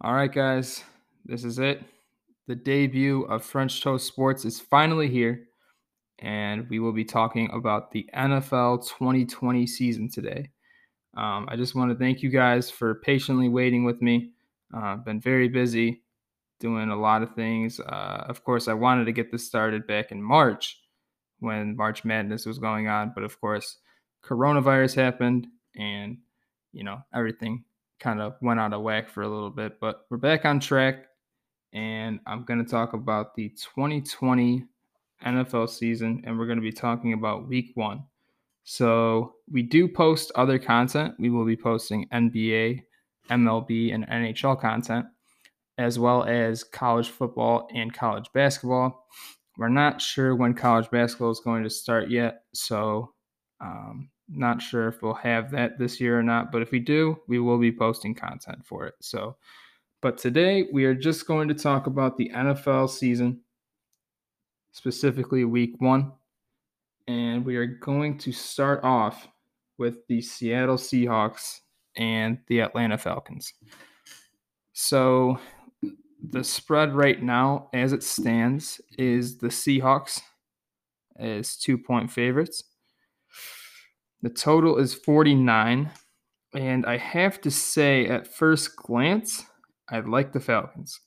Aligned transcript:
All 0.00 0.14
right, 0.14 0.32
guys, 0.32 0.84
this 1.24 1.42
is 1.42 1.58
it. 1.58 1.82
The 2.46 2.54
debut 2.54 3.22
of 3.22 3.44
French 3.44 3.82
Toast 3.82 4.06
Sports 4.06 4.44
is 4.44 4.60
finally 4.60 5.08
here, 5.08 5.48
and 6.20 6.70
we 6.70 6.78
will 6.78 6.92
be 6.92 7.04
talking 7.04 7.50
about 7.52 7.90
the 7.90 8.08
NFL 8.14 8.86
2020 8.86 9.66
season 9.66 10.08
today. 10.08 10.50
Um, 11.16 11.48
I 11.50 11.56
just 11.56 11.74
want 11.74 11.90
to 11.90 11.98
thank 11.98 12.22
you 12.22 12.30
guys 12.30 12.70
for 12.70 13.00
patiently 13.00 13.48
waiting 13.48 13.82
with 13.82 14.00
me. 14.00 14.30
Uh, 14.72 14.82
I've 14.82 15.04
been 15.04 15.20
very 15.20 15.48
busy 15.48 16.04
doing 16.60 16.90
a 16.90 16.96
lot 16.96 17.24
of 17.24 17.34
things. 17.34 17.80
Uh, 17.80 18.24
of 18.28 18.44
course, 18.44 18.68
I 18.68 18.74
wanted 18.74 19.06
to 19.06 19.12
get 19.12 19.32
this 19.32 19.48
started 19.48 19.84
back 19.88 20.12
in 20.12 20.22
March 20.22 20.80
when 21.40 21.74
March 21.74 22.04
Madness 22.04 22.46
was 22.46 22.60
going 22.60 22.86
on, 22.86 23.10
but 23.16 23.24
of 23.24 23.40
course, 23.40 23.78
coronavirus 24.24 24.94
happened 24.94 25.48
and 25.74 26.18
you 26.72 26.84
know 26.84 27.02
everything 27.12 27.64
kind 28.00 28.20
of 28.20 28.34
went 28.40 28.60
out 28.60 28.72
of 28.72 28.82
whack 28.82 29.08
for 29.08 29.22
a 29.22 29.28
little 29.28 29.50
bit, 29.50 29.80
but 29.80 30.06
we're 30.10 30.16
back 30.16 30.44
on 30.44 30.60
track. 30.60 31.06
And 31.72 32.20
I'm 32.26 32.44
going 32.44 32.64
to 32.64 32.70
talk 32.70 32.92
about 32.94 33.34
the 33.34 33.50
2020 33.50 34.64
NFL 35.24 35.68
season, 35.68 36.22
and 36.24 36.38
we're 36.38 36.46
going 36.46 36.58
to 36.58 36.62
be 36.62 36.72
talking 36.72 37.12
about 37.12 37.48
week 37.48 37.72
one. 37.74 38.04
So, 38.64 39.34
we 39.50 39.62
do 39.62 39.88
post 39.88 40.30
other 40.34 40.58
content. 40.58 41.14
We 41.18 41.30
will 41.30 41.46
be 41.46 41.56
posting 41.56 42.06
NBA, 42.12 42.82
MLB, 43.30 43.94
and 43.94 44.06
NHL 44.06 44.60
content, 44.60 45.06
as 45.78 45.98
well 45.98 46.24
as 46.24 46.64
college 46.64 47.08
football 47.08 47.68
and 47.74 47.92
college 47.92 48.26
basketball. 48.34 49.06
We're 49.56 49.68
not 49.68 50.02
sure 50.02 50.36
when 50.36 50.54
college 50.54 50.90
basketball 50.90 51.30
is 51.30 51.40
going 51.40 51.64
to 51.64 51.70
start 51.70 52.10
yet. 52.10 52.42
So, 52.54 53.14
um, 53.60 54.10
not 54.28 54.60
sure 54.60 54.88
if 54.88 55.02
we'll 55.02 55.14
have 55.14 55.50
that 55.52 55.78
this 55.78 56.00
year 56.00 56.18
or 56.18 56.22
not, 56.22 56.52
but 56.52 56.62
if 56.62 56.70
we 56.70 56.78
do, 56.78 57.18
we 57.28 57.38
will 57.38 57.58
be 57.58 57.72
posting 57.72 58.14
content 58.14 58.64
for 58.64 58.86
it. 58.86 58.94
So, 59.00 59.36
but 60.00 60.18
today 60.18 60.66
we 60.72 60.84
are 60.84 60.94
just 60.94 61.26
going 61.26 61.48
to 61.48 61.54
talk 61.54 61.86
about 61.86 62.16
the 62.16 62.30
NFL 62.34 62.90
season, 62.90 63.40
specifically 64.72 65.44
week 65.44 65.80
one. 65.80 66.12
And 67.06 67.44
we 67.44 67.56
are 67.56 67.66
going 67.66 68.18
to 68.18 68.32
start 68.32 68.84
off 68.84 69.26
with 69.78 70.06
the 70.08 70.20
Seattle 70.20 70.76
Seahawks 70.76 71.60
and 71.96 72.38
the 72.48 72.60
Atlanta 72.60 72.98
Falcons. 72.98 73.54
So, 74.74 75.38
the 76.30 76.44
spread 76.44 76.94
right 76.94 77.22
now, 77.22 77.70
as 77.72 77.92
it 77.92 78.02
stands, 78.02 78.80
is 78.98 79.38
the 79.38 79.48
Seahawks 79.48 80.20
as 81.16 81.56
two 81.56 81.78
point 81.78 82.10
favorites. 82.10 82.62
The 84.22 84.30
total 84.30 84.78
is 84.78 84.94
49. 84.94 85.90
And 86.54 86.86
I 86.86 86.96
have 86.96 87.40
to 87.42 87.50
say, 87.50 88.06
at 88.06 88.26
first 88.26 88.76
glance, 88.76 89.44
I 89.90 90.00
like 90.00 90.32
the 90.32 90.40
Falcons. 90.40 91.00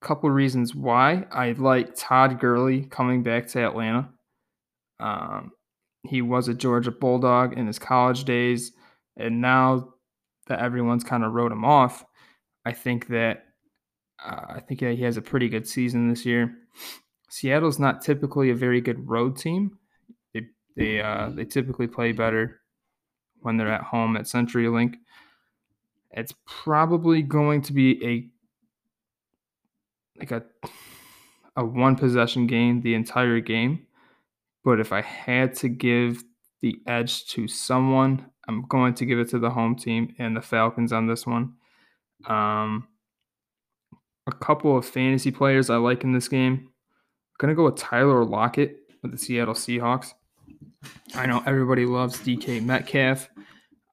A 0.00 0.06
couple 0.06 0.30
reasons 0.30 0.74
why. 0.74 1.26
I 1.30 1.52
like 1.52 1.96
Todd 1.96 2.38
Gurley 2.38 2.82
coming 2.82 3.22
back 3.22 3.48
to 3.48 3.64
Atlanta. 3.64 4.10
Um, 5.00 5.52
he 6.08 6.22
was 6.22 6.48
a 6.48 6.54
Georgia 6.54 6.92
Bulldog 6.92 7.58
in 7.58 7.66
his 7.66 7.78
college 7.78 8.24
days. 8.24 8.72
And 9.16 9.40
now 9.40 9.94
that 10.46 10.60
everyone's 10.60 11.04
kind 11.04 11.24
of 11.24 11.32
wrote 11.32 11.52
him 11.52 11.64
off, 11.64 12.04
I 12.64 12.72
think 12.72 13.08
that 13.08 13.44
uh, 14.24 14.46
I 14.48 14.60
think 14.60 14.80
he 14.80 15.02
has 15.02 15.16
a 15.16 15.22
pretty 15.22 15.48
good 15.48 15.66
season 15.66 16.08
this 16.08 16.24
year. 16.24 16.54
Seattle's 17.28 17.78
not 17.78 18.02
typically 18.02 18.50
a 18.50 18.54
very 18.54 18.80
good 18.80 19.08
road 19.08 19.36
team. 19.36 19.78
They 20.76 21.00
uh, 21.00 21.30
they 21.30 21.44
typically 21.44 21.86
play 21.86 22.12
better 22.12 22.60
when 23.40 23.56
they're 23.56 23.72
at 23.72 23.82
home 23.82 24.16
at 24.16 24.24
CenturyLink. 24.24 24.96
It's 26.10 26.34
probably 26.46 27.22
going 27.22 27.62
to 27.62 27.72
be 27.72 28.04
a 28.04 28.28
like 30.18 30.30
a 30.30 30.42
a 31.56 31.64
one 31.64 31.96
possession 31.96 32.46
game 32.46 32.80
the 32.80 32.94
entire 32.94 33.40
game. 33.40 33.86
But 34.64 34.80
if 34.80 34.92
I 34.92 35.00
had 35.00 35.54
to 35.56 35.68
give 35.68 36.24
the 36.60 36.80
edge 36.86 37.26
to 37.28 37.48
someone, 37.48 38.26
I'm 38.48 38.62
going 38.68 38.94
to 38.94 39.06
give 39.06 39.18
it 39.18 39.28
to 39.30 39.38
the 39.38 39.50
home 39.50 39.76
team 39.76 40.14
and 40.18 40.36
the 40.36 40.42
Falcons 40.42 40.92
on 40.92 41.06
this 41.06 41.26
one. 41.26 41.54
Um, 42.26 42.88
a 44.26 44.32
couple 44.32 44.76
of 44.76 44.84
fantasy 44.84 45.30
players 45.30 45.70
I 45.70 45.76
like 45.76 46.04
in 46.04 46.12
this 46.12 46.28
game. 46.28 46.54
I'm 46.54 47.38
gonna 47.38 47.54
go 47.54 47.64
with 47.64 47.76
Tyler 47.76 48.24
Lockett 48.24 48.78
with 49.02 49.12
the 49.12 49.18
Seattle 49.18 49.54
Seahawks. 49.54 50.12
I 51.14 51.26
know 51.26 51.42
everybody 51.46 51.86
loves 51.86 52.18
DK 52.20 52.62
Metcalf, 52.62 53.28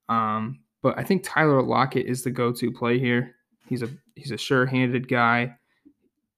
um, 0.09 0.59
but 0.81 0.97
I 0.97 1.03
think 1.03 1.23
Tyler 1.23 1.61
Lockett 1.61 2.05
is 2.05 2.23
the 2.23 2.31
go-to 2.31 2.71
play 2.71 2.99
here. 2.99 3.35
He's 3.67 3.81
a 3.81 3.89
he's 4.15 4.31
a 4.31 4.37
sure-handed 4.37 5.07
guy. 5.07 5.55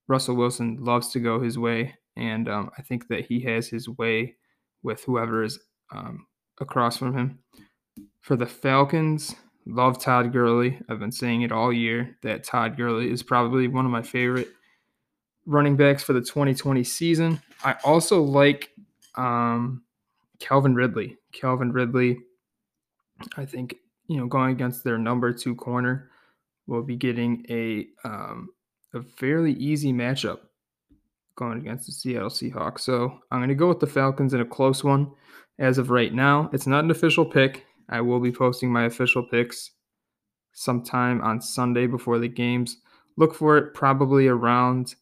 Russell 0.08 0.36
Wilson 0.36 0.78
loves 0.80 1.08
to 1.10 1.20
go 1.20 1.40
his 1.40 1.58
way, 1.58 1.94
and 2.16 2.48
um, 2.48 2.70
I 2.78 2.82
think 2.82 3.08
that 3.08 3.26
he 3.26 3.40
has 3.40 3.68
his 3.68 3.88
way 3.88 4.36
with 4.82 5.02
whoever 5.04 5.42
is 5.42 5.58
um, 5.90 6.26
across 6.60 6.96
from 6.96 7.16
him. 7.16 7.38
For 8.20 8.36
the 8.36 8.46
Falcons, 8.46 9.34
love 9.66 10.00
Todd 10.00 10.32
Gurley. 10.32 10.80
I've 10.88 11.00
been 11.00 11.12
saying 11.12 11.42
it 11.42 11.52
all 11.52 11.72
year 11.72 12.16
that 12.22 12.44
Todd 12.44 12.76
Gurley 12.76 13.10
is 13.10 13.22
probably 13.22 13.68
one 13.68 13.84
of 13.84 13.90
my 13.90 14.02
favorite 14.02 14.48
running 15.44 15.76
backs 15.76 16.02
for 16.02 16.12
the 16.12 16.20
2020 16.20 16.84
season. 16.84 17.40
I 17.64 17.76
also 17.84 18.22
like 18.22 18.70
um, 19.16 19.82
Calvin 20.38 20.74
Ridley. 20.74 21.16
Calvin 21.32 21.72
Ridley, 21.72 22.18
I 23.36 23.44
think, 23.44 23.76
you 24.08 24.18
know, 24.18 24.26
going 24.26 24.52
against 24.52 24.84
their 24.84 24.98
number 24.98 25.32
two 25.32 25.54
corner, 25.54 26.10
will 26.66 26.82
be 26.82 26.96
getting 26.96 27.44
a 27.48 27.86
um, 28.04 28.48
a 28.94 29.02
fairly 29.02 29.52
easy 29.52 29.92
matchup 29.92 30.38
going 31.36 31.58
against 31.58 31.86
the 31.86 31.92
Seattle 31.92 32.30
Seahawks. 32.30 32.80
So 32.80 33.20
I'm 33.30 33.38
going 33.38 33.48
to 33.48 33.54
go 33.54 33.68
with 33.68 33.80
the 33.80 33.86
Falcons 33.86 34.34
in 34.34 34.40
a 34.40 34.44
close 34.44 34.82
one. 34.82 35.12
As 35.58 35.78
of 35.78 35.90
right 35.90 36.12
now, 36.12 36.50
it's 36.52 36.66
not 36.66 36.84
an 36.84 36.90
official 36.90 37.24
pick. 37.24 37.64
I 37.88 38.00
will 38.00 38.20
be 38.20 38.32
posting 38.32 38.72
my 38.72 38.84
official 38.84 39.22
picks 39.22 39.70
sometime 40.52 41.20
on 41.20 41.40
Sunday 41.40 41.86
before 41.86 42.18
the 42.18 42.28
games. 42.28 42.78
Look 43.16 43.34
for 43.34 43.56
it 43.56 43.74
probably 43.74 44.26
around 44.26 44.94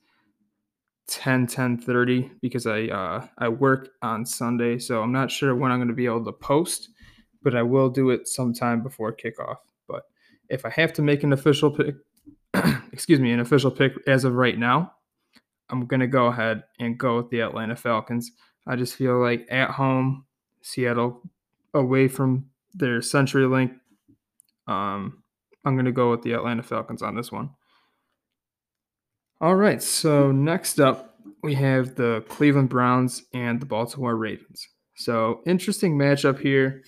10 1.06 1.46
10 1.46 1.78
30 1.78 2.30
because 2.40 2.66
i 2.66 2.84
uh, 2.86 3.26
i 3.38 3.48
work 3.48 3.90
on 4.02 4.24
sunday 4.24 4.78
so 4.78 5.02
i'm 5.02 5.12
not 5.12 5.30
sure 5.30 5.54
when 5.54 5.70
i'm 5.70 5.78
going 5.78 5.88
to 5.88 5.94
be 5.94 6.06
able 6.06 6.24
to 6.24 6.32
post 6.32 6.88
but 7.42 7.54
i 7.54 7.62
will 7.62 7.90
do 7.90 8.10
it 8.10 8.26
sometime 8.26 8.82
before 8.82 9.14
kickoff. 9.14 9.56
But 9.86 10.04
if 10.48 10.64
i 10.64 10.70
have 10.70 10.92
to 10.94 11.02
make 11.02 11.22
an 11.22 11.32
official 11.32 11.70
pick 11.70 11.96
excuse 12.92 13.20
me 13.20 13.32
an 13.32 13.40
official 13.40 13.70
pick 13.70 13.92
as 14.06 14.24
of 14.24 14.34
right 14.34 14.58
now 14.58 14.92
i'm 15.68 15.86
going 15.86 16.00
to 16.00 16.06
go 16.06 16.26
ahead 16.26 16.62
and 16.80 16.98
go 16.98 17.16
with 17.16 17.30
the 17.30 17.40
atlanta 17.40 17.76
falcons. 17.76 18.32
I 18.66 18.76
just 18.76 18.94
feel 18.94 19.20
like 19.20 19.46
at 19.50 19.70
home 19.70 20.24
seattle 20.62 21.20
away 21.74 22.08
from 22.08 22.46
their 22.72 23.00
CenturyLink 23.00 23.74
um, 24.66 25.22
i'm 25.66 25.74
going 25.74 25.84
to 25.84 25.92
go 25.92 26.10
with 26.10 26.22
the 26.22 26.32
atlanta 26.32 26.62
falcons 26.62 27.02
on 27.02 27.14
this 27.14 27.30
one 27.30 27.50
all 29.44 29.56
right, 29.56 29.82
so 29.82 30.32
next 30.32 30.80
up, 30.80 31.16
we 31.42 31.52
have 31.52 31.96
the 31.96 32.24
Cleveland 32.30 32.70
Browns 32.70 33.24
and 33.34 33.60
the 33.60 33.66
Baltimore 33.66 34.16
Ravens. 34.16 34.66
So, 34.96 35.42
interesting 35.44 35.98
matchup 35.98 36.40
here. 36.40 36.82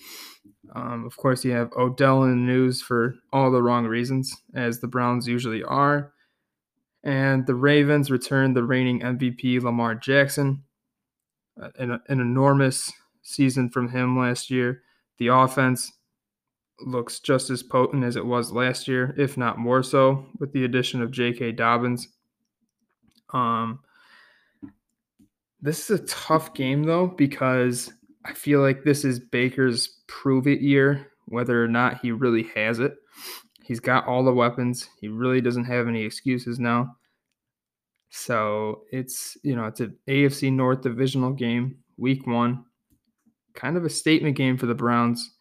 Um, 0.73 1.05
of 1.05 1.15
course, 1.17 1.45
you 1.45 1.51
have 1.51 1.71
Odell 1.73 2.23
in 2.23 2.31
the 2.31 2.51
news 2.51 2.81
for 2.81 3.13
all 3.31 3.51
the 3.51 3.61
wrong 3.61 3.85
reasons, 3.85 4.35
as 4.55 4.79
the 4.79 4.87
Browns 4.87 5.27
usually 5.27 5.63
are. 5.63 6.13
And 7.03 7.45
the 7.45 7.53
Ravens 7.53 8.09
return 8.09 8.55
the 8.55 8.63
reigning 8.63 9.01
MVP 9.01 9.61
Lamar 9.61 9.93
Jackson. 9.93 10.63
Uh, 11.61 11.69
an, 11.77 11.91
an 12.07 12.19
enormous 12.19 12.91
season 13.21 13.69
from 13.69 13.89
him 13.89 14.17
last 14.17 14.49
year. 14.49 14.81
The 15.19 15.27
offense 15.27 15.91
looks 16.79 17.19
just 17.19 17.51
as 17.51 17.61
potent 17.61 18.03
as 18.03 18.15
it 18.15 18.25
was 18.25 18.51
last 18.51 18.87
year, 18.87 19.13
if 19.15 19.37
not 19.37 19.59
more 19.59 19.83
so, 19.83 20.25
with 20.39 20.53
the 20.53 20.65
addition 20.65 21.03
of 21.03 21.11
J.K. 21.11 21.51
Dobbins 21.51 22.07
um, 23.33 23.79
this 25.61 25.89
is 25.89 25.99
a 25.99 26.05
tough 26.05 26.53
game 26.53 26.83
though 26.83 27.07
because 27.07 27.91
I 28.25 28.33
feel 28.33 28.61
like 28.61 28.83
this 28.83 29.05
is 29.05 29.19
Baker's 29.19 30.01
prove 30.07 30.47
it 30.47 30.61
year, 30.61 31.11
whether 31.25 31.63
or 31.63 31.67
not 31.67 32.01
he 32.01 32.11
really 32.11 32.43
has 32.55 32.79
it. 32.79 32.95
He's 33.63 33.79
got 33.79 34.07
all 34.07 34.23
the 34.23 34.33
weapons. 34.33 34.89
He 35.01 35.07
really 35.07 35.41
doesn't 35.41 35.65
have 35.65 35.87
any 35.87 36.03
excuses 36.03 36.59
now. 36.59 36.95
So 38.09 38.83
it's 38.91 39.37
you 39.43 39.55
know 39.55 39.65
it's 39.65 39.81
an 39.81 39.97
AFC 40.07 40.51
North 40.51 40.81
divisional 40.81 41.31
game, 41.31 41.77
week 41.97 42.25
one, 42.25 42.65
kind 43.53 43.75
of 43.75 43.85
a 43.85 43.89
statement 43.89 44.37
game 44.37 44.57
for 44.57 44.65
the 44.65 44.75
Browns. 44.75 45.33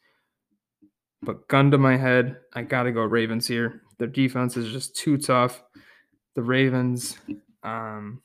But 1.22 1.48
gun 1.48 1.70
to 1.70 1.78
my 1.78 1.96
head, 1.96 2.36
I 2.54 2.62
gotta 2.62 2.92
go 2.92 3.02
Ravens 3.02 3.46
here. 3.46 3.82
Their 3.98 4.08
defense 4.08 4.56
is 4.56 4.72
just 4.72 4.96
too 4.96 5.16
tough. 5.16 5.62
The 6.34 6.42
Ravens, 6.42 7.16
um, 7.66 8.22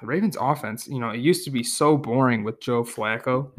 the 0.00 0.06
Ravens 0.06 0.36
offense, 0.40 0.88
you 0.88 0.98
know, 0.98 1.10
it 1.10 1.20
used 1.20 1.44
to 1.44 1.50
be 1.50 1.62
so 1.62 1.96
boring 1.96 2.44
with 2.44 2.60
Joe 2.60 2.84
Flacco 2.84 3.50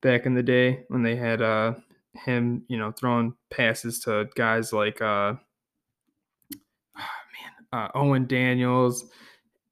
back 0.00 0.26
in 0.26 0.34
the 0.34 0.42
day 0.42 0.84
when 0.88 1.02
they 1.02 1.16
had 1.16 1.40
uh, 1.40 1.74
him, 2.14 2.64
you 2.68 2.76
know, 2.76 2.92
throwing 2.92 3.34
passes 3.50 4.00
to 4.00 4.28
guys 4.34 4.72
like 4.72 5.00
uh, 5.00 5.34
uh, 7.72 7.88
Owen 7.94 8.26
Daniels, 8.26 9.04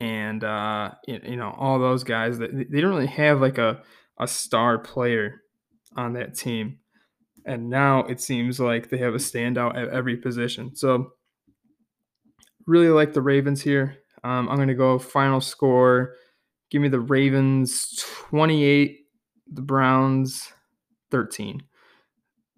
and 0.00 0.42
uh, 0.42 0.92
you 1.06 1.36
know 1.36 1.54
all 1.58 1.78
those 1.78 2.04
guys. 2.04 2.38
That 2.38 2.50
they 2.70 2.80
don't 2.80 2.94
really 2.94 3.06
have 3.06 3.40
like 3.40 3.58
a 3.58 3.82
a 4.18 4.26
star 4.26 4.78
player 4.78 5.42
on 5.96 6.14
that 6.14 6.34
team, 6.34 6.78
and 7.44 7.68
now 7.68 8.00
it 8.04 8.20
seems 8.20 8.58
like 8.58 8.88
they 8.88 8.98
have 8.98 9.14
a 9.14 9.18
standout 9.18 9.76
at 9.76 9.88
every 9.88 10.16
position. 10.16 10.74
So 10.74 11.12
really 12.66 12.88
like 12.88 13.12
the 13.12 13.22
Ravens 13.22 13.62
here. 13.62 13.98
Um, 14.24 14.48
I'm 14.48 14.58
gonna 14.58 14.74
go 14.74 14.98
final 14.98 15.40
score. 15.40 16.14
Give 16.70 16.82
me 16.82 16.88
the 16.88 17.00
Ravens 17.00 18.04
28, 18.28 18.98
the 19.52 19.62
Browns 19.62 20.52
13. 21.10 21.62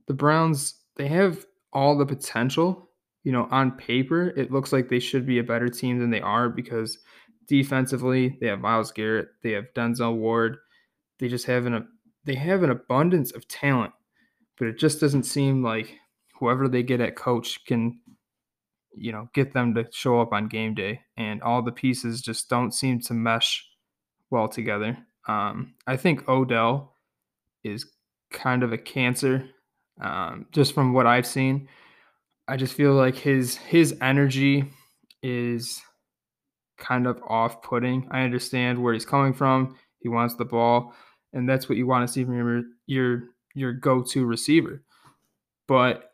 The 0.06 0.14
Browns 0.14 0.75
they 0.97 1.09
have 1.09 1.47
all 1.73 1.97
the 1.97 2.06
potential. 2.06 2.88
You 3.25 3.32
know, 3.32 3.47
on 3.50 3.73
paper, 3.73 4.31
it 4.37 4.50
looks 4.50 4.73
like 4.73 4.88
they 4.88 4.99
should 4.99 5.25
be 5.26 5.38
a 5.38 5.44
better 5.44 5.69
team 5.69 6.00
than 6.00 6.11
they 6.11 6.20
are 6.20 6.49
because 6.49 6.99
defensively, 7.47 8.37
they 8.41 8.49
have 8.49 8.61
Myles 8.61 8.91
Garrett, 8.91 9.29
they 9.43 9.53
have 9.53 9.73
Denzel 9.76 10.17
Ward. 10.17 10.56
They 11.19 11.29
just 11.29 11.47
have 11.47 11.67
an 11.67 11.87
they 12.25 12.35
have 12.35 12.62
an 12.62 12.70
abundance 12.70 13.32
of 13.32 13.47
talent, 13.49 13.93
but 14.58 14.69
it 14.69 14.79
just 14.79 15.00
doesn't 15.00 15.25
seem 15.25 15.62
like 15.62 15.99
whoever 16.38 16.69
they 16.69 16.82
get 16.82 17.00
at 17.00 17.17
coach 17.17 17.65
can 17.65 18.00
you 18.94 19.12
know 19.12 19.29
get 19.35 19.53
them 19.53 19.75
to 19.75 19.87
show 19.93 20.21
up 20.21 20.33
on 20.33 20.49
game 20.49 20.75
day 20.75 21.00
and 21.17 21.43
all 21.43 21.62
the 21.62 21.73
pieces 21.73 22.21
just 22.21 22.49
don't 22.49 22.73
seem 22.73 23.00
to 23.00 23.15
mesh 23.15 23.65
well 24.31 24.49
together. 24.49 24.99
Um, 25.29 25.75
i 25.87 25.97
think 25.97 26.29
odell 26.29 26.97
is 27.62 27.87
kind 28.33 28.65
of 28.65 28.73
a 28.73 28.79
cancer 28.79 29.49
um, 30.00 30.47
just 30.50 30.75
from 30.75 30.93
what 30.93 31.06
i've 31.06 31.27
seen. 31.27 31.69
I 32.49 32.56
just 32.56 32.75
feel 32.75 32.94
like 32.94 33.17
his 33.17 33.56
his 33.56 33.97
energy 34.00 34.65
is 35.23 35.81
kind 36.77 37.06
of 37.06 37.23
off-putting. 37.29 38.09
I 38.11 38.23
understand 38.23 38.83
where 38.83 38.93
he's 38.93 39.06
coming 39.06 39.33
from. 39.33 39.77
He 40.00 40.09
wants 40.09 40.35
the 40.35 40.44
ball 40.44 40.93
and 41.33 41.49
that's 41.49 41.69
what 41.69 41.79
you 41.79 41.87
want 41.87 42.06
to 42.06 42.12
see 42.12 42.25
from 42.25 42.37
your 42.37 42.62
your 42.87 43.23
your 43.55 43.73
go-to 43.73 44.25
receiver. 44.25 44.83
But 45.69 46.12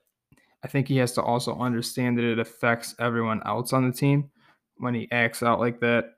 I 0.64 0.68
think 0.68 0.88
he 0.88 0.96
has 0.98 1.12
to 1.12 1.22
also 1.22 1.58
understand 1.58 2.18
that 2.18 2.24
it 2.24 2.38
affects 2.38 2.94
everyone 2.98 3.42
else 3.46 3.72
on 3.72 3.88
the 3.88 3.96
team 3.96 4.30
when 4.78 4.94
he 4.94 5.08
acts 5.10 5.42
out 5.42 5.60
like 5.60 5.80
that. 5.80 6.14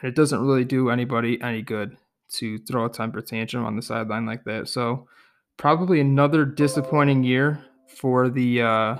And 0.00 0.08
it 0.08 0.14
doesn't 0.14 0.40
really 0.44 0.64
do 0.64 0.90
anybody 0.90 1.40
any 1.42 1.62
good 1.62 1.96
to 2.34 2.58
throw 2.58 2.86
a 2.86 2.90
temper 2.90 3.20
tantrum 3.20 3.64
on 3.64 3.76
the 3.76 3.82
sideline 3.82 4.26
like 4.26 4.44
that. 4.44 4.68
So 4.68 5.08
probably 5.56 6.00
another 6.00 6.44
disappointing 6.44 7.24
year 7.24 7.64
for 7.88 8.28
the 8.28 8.62
uh, 8.62 8.96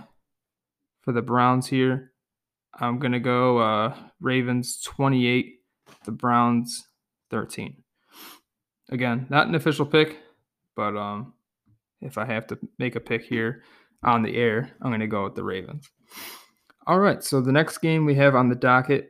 for 1.02 1.12
the 1.12 1.22
Browns 1.22 1.66
here. 1.66 2.12
I'm 2.78 2.98
gonna 2.98 3.20
go 3.20 3.58
uh, 3.58 3.96
Ravens 4.20 4.80
28, 4.82 5.60
the 6.04 6.12
Browns 6.12 6.86
13. 7.30 7.82
Again, 8.90 9.26
not 9.28 9.48
an 9.48 9.54
official 9.54 9.86
pick, 9.86 10.18
but 10.76 10.96
um, 10.96 11.34
if 12.00 12.18
I 12.18 12.24
have 12.24 12.46
to 12.48 12.58
make 12.78 12.96
a 12.96 13.00
pick 13.00 13.24
here, 13.24 13.62
on 14.02 14.22
the 14.22 14.36
air, 14.36 14.70
I'm 14.80 14.90
going 14.90 15.00
to 15.00 15.06
go 15.06 15.24
with 15.24 15.34
the 15.34 15.44
Ravens. 15.44 15.88
All 16.86 17.00
right, 17.00 17.22
so 17.22 17.40
the 17.40 17.52
next 17.52 17.78
game 17.78 18.04
we 18.04 18.14
have 18.14 18.34
on 18.34 18.48
the 18.48 18.54
docket, 18.54 19.08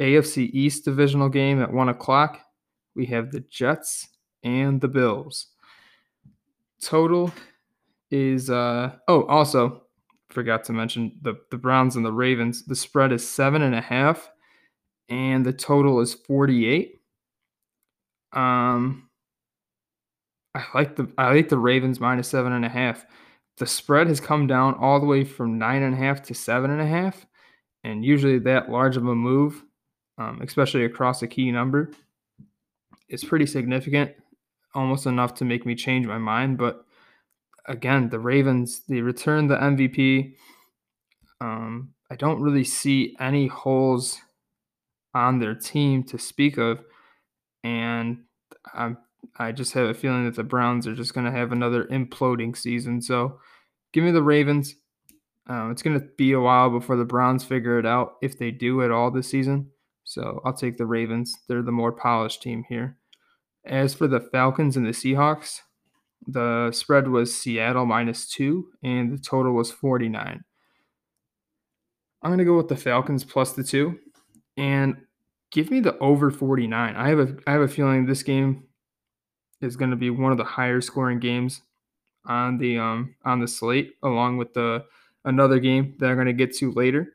AFC 0.00 0.50
East 0.52 0.84
divisional 0.84 1.28
game 1.28 1.60
at 1.60 1.72
one 1.72 1.88
o'clock. 1.88 2.40
We 2.94 3.06
have 3.06 3.30
the 3.30 3.40
Jets 3.40 4.08
and 4.42 4.80
the 4.80 4.88
Bills. 4.88 5.48
Total 6.80 7.32
is 8.10 8.48
uh 8.50 8.92
oh 9.08 9.24
also 9.24 9.82
forgot 10.30 10.62
to 10.64 10.72
mention 10.72 11.18
the 11.22 11.34
the 11.50 11.58
Browns 11.58 11.96
and 11.96 12.04
the 12.04 12.12
Ravens. 12.12 12.64
The 12.64 12.76
spread 12.76 13.12
is 13.12 13.28
seven 13.28 13.62
and 13.62 13.74
a 13.74 13.80
half, 13.80 14.30
and 15.08 15.44
the 15.44 15.52
total 15.52 16.00
is 16.00 16.14
forty 16.14 16.66
eight. 16.66 17.00
Um, 18.32 19.08
I 20.54 20.64
like 20.74 20.96
the 20.96 21.10
I 21.18 21.32
like 21.34 21.48
the 21.48 21.58
Ravens 21.58 22.00
minus 22.00 22.28
seven 22.28 22.52
and 22.52 22.64
a 22.64 22.70
half 22.70 23.04
the 23.58 23.66
spread 23.66 24.08
has 24.08 24.20
come 24.20 24.46
down 24.46 24.74
all 24.74 25.00
the 25.00 25.06
way 25.06 25.24
from 25.24 25.58
nine 25.58 25.82
and 25.82 25.94
a 25.94 25.98
half 25.98 26.22
to 26.22 26.34
seven 26.34 26.70
and 26.70 26.80
a 26.80 26.86
half. 26.86 27.26
And 27.84 28.04
usually 28.04 28.38
that 28.40 28.70
large 28.70 28.96
of 28.96 29.06
a 29.06 29.14
move, 29.14 29.64
um, 30.18 30.40
especially 30.42 30.84
across 30.84 31.22
a 31.22 31.26
key 31.26 31.50
number, 31.50 31.92
is 33.08 33.24
pretty 33.24 33.46
significant, 33.46 34.12
almost 34.74 35.06
enough 35.06 35.34
to 35.34 35.44
make 35.44 35.64
me 35.64 35.74
change 35.74 36.06
my 36.06 36.18
mind. 36.18 36.58
But 36.58 36.84
again, 37.66 38.08
the 38.08 38.18
Ravens, 38.18 38.82
they 38.88 39.00
returned 39.00 39.50
the 39.50 39.56
MVP. 39.56 40.34
Um, 41.40 41.94
I 42.10 42.16
don't 42.16 42.42
really 42.42 42.64
see 42.64 43.16
any 43.20 43.46
holes 43.46 44.18
on 45.14 45.38
their 45.38 45.54
team 45.54 46.02
to 46.04 46.18
speak 46.18 46.58
of. 46.58 46.84
And 47.64 48.24
I'm 48.74 48.98
I 49.38 49.52
just 49.52 49.72
have 49.72 49.88
a 49.88 49.94
feeling 49.94 50.24
that 50.24 50.34
the 50.34 50.44
Browns 50.44 50.86
are 50.86 50.94
just 50.94 51.14
going 51.14 51.26
to 51.26 51.32
have 51.32 51.52
another 51.52 51.84
imploding 51.84 52.56
season. 52.56 53.00
So 53.02 53.40
give 53.92 54.04
me 54.04 54.10
the 54.10 54.22
Ravens. 54.22 54.74
Um, 55.48 55.70
it's 55.70 55.82
going 55.82 55.98
to 55.98 56.06
be 56.16 56.32
a 56.32 56.40
while 56.40 56.70
before 56.70 56.96
the 56.96 57.04
Browns 57.04 57.44
figure 57.44 57.78
it 57.78 57.86
out 57.86 58.14
if 58.22 58.38
they 58.38 58.50
do 58.50 58.82
at 58.82 58.90
all 58.90 59.10
this 59.10 59.28
season. 59.28 59.70
So 60.04 60.40
I'll 60.44 60.52
take 60.52 60.76
the 60.76 60.86
Ravens. 60.86 61.36
They're 61.48 61.62
the 61.62 61.72
more 61.72 61.92
polished 61.92 62.42
team 62.42 62.64
here. 62.68 62.96
As 63.64 63.94
for 63.94 64.06
the 64.06 64.20
Falcons 64.20 64.76
and 64.76 64.86
the 64.86 64.90
Seahawks, 64.90 65.60
the 66.26 66.70
spread 66.72 67.08
was 67.08 67.36
Seattle 67.36 67.86
minus 67.86 68.28
two, 68.28 68.68
and 68.82 69.12
the 69.12 69.18
total 69.18 69.52
was 69.52 69.70
49. 69.70 70.44
I'm 72.22 72.30
going 72.30 72.38
to 72.38 72.44
go 72.44 72.56
with 72.56 72.68
the 72.68 72.76
Falcons 72.76 73.24
plus 73.24 73.52
the 73.52 73.64
two, 73.64 73.98
and 74.56 74.96
give 75.50 75.70
me 75.70 75.80
the 75.80 75.98
over 75.98 76.30
49. 76.30 76.96
I 76.96 77.08
have 77.08 77.18
a 77.18 77.36
I 77.46 77.52
have 77.52 77.60
a 77.60 77.68
feeling 77.68 78.06
this 78.06 78.22
game 78.22 78.64
is 79.60 79.76
going 79.76 79.90
to 79.90 79.96
be 79.96 80.10
one 80.10 80.32
of 80.32 80.38
the 80.38 80.44
higher 80.44 80.80
scoring 80.80 81.18
games 81.18 81.62
on 82.26 82.58
the 82.58 82.78
um 82.78 83.14
on 83.24 83.40
the 83.40 83.48
slate, 83.48 83.94
along 84.02 84.36
with 84.36 84.54
the 84.54 84.84
another 85.24 85.58
game 85.58 85.94
that 85.98 86.08
I'm 86.08 86.16
going 86.16 86.26
to 86.26 86.32
get 86.32 86.54
to 86.56 86.72
later. 86.72 87.14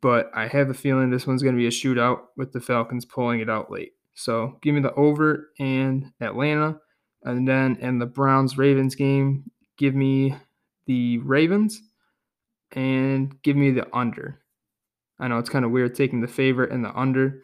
But 0.00 0.30
I 0.34 0.48
have 0.48 0.68
a 0.68 0.74
feeling 0.74 1.10
this 1.10 1.26
one's 1.26 1.42
going 1.42 1.54
to 1.54 1.60
be 1.60 1.66
a 1.66 1.70
shootout 1.70 2.20
with 2.36 2.52
the 2.52 2.60
Falcons 2.60 3.04
pulling 3.04 3.40
it 3.40 3.48
out 3.48 3.70
late. 3.70 3.92
So 4.14 4.58
give 4.62 4.74
me 4.74 4.80
the 4.80 4.92
over 4.94 5.50
and 5.58 6.12
Atlanta, 6.20 6.78
and 7.22 7.48
then 7.48 7.76
in 7.80 7.98
the 7.98 8.06
Browns 8.06 8.58
Ravens 8.58 8.94
game, 8.94 9.50
give 9.76 9.94
me 9.94 10.36
the 10.86 11.18
Ravens 11.18 11.82
and 12.72 13.40
give 13.42 13.56
me 13.56 13.70
the 13.70 13.86
under. 13.96 14.40
I 15.18 15.28
know 15.28 15.38
it's 15.38 15.48
kind 15.48 15.64
of 15.64 15.70
weird 15.70 15.94
taking 15.94 16.20
the 16.20 16.28
favorite 16.28 16.72
and 16.72 16.84
the 16.84 16.94
under 16.94 17.42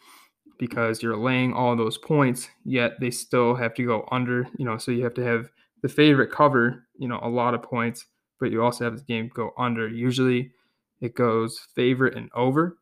because 0.60 1.02
you're 1.02 1.16
laying 1.16 1.52
all 1.52 1.74
those 1.74 1.98
points, 1.98 2.48
yet 2.64 2.92
they 3.00 3.10
still 3.10 3.54
have 3.56 3.74
to 3.74 3.84
go 3.84 4.06
under, 4.12 4.46
you 4.58 4.64
know, 4.64 4.76
so 4.76 4.92
you 4.92 5.02
have 5.02 5.14
to 5.14 5.24
have 5.24 5.48
the 5.82 5.88
favorite 5.88 6.30
cover, 6.30 6.86
you 6.98 7.08
know, 7.08 7.18
a 7.22 7.28
lot 7.28 7.54
of 7.54 7.62
points, 7.62 8.04
but 8.38 8.52
you 8.52 8.62
also 8.62 8.84
have 8.84 8.98
the 8.98 9.04
game 9.04 9.30
go 9.34 9.52
under. 9.58 9.88
Usually 9.88 10.52
it 11.00 11.14
goes 11.14 11.58
favorite 11.74 12.14
and 12.14 12.28
over. 12.34 12.76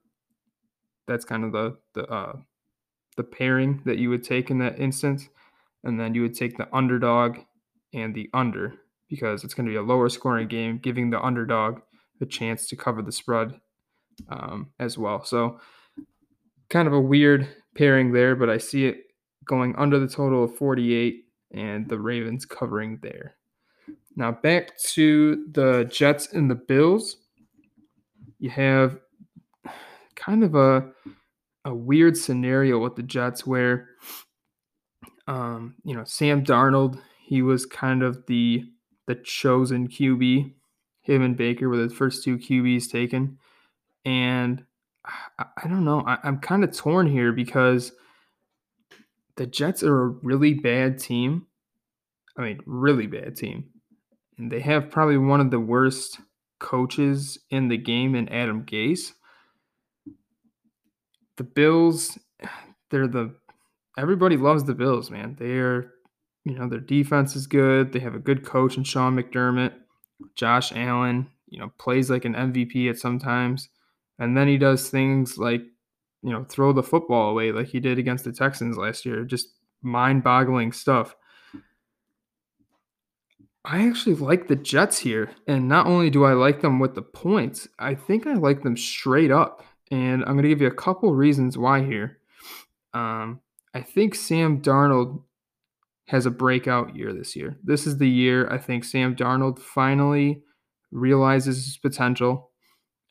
That's 1.07 1.25
kind 1.25 1.45
of 1.45 1.53
the 1.53 1.79
the 1.95 2.05
uh, 2.07 2.37
the 3.17 3.23
pairing 3.23 3.81
that 3.87 3.99
you 3.99 4.11
would 4.11 4.25
take 4.25 4.51
in 4.51 4.59
that 4.59 4.79
instance. 4.79 5.29
And 5.85 5.99
then 5.99 6.15
you 6.15 6.23
would 6.23 6.35
take 6.35 6.59
the 6.59 6.69
underdog 6.75 7.39
and 7.95 8.13
the 8.15 8.29
under 8.35 8.75
because 9.09 9.45
it's 9.45 9.55
going 9.55 9.67
to 9.67 9.73
be 9.73 9.77
a 9.77 9.83
lower 9.83 10.09
scoring 10.09 10.49
game, 10.49 10.79
giving 10.79 11.11
the 11.11 11.23
underdog 11.23 11.81
the 12.19 12.27
chance 12.27 12.67
to 12.67 12.77
cover 12.77 13.01
the 13.01 13.13
spread 13.13 13.61
um, 14.29 14.71
as 14.81 14.99
well. 14.99 15.25
So, 15.25 15.61
kind 16.69 16.89
of 16.89 16.95
a 16.95 17.01
weird 17.01 17.49
pairing 17.77 18.13
there, 18.13 18.35
but 18.37 18.51
I 18.51 18.59
see 18.59 18.87
it 18.87 18.97
going 19.45 19.75
under 19.77 19.99
the 19.99 20.09
total 20.09 20.45
of 20.45 20.57
48 20.57 21.25
and 21.53 21.89
the 21.89 21.99
Ravens 21.99 22.45
covering 22.45 22.99
there. 23.03 23.37
Now 24.17 24.33
back 24.33 24.77
to 24.79 25.47
the 25.53 25.89
Jets 25.91 26.33
and 26.33 26.51
the 26.51 26.57
Bills. 26.57 27.17
You 28.39 28.51
have 28.51 28.99
kind 30.17 30.45
of 30.45 30.55
a 30.55 30.91
a 31.65 31.75
weird 31.75 32.17
scenario 32.17 32.79
with 32.79 32.97
the 32.97 33.03
Jets 33.03 33.47
where 33.47 33.89
um, 35.29 35.75
you 35.85 35.95
know, 35.95 36.05
Sam 36.05 36.43
Darnold, 36.43 37.01
he 37.25 37.43
was 37.43 37.67
kind 37.67 38.03
of 38.03 38.27
the 38.27 38.65
the 39.07 39.15
chosen 39.15 39.87
QB. 39.87 40.55
Him 41.03 41.23
and 41.23 41.37
Baker 41.37 41.69
were 41.69 41.77
the 41.77 41.95
first 41.95 42.25
two 42.25 42.39
QBs 42.39 42.91
taken. 42.91 43.39
And 44.05 44.65
I, 45.05 45.47
I 45.65 45.69
don't 45.69 45.85
know. 45.85 46.03
I, 46.07 46.19
I'm 46.23 46.39
kind 46.39 46.65
of 46.65 46.77
torn 46.77 47.07
here 47.07 47.33
because 47.33 47.93
the 49.37 49.47
Jets 49.47 49.83
are 49.83 50.03
a 50.03 50.09
really 50.09 50.55
bad 50.55 50.99
team. 50.99 51.47
I 52.37 52.43
mean, 52.43 52.61
really 52.67 53.07
bad 53.07 53.37
team. 53.37 53.71
And 54.37 54.51
they 54.51 54.61
have 54.61 54.91
probably 54.91 55.19
one 55.19 55.41
of 55.41 55.51
the 55.51 55.61
worst 55.61 56.21
coaches 56.61 57.39
in 57.51 57.69
the 57.69 57.77
game 57.77 58.15
in 58.15 58.29
Adam 58.29 58.65
Gase. 58.65 59.13
The 61.37 61.45
Bills, 61.45 62.19
they're 62.91 63.09
the 63.09 63.35
everybody 63.97 64.37
loves 64.37 64.65
the 64.65 64.75
Bills, 64.75 65.11
man. 65.11 65.37
They're 65.39 65.93
you 66.49 66.55
know, 66.55 66.69
their 66.69 66.81
defense 66.81 67.37
is 67.37 67.47
good. 67.47 67.93
They 67.93 67.99
have 68.01 68.15
a 68.15 68.21
good 68.21 68.45
coach 68.45 68.77
in 68.77 68.85
Sean 68.85 69.17
McDermott. 69.17 69.75
Josh 70.35 70.73
Allen, 70.75 71.29
you 71.49 71.61
know, 71.61 71.71
plays 71.79 72.11
like 72.11 72.25
an 72.25 72.35
MVP 72.35 72.89
at 72.89 72.99
sometimes. 72.99 73.69
And 74.19 74.37
then 74.37 74.49
he 74.49 74.59
does 74.59 74.89
things 74.89 75.39
like, 75.39 75.63
you 76.23 76.33
know, 76.33 76.45
throw 76.45 76.73
the 76.73 76.83
football 76.83 77.31
away 77.31 77.53
like 77.53 77.69
he 77.69 77.81
did 77.81 77.99
against 77.99 78.25
the 78.25 78.33
Texans 78.33 78.77
last 78.77 79.07
year. 79.07 79.25
Just 79.25 79.55
mind 79.83 80.25
boggling 80.25 80.73
stuff. 80.73 81.15
I 83.65 83.87
actually 83.87 84.17
like 84.17 84.49
the 84.49 84.57
Jets 84.57 84.99
here. 84.99 85.31
And 85.47 85.69
not 85.69 85.87
only 85.87 86.11
do 86.11 86.25
I 86.25 86.33
like 86.33 86.63
them 86.63 86.79
with 86.79 86.95
the 86.95 87.03
points, 87.03 87.69
I 87.79 87.95
think 87.95 88.27
I 88.27 88.35
like 88.35 88.63
them 88.63 88.77
straight 88.77 89.31
up. 89.31 89.63
And 89.91 90.23
I'm 90.25 90.33
going 90.33 90.43
to 90.43 90.49
give 90.49 90.61
you 90.61 90.69
a 90.69 90.75
couple 90.75 91.15
reasons 91.15 91.57
why 91.57 91.85
here. 91.85 92.19
Um, 92.95 93.41
I 93.75 93.83
think 93.83 94.15
Sam 94.15 94.61
Darnold 94.63 95.23
has 96.07 96.25
a 96.25 96.31
breakout 96.31 96.97
year 96.97 97.13
this 97.13 97.37
year. 97.37 97.59
This 97.63 97.87
is 97.87 97.99
the 97.99 98.09
year 98.09 98.51
I 98.51 98.59
think 98.59 98.85
Sam 98.85 99.15
Darnold 99.15 99.59
finally 99.59 100.43
realizes 100.91 101.67
his 101.67 101.77
potential. 101.77 102.48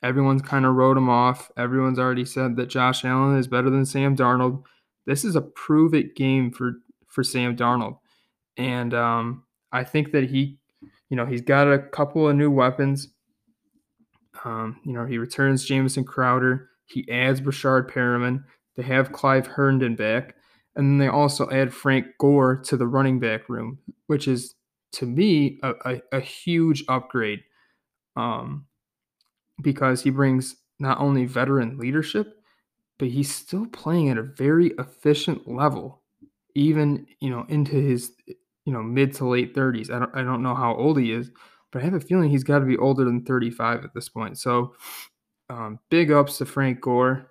Everyone's 0.02 0.42
kind 0.42 0.64
of 0.64 0.74
wrote 0.74 0.96
him 0.96 1.08
off. 1.08 1.50
Everyone's 1.56 1.98
already 1.98 2.24
said 2.24 2.56
that 2.56 2.68
Josh 2.68 3.04
Allen 3.04 3.38
is 3.38 3.48
better 3.48 3.70
than 3.70 3.84
Sam 3.84 4.16
Darnold. 4.16 4.62
This 5.06 5.24
is 5.24 5.36
a 5.36 5.40
prove 5.40 5.94
it 5.94 6.14
game 6.14 6.50
for 6.50 6.74
for 7.06 7.24
Sam 7.24 7.56
Darnold, 7.56 7.98
and 8.56 8.94
um, 8.94 9.44
I 9.72 9.84
think 9.84 10.12
that 10.12 10.24
he, 10.24 10.58
you 11.10 11.16
know, 11.16 11.26
he's 11.26 11.40
got 11.40 11.72
a 11.72 11.78
couple 11.78 12.28
of 12.28 12.36
new 12.36 12.50
weapons. 12.50 13.08
Um, 14.44 14.80
you 14.84 14.92
know, 14.92 15.04
he 15.04 15.18
returns 15.18 15.64
Jamison 15.64 16.04
Crowder. 16.04 16.68
He 16.86 17.08
adds 17.10 17.40
Breshad 17.40 17.90
Perriman. 17.90 18.44
They 18.76 18.82
have 18.84 19.12
Clive 19.12 19.46
Herndon 19.46 19.96
back. 19.96 20.36
And 20.76 20.88
then 20.88 20.98
they 20.98 21.08
also 21.08 21.50
add 21.50 21.74
Frank 21.74 22.06
Gore 22.18 22.56
to 22.66 22.76
the 22.76 22.86
running 22.86 23.18
back 23.18 23.48
room, 23.48 23.78
which 24.06 24.28
is, 24.28 24.54
to 24.92 25.06
me, 25.06 25.58
a, 25.64 25.72
a, 25.84 26.02
a 26.12 26.20
huge 26.20 26.84
upgrade 26.88 27.40
um, 28.14 28.66
because 29.62 30.02
he 30.02 30.10
brings 30.10 30.56
not 30.78 31.00
only 31.00 31.24
veteran 31.24 31.78
leadership, 31.78 32.34
but 32.98 33.08
he's 33.08 33.34
still 33.34 33.66
playing 33.66 34.08
at 34.08 34.18
a 34.18 34.22
very 34.22 34.72
efficient 34.78 35.48
level, 35.48 36.02
even, 36.54 37.06
you 37.20 37.30
know, 37.30 37.44
into 37.48 37.74
his, 37.74 38.12
you 38.64 38.72
know, 38.72 38.82
mid 38.82 39.14
to 39.14 39.26
late 39.26 39.54
30s. 39.54 39.90
I 39.90 39.98
don't, 40.00 40.14
I 40.14 40.22
don't 40.22 40.42
know 40.42 40.54
how 40.54 40.74
old 40.74 40.98
he 40.98 41.12
is, 41.12 41.30
but 41.70 41.82
I 41.82 41.84
have 41.84 41.94
a 41.94 42.00
feeling 42.00 42.30
he's 42.30 42.44
got 42.44 42.58
to 42.58 42.64
be 42.64 42.76
older 42.76 43.04
than 43.04 43.24
35 43.24 43.84
at 43.84 43.94
this 43.94 44.08
point. 44.08 44.38
So, 44.38 44.74
um, 45.50 45.78
big 45.90 46.10
ups 46.10 46.38
to 46.38 46.46
Frank 46.46 46.80
Gore, 46.80 47.30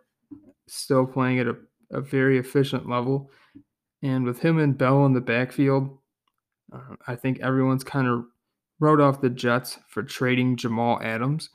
still 0.67 1.05
playing 1.05 1.39
at 1.39 1.47
a, 1.47 1.55
a 1.91 2.01
very 2.01 2.37
efficient 2.37 2.89
level. 2.89 3.29
And 4.01 4.25
with 4.25 4.39
him 4.39 4.59
and 4.59 4.77
Bell 4.77 5.05
in 5.05 5.13
the 5.13 5.21
backfield, 5.21 5.97
uh, 6.73 6.95
I 7.07 7.15
think 7.15 7.39
everyone's 7.39 7.83
kind 7.83 8.07
of 8.07 8.25
wrote 8.79 9.01
off 9.01 9.21
the 9.21 9.29
Jets 9.29 9.79
for 9.87 10.03
trading 10.03 10.55
Jamal 10.55 11.01
Adams, 11.01 11.49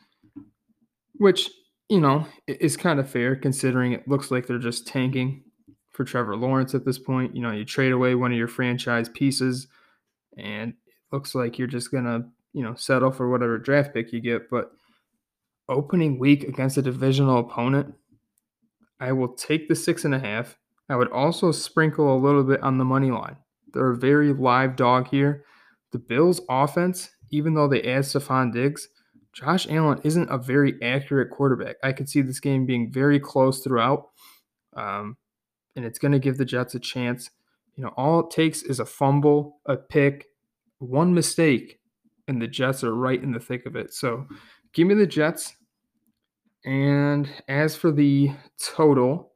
which, 1.22 1.50
you 1.88 2.00
know, 2.00 2.26
is 2.48 2.76
kind 2.76 2.98
of 2.98 3.08
fair 3.08 3.36
considering 3.36 3.92
it 3.92 4.08
looks 4.08 4.32
like 4.32 4.46
they're 4.46 4.58
just 4.58 4.88
tanking 4.88 5.44
for 5.92 6.02
Trevor 6.04 6.34
Lawrence 6.34 6.74
at 6.74 6.84
this 6.84 6.98
point. 6.98 7.36
You 7.36 7.42
know, 7.42 7.52
you 7.52 7.64
trade 7.64 7.92
away 7.92 8.16
one 8.16 8.32
of 8.32 8.38
your 8.38 8.48
franchise 8.48 9.08
pieces 9.08 9.68
and 10.36 10.70
it 10.70 10.76
looks 11.12 11.32
like 11.32 11.58
you're 11.58 11.68
just 11.68 11.92
to, 11.92 12.24
you 12.52 12.64
know, 12.64 12.74
settle 12.74 13.12
for 13.12 13.30
whatever 13.30 13.56
draft 13.56 13.94
pick 13.94 14.12
you 14.12 14.20
get. 14.20 14.50
But 14.50 14.72
opening 15.68 16.18
week 16.18 16.42
against 16.42 16.76
a 16.76 16.82
divisional 16.82 17.38
opponent, 17.38 17.94
I 18.98 19.12
will 19.12 19.32
take 19.34 19.68
the 19.68 19.76
six 19.76 20.04
and 20.04 20.14
a 20.14 20.18
half. 20.18 20.58
I 20.88 20.96
would 20.96 21.12
also 21.12 21.52
sprinkle 21.52 22.12
a 22.12 22.18
little 22.18 22.42
bit 22.42 22.62
on 22.64 22.78
the 22.78 22.84
money 22.84 23.12
line. 23.12 23.36
They're 23.72 23.92
a 23.92 23.96
very 23.96 24.32
live 24.32 24.74
dog 24.74 25.06
here. 25.06 25.44
The 25.92 26.00
Bills' 26.00 26.40
offense, 26.50 27.10
even 27.30 27.54
though 27.54 27.68
they 27.68 27.82
add 27.82 28.02
Stefon 28.02 28.52
Diggs, 28.52 28.88
Josh 29.32 29.66
Allen 29.70 30.00
isn't 30.04 30.30
a 30.30 30.38
very 30.38 30.80
accurate 30.82 31.30
quarterback. 31.30 31.76
I 31.82 31.92
could 31.92 32.08
see 32.08 32.20
this 32.20 32.40
game 32.40 32.66
being 32.66 32.90
very 32.90 33.18
close 33.18 33.60
throughout, 33.60 34.10
um, 34.74 35.16
and 35.74 35.84
it's 35.84 35.98
going 35.98 36.12
to 36.12 36.18
give 36.18 36.36
the 36.36 36.44
Jets 36.44 36.74
a 36.74 36.80
chance. 36.80 37.30
You 37.76 37.84
know, 37.84 37.94
all 37.96 38.20
it 38.20 38.30
takes 38.30 38.62
is 38.62 38.78
a 38.78 38.84
fumble, 38.84 39.58
a 39.64 39.76
pick, 39.76 40.26
one 40.78 41.14
mistake, 41.14 41.80
and 42.28 42.42
the 42.42 42.46
Jets 42.46 42.84
are 42.84 42.94
right 42.94 43.22
in 43.22 43.32
the 43.32 43.40
thick 43.40 43.64
of 43.64 43.74
it. 43.74 43.94
So 43.94 44.26
give 44.74 44.86
me 44.86 44.94
the 44.94 45.06
Jets. 45.06 45.56
And 46.64 47.28
as 47.48 47.74
for 47.74 47.90
the 47.90 48.32
total, 48.58 49.32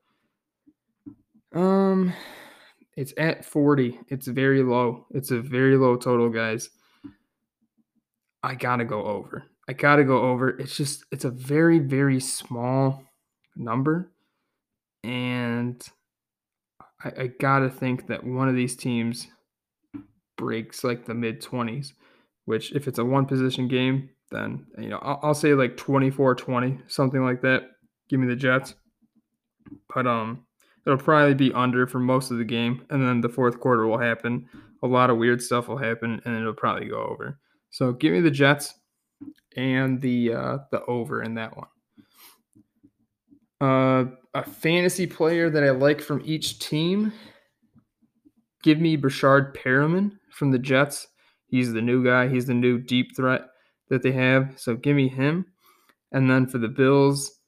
um, 1.55 2.13
it's 2.97 3.15
at 3.17 3.45
40. 3.45 3.99
It's 4.09 4.27
very 4.27 4.63
low. 4.63 5.07
It's 5.11 5.31
a 5.31 5.41
very 5.41 5.77
low 5.77 5.97
total, 5.97 6.29
guys. 6.29 6.71
I 8.43 8.55
gotta 8.55 8.85
go 8.85 9.05
over. 9.05 9.45
I 9.69 9.73
gotta 9.73 10.05
go 10.05 10.23
over. 10.23 10.51
It's 10.51 10.77
just 10.77 11.05
it's 11.11 11.25
a 11.25 11.31
very, 11.31 11.79
very 11.79 12.21
small 12.21 13.03
number. 13.57 14.13
And 15.03 15.83
I, 17.03 17.23
I 17.23 17.27
gotta 17.27 17.69
think 17.69 18.07
that 18.07 18.25
one 18.25 18.49
of 18.49 18.55
these 18.55 18.77
teams 18.77 19.27
breaks 20.37 20.85
like 20.85 21.07
the 21.07 21.15
mid 21.15 21.43
20s, 21.43 21.93
which 22.45 22.73
if 22.73 22.87
it's 22.87 22.99
a 22.99 23.05
one 23.05 23.27
position 23.27 23.67
game, 23.67 24.11
then 24.31 24.67
you 24.79 24.89
know 24.89 24.99
I'll, 25.03 25.21
I'll 25.23 25.35
say 25.35 25.55
like 25.55 25.77
24-20, 25.77 26.91
something 26.91 27.23
like 27.23 27.43
that. 27.43 27.63
Give 28.09 28.21
me 28.21 28.29
the 28.29 28.37
Jets. 28.37 28.75
But 29.93 30.07
um 30.07 30.45
it'll 30.87 30.99
probably 30.99 31.35
be 31.35 31.53
under 31.53 31.89
for 31.89 31.99
most 31.99 32.31
of 32.31 32.39
the 32.39 32.45
game, 32.45 32.87
and 32.91 33.03
then 33.03 33.21
the 33.21 33.29
fourth 33.29 33.59
quarter 33.59 33.87
will 33.87 33.99
happen. 33.99 34.49
A 34.85 34.87
lot 34.87 35.11
of 35.11 35.17
weird 35.17 35.43
stuff 35.43 35.67
will 35.67 35.79
happen, 35.79 36.21
and 36.25 36.37
it'll 36.37 36.53
probably 36.53 36.87
go 36.87 37.03
over. 37.03 37.41
So 37.71 37.93
give 37.93 38.13
me 38.13 38.21
the 38.21 38.31
Jets 38.31 38.75
and 39.57 40.01
the 40.01 40.33
uh, 40.33 40.59
the 40.71 40.85
over 40.85 41.23
in 41.23 41.35
that 41.35 41.57
one. 41.57 41.69
Uh, 43.61 44.05
a 44.35 44.45
fantasy 44.45 45.07
player 45.07 45.49
that 45.49 45.65
I 45.65 45.71
like 45.71 46.01
from 46.01 46.23
each 46.25 46.59
team. 46.59 47.13
Give 48.63 48.79
me 48.79 48.97
Breshad 48.97 49.57
Perriman 49.57 50.13
from 50.31 50.51
the 50.51 50.59
Jets. 50.59 51.07
He's 51.47 51.73
the 51.73 51.81
new 51.81 52.05
guy. 52.05 52.29
He's 52.29 52.47
the 52.47 52.55
new 52.55 52.79
deep 52.79 53.17
threat 53.17 53.43
that 53.89 54.03
they 54.03 54.13
have. 54.13 54.55
So 54.57 54.75
give 54.75 54.97
me 54.97 55.09
him. 55.09 55.47
And 56.13 56.31
then 56.31 56.47
for 56.47 56.59
the 56.59 56.69
Bills, 56.69 57.39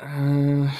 uh, 0.00 0.70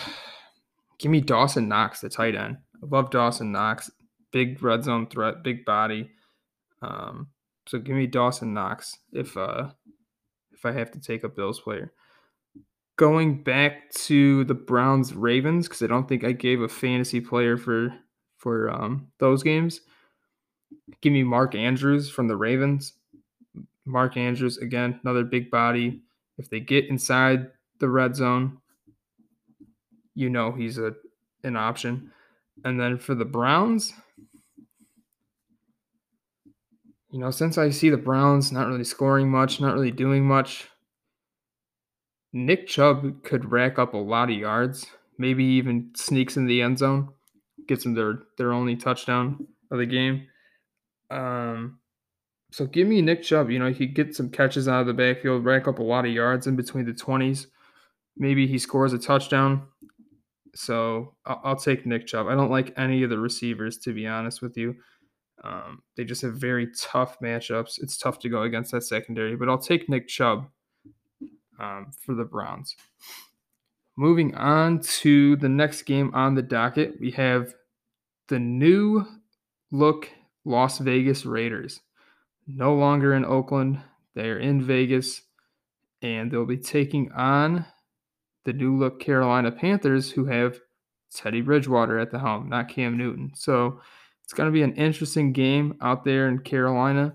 give 0.98 1.10
me 1.10 1.20
Dawson 1.20 1.68
Knox, 1.68 2.00
the 2.00 2.08
tight 2.08 2.34
end. 2.34 2.58
I 2.82 2.86
love 2.94 3.10
Dawson 3.10 3.50
Knox. 3.50 3.90
Big 4.32 4.62
red 4.62 4.84
zone 4.84 5.06
threat, 5.06 5.42
big 5.42 5.64
body. 5.64 6.10
Um, 6.82 7.28
so 7.66 7.78
give 7.78 7.96
me 7.96 8.06
Dawson 8.06 8.54
Knox 8.54 8.98
if 9.12 9.36
uh 9.36 9.70
if 10.52 10.64
I 10.64 10.72
have 10.72 10.90
to 10.92 11.00
take 11.00 11.22
a 11.24 11.28
Bills 11.28 11.60
player. 11.60 11.92
Going 12.96 13.42
back 13.42 13.90
to 13.92 14.44
the 14.44 14.54
Browns 14.54 15.12
Ravens 15.12 15.68
because 15.68 15.82
I 15.82 15.86
don't 15.86 16.08
think 16.08 16.24
I 16.24 16.32
gave 16.32 16.62
a 16.62 16.68
fantasy 16.68 17.20
player 17.20 17.56
for 17.56 17.94
for 18.38 18.70
um, 18.70 19.08
those 19.18 19.42
games. 19.42 19.80
Give 21.00 21.12
me 21.12 21.22
Mark 21.22 21.54
Andrews 21.54 22.08
from 22.08 22.28
the 22.28 22.36
Ravens. 22.36 22.94
Mark 23.84 24.16
Andrews 24.16 24.58
again, 24.58 24.98
another 25.02 25.24
big 25.24 25.50
body. 25.50 26.02
If 26.38 26.48
they 26.48 26.60
get 26.60 26.86
inside 26.86 27.48
the 27.80 27.88
red 27.88 28.16
zone, 28.16 28.58
you 30.14 30.30
know 30.30 30.52
he's 30.52 30.78
a 30.78 30.94
an 31.44 31.56
option. 31.56 32.12
And 32.64 32.80
then 32.80 32.98
for 32.98 33.14
the 33.14 33.24
Browns, 33.24 33.92
you 37.16 37.22
know, 37.22 37.30
since 37.30 37.56
I 37.56 37.70
see 37.70 37.88
the 37.88 37.96
Browns 37.96 38.52
not 38.52 38.68
really 38.68 38.84
scoring 38.84 39.30
much, 39.30 39.58
not 39.58 39.72
really 39.72 39.90
doing 39.90 40.26
much, 40.26 40.68
Nick 42.34 42.66
Chubb 42.66 43.24
could 43.24 43.50
rack 43.50 43.78
up 43.78 43.94
a 43.94 43.96
lot 43.96 44.28
of 44.28 44.36
yards, 44.36 44.84
maybe 45.16 45.42
even 45.42 45.92
sneaks 45.96 46.36
in 46.36 46.44
the 46.44 46.60
end 46.60 46.76
zone, 46.76 47.08
gets 47.68 47.84
them 47.84 47.94
their 47.94 48.18
their 48.36 48.52
only 48.52 48.76
touchdown 48.76 49.46
of 49.70 49.78
the 49.78 49.86
game. 49.86 50.26
Um, 51.10 51.78
so 52.52 52.66
give 52.66 52.86
me 52.86 53.00
Nick 53.00 53.22
Chubb. 53.22 53.48
You 53.48 53.60
know, 53.60 53.72
he 53.72 53.86
could 53.86 53.96
get 53.96 54.14
some 54.14 54.28
catches 54.28 54.68
out 54.68 54.82
of 54.82 54.86
the 54.86 54.92
backfield, 54.92 55.42
rack 55.42 55.66
up 55.66 55.78
a 55.78 55.82
lot 55.82 56.04
of 56.04 56.12
yards 56.12 56.46
in 56.46 56.54
between 56.54 56.84
the 56.84 56.92
twenties. 56.92 57.46
Maybe 58.18 58.46
he 58.46 58.58
scores 58.58 58.92
a 58.92 58.98
touchdown. 58.98 59.68
So 60.54 61.14
I'll, 61.24 61.40
I'll, 61.44 61.56
take 61.56 61.86
Nick 61.86 62.06
Chubb. 62.06 62.26
I 62.26 62.34
don't 62.34 62.50
like 62.50 62.74
any 62.76 63.02
of 63.04 63.08
the 63.08 63.18
receivers, 63.18 63.78
to 63.78 63.94
be 63.94 64.06
honest 64.06 64.42
with 64.42 64.58
you. 64.58 64.74
Um, 65.44 65.82
they 65.96 66.04
just 66.04 66.22
have 66.22 66.34
very 66.34 66.68
tough 66.76 67.18
matchups. 67.20 67.82
It's 67.82 67.96
tough 67.96 68.18
to 68.20 68.28
go 68.28 68.42
against 68.42 68.72
that 68.72 68.82
secondary, 68.82 69.36
but 69.36 69.48
I'll 69.48 69.58
take 69.58 69.88
Nick 69.88 70.08
Chubb 70.08 70.48
um, 71.60 71.92
for 72.04 72.14
the 72.14 72.24
Browns. 72.24 72.76
Moving 73.96 74.34
on 74.34 74.80
to 74.80 75.36
the 75.36 75.48
next 75.48 75.82
game 75.82 76.10
on 76.14 76.34
the 76.34 76.42
docket, 76.42 77.00
we 77.00 77.12
have 77.12 77.54
the 78.28 78.38
new 78.38 79.04
look 79.70 80.10
Las 80.44 80.78
Vegas 80.78 81.24
Raiders. 81.24 81.80
No 82.46 82.74
longer 82.74 83.14
in 83.14 83.24
Oakland, 83.24 83.80
they 84.14 84.28
are 84.28 84.38
in 84.38 84.62
Vegas, 84.62 85.22
and 86.02 86.30
they'll 86.30 86.46
be 86.46 86.56
taking 86.56 87.10
on 87.12 87.64
the 88.44 88.52
new 88.52 88.76
look 88.76 89.00
Carolina 89.00 89.50
Panthers, 89.50 90.10
who 90.10 90.26
have 90.26 90.60
Teddy 91.12 91.40
Bridgewater 91.40 91.98
at 91.98 92.10
the 92.10 92.18
helm, 92.18 92.48
not 92.48 92.68
Cam 92.68 92.96
Newton. 92.96 93.32
So 93.34 93.80
it's 94.26 94.32
going 94.32 94.48
to 94.48 94.52
be 94.52 94.62
an 94.62 94.74
interesting 94.74 95.32
game 95.32 95.76
out 95.80 96.04
there 96.04 96.26
in 96.26 96.40
Carolina. 96.40 97.14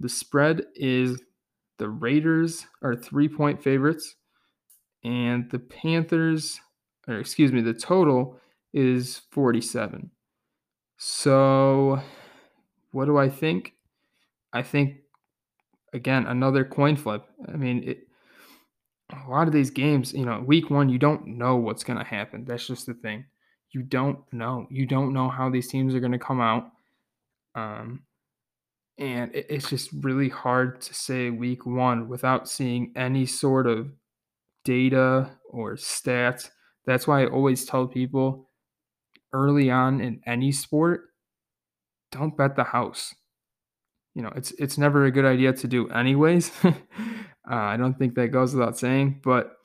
The 0.00 0.08
spread 0.08 0.66
is 0.74 1.22
the 1.78 1.88
Raiders 1.88 2.66
are 2.82 2.96
three 2.96 3.28
point 3.28 3.62
favorites, 3.62 4.16
and 5.04 5.48
the 5.52 5.60
Panthers, 5.60 6.60
or 7.06 7.20
excuse 7.20 7.52
me, 7.52 7.60
the 7.60 7.72
total 7.72 8.40
is 8.74 9.22
47. 9.30 10.10
So, 10.96 12.02
what 12.90 13.04
do 13.04 13.16
I 13.18 13.28
think? 13.28 13.74
I 14.52 14.62
think 14.62 14.96
again 15.92 16.26
another 16.26 16.64
coin 16.64 16.96
flip. 16.96 17.24
I 17.46 17.56
mean, 17.56 17.84
it, 17.84 18.08
a 19.10 19.30
lot 19.30 19.46
of 19.46 19.52
these 19.52 19.70
games, 19.70 20.12
you 20.12 20.26
know, 20.26 20.42
week 20.44 20.70
one, 20.70 20.88
you 20.88 20.98
don't 20.98 21.24
know 21.24 21.54
what's 21.54 21.84
going 21.84 22.00
to 22.00 22.04
happen. 22.04 22.44
That's 22.44 22.66
just 22.66 22.86
the 22.86 22.94
thing. 22.94 23.26
You 23.72 23.82
don't 23.82 24.20
know. 24.32 24.66
You 24.70 24.86
don't 24.86 25.12
know 25.12 25.28
how 25.28 25.48
these 25.48 25.68
teams 25.68 25.94
are 25.94 26.00
going 26.00 26.12
to 26.12 26.18
come 26.18 26.40
out. 26.40 26.70
Um, 27.54 28.02
and 28.98 29.34
it, 29.34 29.46
it's 29.48 29.70
just 29.70 29.90
really 29.92 30.28
hard 30.28 30.80
to 30.82 30.94
say 30.94 31.30
week 31.30 31.64
one 31.64 32.08
without 32.08 32.48
seeing 32.48 32.92
any 32.96 33.26
sort 33.26 33.66
of 33.66 33.90
data 34.64 35.30
or 35.48 35.74
stats. 35.74 36.50
That's 36.84 37.06
why 37.06 37.22
I 37.22 37.26
always 37.26 37.64
tell 37.64 37.86
people 37.86 38.50
early 39.32 39.70
on 39.70 40.00
in 40.00 40.20
any 40.26 40.52
sport, 40.52 41.04
don't 42.10 42.36
bet 42.36 42.56
the 42.56 42.64
house. 42.64 43.14
You 44.14 44.22
know, 44.22 44.32
it's 44.36 44.50
it's 44.52 44.76
never 44.76 45.06
a 45.06 45.10
good 45.10 45.24
idea 45.24 45.54
to 45.54 45.66
do 45.66 45.88
anyways. 45.88 46.52
uh, 46.64 46.72
I 47.46 47.78
don't 47.78 47.98
think 47.98 48.14
that 48.16 48.28
goes 48.28 48.54
without 48.54 48.78
saying, 48.78 49.20
but 49.24 49.56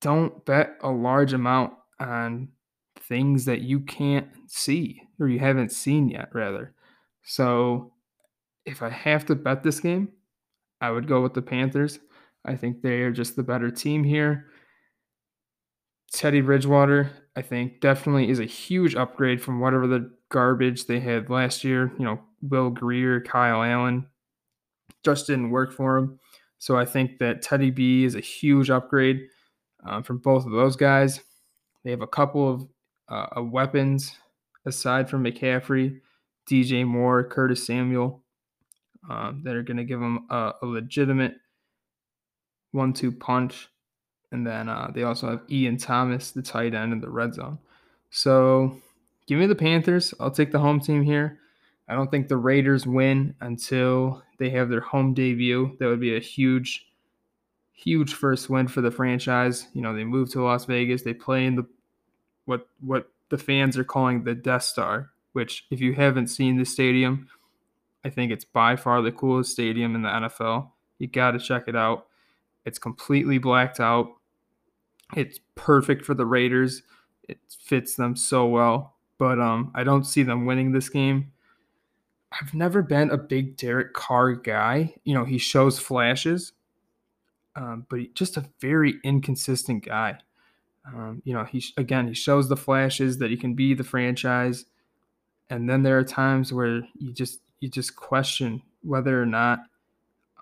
don't 0.00 0.44
bet 0.46 0.78
a 0.80 0.90
large 0.90 1.34
amount 1.34 1.74
on 2.00 2.48
things 2.98 3.44
that 3.44 3.60
you 3.62 3.80
can't 3.80 4.28
see 4.46 5.02
or 5.20 5.28
you 5.28 5.38
haven't 5.38 5.72
seen 5.72 6.08
yet 6.08 6.28
rather. 6.32 6.74
So 7.22 7.92
if 8.64 8.82
I 8.82 8.90
have 8.90 9.26
to 9.26 9.34
bet 9.34 9.62
this 9.62 9.80
game, 9.80 10.08
I 10.80 10.90
would 10.90 11.08
go 11.08 11.22
with 11.22 11.34
the 11.34 11.42
Panthers. 11.42 11.98
I 12.44 12.56
think 12.56 12.82
they 12.82 13.00
are 13.02 13.10
just 13.12 13.36
the 13.36 13.42
better 13.42 13.70
team 13.70 14.04
here. 14.04 14.46
Teddy 16.12 16.40
Bridgewater, 16.40 17.10
I 17.34 17.42
think, 17.42 17.80
definitely 17.80 18.30
is 18.30 18.38
a 18.38 18.44
huge 18.44 18.94
upgrade 18.94 19.42
from 19.42 19.60
whatever 19.60 19.86
the 19.86 20.10
garbage 20.30 20.86
they 20.86 21.00
had 21.00 21.30
last 21.30 21.64
year. 21.64 21.92
You 21.98 22.04
know, 22.04 22.20
Will 22.42 22.70
Grier, 22.70 23.20
Kyle 23.20 23.62
Allen, 23.62 24.06
just 25.04 25.26
didn't 25.26 25.50
work 25.50 25.72
for 25.72 25.96
him. 25.96 26.18
So 26.58 26.76
I 26.76 26.84
think 26.84 27.18
that 27.18 27.42
Teddy 27.42 27.70
B 27.70 28.04
is 28.04 28.14
a 28.14 28.20
huge 28.20 28.70
upgrade 28.70 29.26
um, 29.84 30.02
from 30.02 30.18
both 30.18 30.46
of 30.46 30.52
those 30.52 30.76
guys. 30.76 31.20
They 31.86 31.92
have 31.92 32.02
a 32.02 32.08
couple 32.08 32.52
of 32.52 32.66
uh, 33.08 33.42
weapons 33.42 34.16
aside 34.64 35.08
from 35.08 35.22
McCaffrey, 35.22 36.00
DJ 36.50 36.84
Moore, 36.84 37.22
Curtis 37.22 37.64
Samuel, 37.64 38.24
um, 39.08 39.42
that 39.44 39.54
are 39.54 39.62
going 39.62 39.76
to 39.76 39.84
give 39.84 40.00
them 40.00 40.26
a, 40.28 40.54
a 40.62 40.66
legitimate 40.66 41.34
one-two 42.72 43.12
punch. 43.12 43.68
And 44.32 44.44
then 44.44 44.68
uh, 44.68 44.90
they 44.92 45.04
also 45.04 45.30
have 45.30 45.42
Ian 45.48 45.76
Thomas, 45.76 46.32
the 46.32 46.42
tight 46.42 46.74
end 46.74 46.92
in 46.92 47.00
the 47.00 47.08
red 47.08 47.34
zone. 47.34 47.60
So 48.10 48.82
give 49.28 49.38
me 49.38 49.46
the 49.46 49.54
Panthers. 49.54 50.12
I'll 50.18 50.32
take 50.32 50.50
the 50.50 50.58
home 50.58 50.80
team 50.80 51.04
here. 51.04 51.38
I 51.88 51.94
don't 51.94 52.10
think 52.10 52.26
the 52.26 52.36
Raiders 52.36 52.84
win 52.84 53.36
until 53.40 54.24
they 54.40 54.50
have 54.50 54.70
their 54.70 54.80
home 54.80 55.14
debut. 55.14 55.76
That 55.78 55.86
would 55.86 56.00
be 56.00 56.16
a 56.16 56.20
huge, 56.20 56.84
huge 57.72 58.12
first 58.12 58.50
win 58.50 58.66
for 58.66 58.80
the 58.80 58.90
franchise. 58.90 59.68
You 59.72 59.82
know, 59.82 59.94
they 59.94 60.02
move 60.02 60.32
to 60.32 60.42
Las 60.42 60.64
Vegas. 60.64 61.02
They 61.02 61.14
play 61.14 61.46
in 61.46 61.54
the 61.54 61.64
what 62.46 62.68
what 62.80 63.10
the 63.28 63.38
fans 63.38 63.76
are 63.76 63.84
calling 63.84 64.24
the 64.24 64.34
Death 64.34 64.62
Star. 64.62 65.10
Which, 65.32 65.66
if 65.70 65.80
you 65.80 65.92
haven't 65.92 66.28
seen 66.28 66.56
the 66.56 66.64
stadium, 66.64 67.28
I 68.02 68.08
think 68.08 68.32
it's 68.32 68.44
by 68.44 68.76
far 68.76 69.02
the 69.02 69.12
coolest 69.12 69.52
stadium 69.52 69.94
in 69.94 70.02
the 70.02 70.08
NFL. 70.08 70.70
You 70.98 71.08
got 71.08 71.32
to 71.32 71.38
check 71.38 71.64
it 71.66 71.76
out. 71.76 72.06
It's 72.64 72.78
completely 72.78 73.36
blacked 73.36 73.78
out. 73.78 74.12
It's 75.14 75.38
perfect 75.54 76.04
for 76.04 76.14
the 76.14 76.24
Raiders. 76.24 76.82
It 77.28 77.38
fits 77.48 77.96
them 77.96 78.16
so 78.16 78.46
well. 78.46 78.94
But 79.18 79.38
um, 79.40 79.72
I 79.74 79.84
don't 79.84 80.04
see 80.04 80.22
them 80.22 80.46
winning 80.46 80.72
this 80.72 80.88
game. 80.88 81.32
I've 82.32 82.54
never 82.54 82.82
been 82.82 83.10
a 83.10 83.16
big 83.16 83.56
Derek 83.56 83.92
Carr 83.94 84.34
guy. 84.34 84.94
You 85.04 85.14
know, 85.14 85.24
he 85.24 85.38
shows 85.38 85.78
flashes, 85.78 86.52
um, 87.54 87.86
but 87.88 88.14
just 88.14 88.36
a 88.36 88.48
very 88.60 88.94
inconsistent 89.04 89.84
guy. 89.84 90.18
Um, 90.94 91.22
you 91.24 91.34
know, 91.34 91.44
he 91.44 91.64
again 91.76 92.08
he 92.08 92.14
shows 92.14 92.48
the 92.48 92.56
flashes 92.56 93.18
that 93.18 93.30
he 93.30 93.36
can 93.36 93.54
be 93.54 93.74
the 93.74 93.84
franchise, 93.84 94.66
and 95.50 95.68
then 95.68 95.82
there 95.82 95.98
are 95.98 96.04
times 96.04 96.52
where 96.52 96.82
you 96.98 97.12
just 97.12 97.40
you 97.60 97.68
just 97.68 97.96
question 97.96 98.62
whether 98.82 99.20
or 99.20 99.26
not 99.26 99.60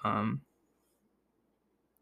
um, 0.04 0.42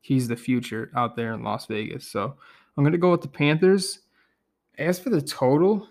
he's 0.00 0.28
the 0.28 0.37
future 0.37 0.90
out 0.96 1.16
there 1.16 1.33
in 1.33 1.42
Las 1.42 1.66
Vegas. 1.66 2.07
So 2.07 2.35
I'm 2.76 2.85
going 2.85 2.92
to 2.92 2.98
go 2.98 3.11
with 3.11 3.22
the 3.22 3.28
Panthers. 3.28 4.00
As 4.78 4.98
for 4.98 5.11
the 5.11 5.20
total, 5.20 5.88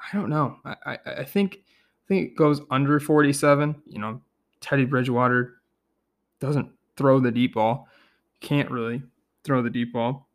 I 0.00 0.16
don't 0.16 0.30
know. 0.30 0.56
I, 0.64 0.76
I, 0.86 0.98
I 1.18 1.24
think 1.24 1.58
I 1.58 2.08
think 2.08 2.30
it 2.30 2.36
goes 2.36 2.60
under 2.70 2.98
47. 3.00 3.82
You 3.86 3.98
know, 3.98 4.20
Teddy 4.60 4.84
Bridgewater 4.84 5.54
doesn't 6.40 6.70
throw 6.96 7.20
the 7.20 7.30
deep 7.30 7.54
ball. 7.54 7.88
Can't 8.40 8.70
really 8.70 9.02
throw 9.44 9.62
the 9.62 9.70
deep 9.70 9.92
ball. 9.92 10.25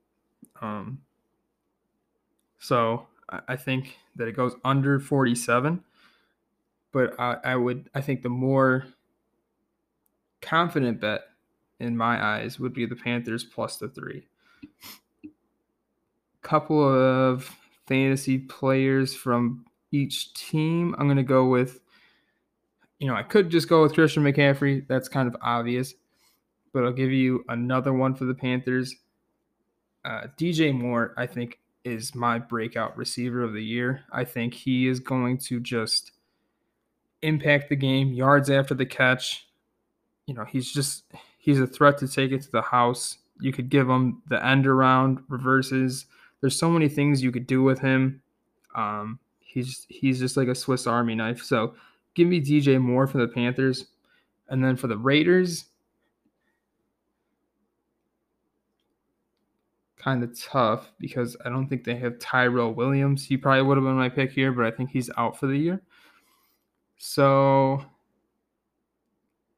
Um, 0.62 1.02
so 2.60 3.08
I, 3.30 3.56
think 3.56 3.98
that 4.16 4.28
it 4.28 4.36
goes 4.36 4.54
under 4.64 5.00
47. 5.00 5.84
But 6.92 7.20
I, 7.20 7.38
I 7.44 7.56
would 7.56 7.90
I 7.96 8.02
think 8.02 8.22
the 8.22 8.30
more 8.30 8.86
confident 10.42 11.00
bet 11.00 11.22
in 11.82 11.98
my 11.98 12.24
eyes, 12.24 12.60
would 12.60 12.74
be 12.74 12.86
the 12.86 12.96
Panthers 12.96 13.44
plus 13.44 13.78
the 13.78 13.90
three. 13.90 14.28
Couple 16.42 16.88
of 16.88 17.56
fantasy 17.88 18.38
players 18.38 19.16
from 19.16 19.66
each 19.92 20.34
team. 20.34 20.96
I'm 20.98 21.08
going 21.08 21.18
to 21.18 21.24
go 21.24 21.48
with, 21.48 21.80
you 23.00 23.08
know, 23.08 23.16
I 23.16 23.24
could 23.24 23.50
just 23.50 23.68
go 23.68 23.82
with 23.82 23.94
Christian 23.94 24.24
McCaffrey. 24.24 24.88
That's 24.88 25.10
kind 25.10 25.28
of 25.28 25.36
obvious, 25.42 25.96
but 26.72 26.84
I'll 26.84 26.94
give 26.94 27.12
you 27.12 27.44
another 27.50 27.94
one 27.94 28.14
for 28.14 28.26
the 28.26 28.36
Panthers. 28.36 28.96
Uh, 30.04 30.28
DJ 30.38 30.74
Moore, 30.74 31.14
I 31.18 31.28
think, 31.28 31.60
is 31.84 32.14
my 32.14 32.40
breakout 32.40 32.98
receiver 32.98 33.44
of 33.44 33.54
the 33.54 33.64
year. 33.64 34.04
I 34.12 34.24
think 34.24 34.54
he 34.54 34.88
is 34.88 35.00
going 35.00 35.38
to 35.40 35.60
just 35.60 36.12
impact 37.22 37.70
the 37.70 37.76
game, 37.76 38.14
yards 38.14 38.50
after 38.50 38.74
the 38.74 38.86
catch. 38.86 39.48
You 40.28 40.34
know, 40.34 40.46
he's 40.46 40.72
just 40.72 41.04
He's 41.42 41.60
a 41.60 41.66
threat 41.66 41.98
to 41.98 42.08
take 42.08 42.32
it 42.32 42.44
to 42.44 42.52
the 42.52 42.62
house. 42.62 43.18
You 43.40 43.52
could 43.52 43.70
give 43.70 43.90
him 43.90 44.22
the 44.30 44.44
end 44.46 44.68
around 44.68 45.24
reverses. 45.28 46.06
There's 46.40 46.56
so 46.56 46.70
many 46.70 46.88
things 46.88 47.24
you 47.24 47.32
could 47.32 47.48
do 47.48 47.64
with 47.64 47.80
him. 47.80 48.22
Um, 48.76 49.18
he's 49.40 49.88
he's 49.90 50.20
just 50.20 50.38
like 50.38 50.48
a 50.48 50.56
Swiss 50.56 50.86
Army 50.86 51.16
knife. 51.16 51.42
So 51.42 51.74
give 52.14 52.28
me 52.28 52.40
DJ 52.42 52.80
Moore 52.80 53.08
for 53.08 53.18
the 53.18 53.28
Panthers, 53.28 53.88
and 54.50 54.64
then 54.64 54.78
for 54.78 54.86
the 54.86 54.98
Raiders, 54.98 55.66
kind 60.02 60.24
of 60.24 60.40
tough 60.40 60.92
because 61.00 61.38
I 61.46 61.50
don't 61.50 61.68
think 61.68 61.84
they 61.84 61.96
have 61.96 62.20
Tyrell 62.20 62.74
Williams. 62.74 63.26
He 63.26 63.38
probably 63.38 63.64
would 63.64 63.78
have 63.78 63.84
been 63.84 63.96
my 63.96 64.10
pick 64.10 64.32
here, 64.32 64.52
but 64.52 64.66
I 64.66 64.72
think 64.72 64.90
he's 64.90 65.10
out 65.18 65.40
for 65.40 65.48
the 65.48 65.58
year. 65.58 65.82
So 66.98 67.84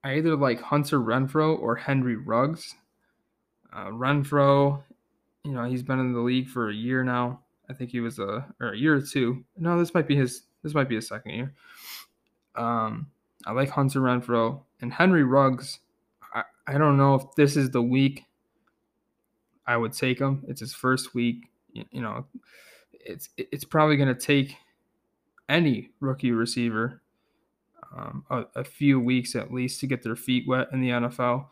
I 0.04 0.16
either 0.16 0.36
like 0.36 0.62
Hunter 0.62 1.00
Renfrow 1.00 1.58
or 1.60 1.76
Henry 1.76 2.16
Ruggs. 2.16 2.76
Uh, 3.72 3.88
Renfrow, 3.88 4.84
you 5.44 5.54
know, 5.54 5.64
he's 5.64 5.84
been 5.84 6.00
in 6.00 6.14
the 6.14 6.20
league 6.20 6.50
for 6.50 6.70
a 6.70 6.74
year 6.74 7.04
now. 7.04 7.40
I 7.70 7.74
think 7.74 7.90
he 7.90 8.02
was 8.02 8.20
a 8.20 8.46
or 8.60 8.74
a 8.74 8.78
year 8.78 8.96
or 8.96 9.02
two. 9.02 9.44
No, 9.58 9.80
this 9.80 9.94
might 9.94 10.08
be 10.08 10.16
his. 10.16 10.44
This 10.62 10.74
might 10.74 10.90
be 10.90 10.96
his 10.96 11.08
second 11.08 11.32
year. 11.32 11.54
Um, 12.56 13.08
I 13.46 13.52
like 13.52 13.70
Hunter 13.70 14.00
Renfrow 14.00 14.62
and 14.82 14.94
Henry 14.94 15.24
Ruggs. 15.24 15.80
I, 16.34 16.44
I 16.68 16.78
don't 16.78 16.98
know 16.98 17.16
if 17.16 17.24
this 17.36 17.58
is 17.58 17.72
the 17.72 17.82
week 17.82 18.26
I 19.66 19.78
would 19.78 19.94
take 19.94 20.20
him. 20.20 20.44
It's 20.48 20.60
his 20.60 20.74
first 20.74 21.14
week. 21.14 21.50
You, 21.74 22.02
know, 22.02 22.26
it's 22.92 23.30
it's 23.38 23.64
probably 23.64 23.98
going 23.98 24.14
to 24.14 24.20
take 24.20 24.56
any 25.50 25.90
rookie 26.00 26.32
receiver 26.32 27.02
um, 27.96 28.26
a, 28.30 28.46
a, 28.56 28.64
few 28.64 29.00
weeks 29.00 29.36
at 29.36 29.54
least 29.54 29.80
to 29.80 29.88
get 29.88 30.04
their 30.04 30.16
feet 30.16 30.48
wet 30.48 30.68
in 30.72 30.82
the 30.82 30.90
NFL. 30.90 31.48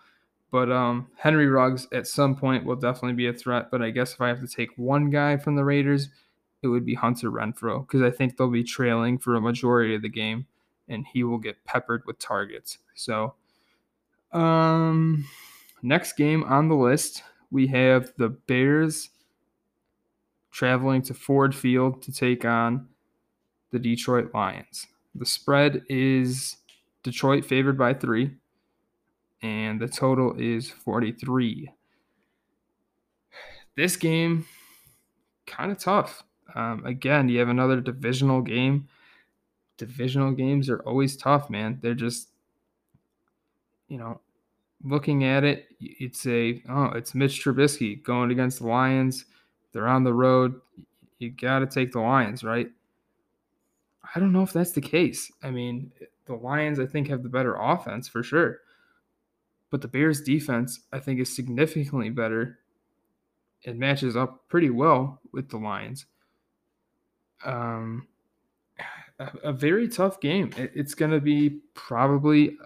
But 0.51 0.71
um, 0.71 1.07
Henry 1.15 1.47
Ruggs 1.47 1.87
at 1.93 2.07
some 2.07 2.35
point 2.35 2.65
will 2.65 2.75
definitely 2.75 3.13
be 3.13 3.27
a 3.27 3.33
threat. 3.33 3.71
But 3.71 3.81
I 3.81 3.89
guess 3.89 4.13
if 4.13 4.21
I 4.21 4.27
have 4.27 4.41
to 4.41 4.47
take 4.47 4.69
one 4.75 5.09
guy 5.09 5.37
from 5.37 5.55
the 5.55 5.63
Raiders, 5.63 6.09
it 6.61 6.67
would 6.67 6.85
be 6.85 6.93
Hunter 6.93 7.31
Renfrow 7.31 7.87
because 7.87 8.01
I 8.01 8.11
think 8.11 8.37
they'll 8.37 8.49
be 8.49 8.63
trailing 8.63 9.17
for 9.17 9.35
a 9.35 9.41
majority 9.41 9.95
of 9.95 10.01
the 10.01 10.09
game, 10.09 10.45
and 10.87 11.05
he 11.11 11.23
will 11.23 11.37
get 11.37 11.63
peppered 11.65 12.03
with 12.05 12.19
targets. 12.19 12.79
So, 12.95 13.35
um, 14.33 15.25
next 15.81 16.13
game 16.13 16.43
on 16.43 16.67
the 16.67 16.75
list 16.75 17.23
we 17.51 17.67
have 17.67 18.13
the 18.17 18.29
Bears 18.29 19.09
traveling 20.51 21.01
to 21.03 21.13
Ford 21.13 21.53
Field 21.53 22.01
to 22.03 22.11
take 22.11 22.45
on 22.45 22.87
the 23.71 23.79
Detroit 23.79 24.31
Lions. 24.33 24.87
The 25.15 25.25
spread 25.25 25.83
is 25.89 26.57
Detroit 27.03 27.45
favored 27.45 27.77
by 27.77 27.93
three, 27.93 28.31
and 29.41 29.79
the 29.79 29.87
total 29.87 30.33
is 30.37 30.69
43. 30.69 31.69
this 33.75 33.95
game, 33.95 34.45
kind 35.47 35.71
of 35.71 35.77
tough. 35.77 36.23
Um, 36.55 36.85
again, 36.85 37.29
you 37.29 37.39
have 37.39 37.49
another 37.49 37.79
divisional 37.79 38.41
game. 38.41 38.87
Divisional 39.77 40.31
games 40.33 40.69
are 40.69 40.79
always 40.81 41.15
tough, 41.17 41.49
man. 41.49 41.79
They're 41.81 41.93
just, 41.95 42.29
you 43.87 43.97
know, 43.97 44.21
looking 44.83 45.23
at 45.23 45.43
it, 45.43 45.67
you'd 45.79 46.15
say, 46.15 46.63
oh, 46.69 46.85
it's 46.95 47.15
Mitch 47.15 47.43
Trubisky 47.43 48.01
going 48.03 48.31
against 48.31 48.59
the 48.59 48.67
Lions. 48.67 49.25
They're 49.73 49.87
on 49.87 50.03
the 50.03 50.13
road. 50.13 50.59
You 51.19 51.29
got 51.29 51.59
to 51.59 51.67
take 51.67 51.91
the 51.91 51.99
Lions, 51.99 52.43
right? 52.43 52.69
I 54.15 54.19
don't 54.19 54.33
know 54.33 54.43
if 54.43 54.53
that's 54.53 54.71
the 54.71 54.81
case. 54.81 55.31
I 55.43 55.51
mean, 55.51 55.91
the 56.25 56.33
Lions, 56.35 56.79
I 56.79 56.85
think, 56.85 57.07
have 57.07 57.23
the 57.23 57.29
better 57.29 57.55
offense 57.55 58.07
for 58.07 58.23
sure. 58.23 58.59
But 59.69 59.81
the 59.81 59.87
Bears' 59.87 60.21
defense, 60.21 60.81
I 60.91 60.99
think, 60.99 61.19
is 61.19 61.33
significantly 61.33 62.09
better. 62.09 62.59
It 63.63 63.77
matches 63.77 64.17
up 64.17 64.47
pretty 64.49 64.69
well 64.69 65.21
with 65.31 65.49
the 65.49 65.57
Lions. 65.57 66.05
Um, 67.45 68.07
a, 69.19 69.31
a 69.43 69.53
very 69.53 69.87
tough 69.87 70.19
game. 70.19 70.51
It, 70.57 70.71
it's 70.75 70.95
going 70.95 71.11
to 71.11 71.21
be 71.21 71.61
probably 71.73 72.57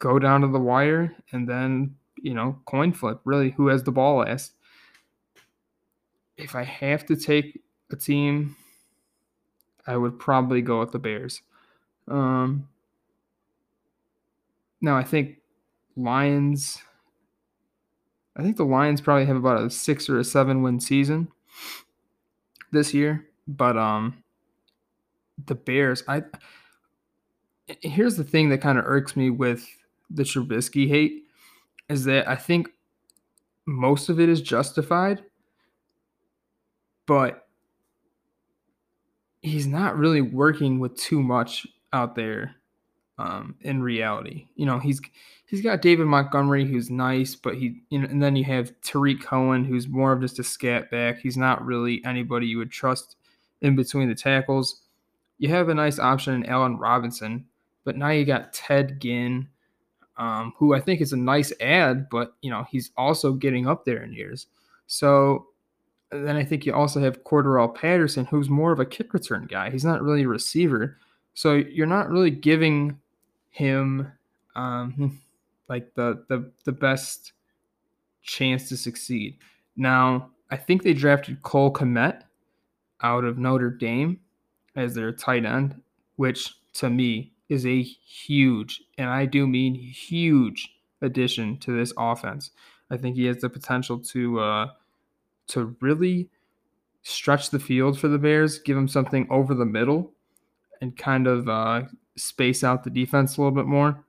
go 0.00 0.18
down 0.18 0.40
to 0.40 0.48
the 0.48 0.58
wire 0.58 1.14
and 1.30 1.48
then, 1.48 1.94
you 2.16 2.34
know, 2.34 2.58
coin 2.64 2.92
flip, 2.92 3.20
really, 3.24 3.50
who 3.50 3.68
has 3.68 3.84
the 3.84 3.92
ball 3.92 4.16
last. 4.16 4.54
If 6.36 6.56
I 6.56 6.64
have 6.64 7.06
to 7.06 7.16
take 7.16 7.62
a 7.92 7.96
team, 7.96 8.56
I 9.86 9.96
would 9.96 10.18
probably 10.18 10.62
go 10.62 10.80
with 10.80 10.90
the 10.90 10.98
Bears. 10.98 11.42
Um, 12.08 12.68
now, 14.80 14.96
I 14.96 15.04
think 15.04 15.36
Lions. 15.96 16.82
I 18.36 18.42
think 18.42 18.56
the 18.56 18.64
Lions 18.64 19.00
probably 19.00 19.26
have 19.26 19.36
about 19.36 19.62
a 19.62 19.70
six 19.70 20.08
or 20.08 20.18
a 20.18 20.24
seven 20.24 20.62
win 20.62 20.80
season 20.80 21.28
this 22.72 22.94
year, 22.94 23.26
but 23.46 23.76
um, 23.76 24.22
the 25.46 25.54
Bears. 25.54 26.02
I 26.08 26.22
here's 27.82 28.16
the 28.16 28.24
thing 28.24 28.48
that 28.48 28.62
kind 28.62 28.78
of 28.78 28.84
irks 28.86 29.14
me 29.14 29.30
with 29.30 29.68
the 30.10 30.22
Trubisky 30.22 30.88
hate 30.88 31.24
is 31.88 32.04
that 32.04 32.28
I 32.28 32.36
think 32.36 32.68
most 33.66 34.08
of 34.08 34.20
it 34.20 34.28
is 34.28 34.40
justified, 34.40 35.22
but 37.06 37.46
he's 39.42 39.66
not 39.66 39.96
really 39.96 40.20
working 40.20 40.78
with 40.78 40.96
too 40.96 41.22
much 41.22 41.66
out 41.92 42.14
there 42.14 42.56
um, 43.18 43.54
in 43.60 43.82
reality. 43.82 44.46
You 44.56 44.66
know, 44.66 44.78
he's 44.78 45.00
he's 45.46 45.62
got 45.62 45.82
David 45.82 46.06
Montgomery 46.06 46.66
who's 46.66 46.90
nice, 46.90 47.34
but 47.34 47.54
he 47.54 47.82
you 47.90 48.00
know, 48.00 48.08
and 48.08 48.22
then 48.22 48.36
you 48.36 48.44
have 48.44 48.72
Tarik 48.82 49.22
Cohen 49.22 49.64
who's 49.64 49.88
more 49.88 50.12
of 50.12 50.20
just 50.20 50.38
a 50.38 50.44
scat 50.44 50.90
back. 50.90 51.18
He's 51.18 51.36
not 51.36 51.64
really 51.64 52.02
anybody 52.04 52.46
you 52.46 52.58
would 52.58 52.70
trust 52.70 53.16
in 53.60 53.76
between 53.76 54.08
the 54.08 54.14
tackles. 54.14 54.82
You 55.38 55.48
have 55.50 55.68
a 55.68 55.74
nice 55.74 55.98
option 55.98 56.34
in 56.34 56.46
Allen 56.46 56.78
Robinson, 56.78 57.46
but 57.84 57.96
now 57.96 58.10
you 58.10 58.24
got 58.24 58.52
Ted 58.52 59.00
Ginn, 59.00 59.48
um, 60.20 60.52
who 60.58 60.74
I 60.74 60.80
think 60.80 61.00
is 61.00 61.14
a 61.14 61.16
nice 61.16 61.50
ad, 61.60 62.08
but 62.10 62.34
you 62.42 62.50
know 62.50 62.66
he's 62.70 62.90
also 62.96 63.32
getting 63.32 63.66
up 63.66 63.84
there 63.84 64.02
in 64.02 64.12
years. 64.12 64.46
So 64.86 65.46
then 66.12 66.36
I 66.36 66.44
think 66.44 66.66
you 66.66 66.74
also 66.74 67.00
have 67.00 67.24
Cordarrelle 67.24 67.74
Patterson, 67.74 68.26
who's 68.26 68.50
more 68.50 68.70
of 68.70 68.80
a 68.80 68.84
kick 68.84 69.14
return 69.14 69.48
guy. 69.50 69.70
He's 69.70 69.84
not 69.84 70.02
really 70.02 70.22
a 70.22 70.28
receiver, 70.28 70.98
so 71.34 71.54
you're 71.54 71.86
not 71.86 72.10
really 72.10 72.30
giving 72.30 72.98
him 73.48 74.12
um, 74.54 75.18
like 75.68 75.94
the 75.94 76.22
the 76.28 76.52
the 76.64 76.72
best 76.72 77.32
chance 78.22 78.68
to 78.68 78.76
succeed. 78.76 79.38
Now, 79.74 80.30
I 80.50 80.56
think 80.58 80.82
they 80.82 80.92
drafted 80.92 81.40
Cole 81.42 81.72
Kmet 81.72 82.24
out 83.02 83.24
of 83.24 83.38
Notre 83.38 83.70
Dame 83.70 84.20
as 84.76 84.94
their 84.94 85.12
tight 85.12 85.46
end, 85.46 85.80
which 86.16 86.56
to 86.74 86.90
me 86.90 87.32
is 87.50 87.66
a 87.66 87.82
huge, 87.82 88.82
and 88.96 89.10
I 89.10 89.26
do 89.26 89.46
mean 89.46 89.74
huge 89.74 90.70
addition 91.02 91.58
to 91.58 91.76
this 91.76 91.92
offense. 91.98 92.50
I 92.90 92.96
think 92.96 93.16
he 93.16 93.26
has 93.26 93.38
the 93.38 93.50
potential 93.50 93.98
to 93.98 94.40
uh, 94.40 94.66
to 95.48 95.76
really 95.80 96.30
stretch 97.02 97.50
the 97.50 97.58
field 97.58 97.98
for 97.98 98.08
the 98.08 98.18
Bears, 98.18 98.58
give 98.58 98.76
them 98.76 98.88
something 98.88 99.26
over 99.30 99.54
the 99.54 99.66
middle, 99.66 100.12
and 100.80 100.96
kind 100.96 101.26
of 101.26 101.48
uh, 101.48 101.82
space 102.16 102.64
out 102.64 102.84
the 102.84 102.90
defense 102.90 103.36
a 103.36 103.40
little 103.40 103.54
bit 103.54 103.66
more 103.66 104.04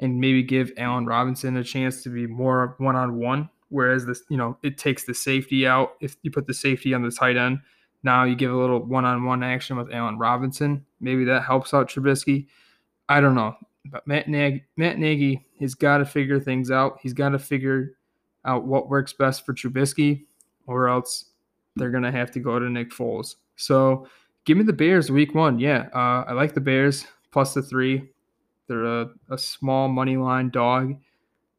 and 0.00 0.18
maybe 0.18 0.42
give 0.42 0.72
Allen 0.78 1.06
Robinson 1.06 1.56
a 1.58 1.64
chance 1.64 2.02
to 2.02 2.08
be 2.08 2.26
more 2.26 2.74
one 2.78 2.96
on 2.96 3.18
one. 3.18 3.48
Whereas 3.68 4.06
this, 4.06 4.22
you 4.28 4.36
know, 4.36 4.58
it 4.62 4.78
takes 4.78 5.04
the 5.04 5.14
safety 5.14 5.66
out. 5.66 5.92
If 6.00 6.16
you 6.22 6.30
put 6.30 6.46
the 6.46 6.54
safety 6.54 6.92
on 6.92 7.02
the 7.02 7.10
tight 7.10 7.36
end, 7.36 7.60
now 8.02 8.24
you 8.24 8.34
give 8.34 8.52
a 8.52 8.56
little 8.56 8.80
one 8.80 9.04
on 9.04 9.24
one 9.24 9.42
action 9.42 9.76
with 9.76 9.92
Allen 9.92 10.18
Robinson. 10.18 10.84
Maybe 11.00 11.24
that 11.24 11.44
helps 11.44 11.74
out 11.74 11.88
Trubisky. 11.88 12.46
I 13.08 13.20
don't 13.20 13.34
know. 13.34 13.56
But 13.86 14.06
Matt, 14.06 14.28
Nag- 14.28 14.64
Matt 14.76 14.98
Nagy 14.98 15.46
has 15.60 15.74
got 15.74 15.98
to 15.98 16.04
figure 16.04 16.38
things 16.38 16.70
out. 16.70 16.98
He's 17.02 17.12
got 17.12 17.30
to 17.30 17.38
figure 17.38 17.96
out 18.44 18.66
what 18.66 18.88
works 18.88 19.12
best 19.12 19.44
for 19.44 19.52
Trubisky, 19.52 20.24
or 20.66 20.88
else 20.88 21.26
they're 21.76 21.90
going 21.90 22.02
to 22.02 22.12
have 22.12 22.30
to 22.32 22.40
go 22.40 22.58
to 22.58 22.68
Nick 22.68 22.90
Foles. 22.90 23.36
So 23.56 24.06
give 24.44 24.56
me 24.56 24.64
the 24.64 24.72
Bears 24.72 25.10
week 25.10 25.34
one. 25.34 25.58
Yeah, 25.58 25.88
uh, 25.94 26.24
I 26.26 26.32
like 26.32 26.54
the 26.54 26.60
Bears 26.60 27.06
plus 27.30 27.54
the 27.54 27.62
three. 27.62 28.10
They're 28.66 28.84
a, 28.84 29.10
a 29.30 29.38
small 29.38 29.88
money 29.88 30.16
line 30.16 30.50
dog. 30.50 30.94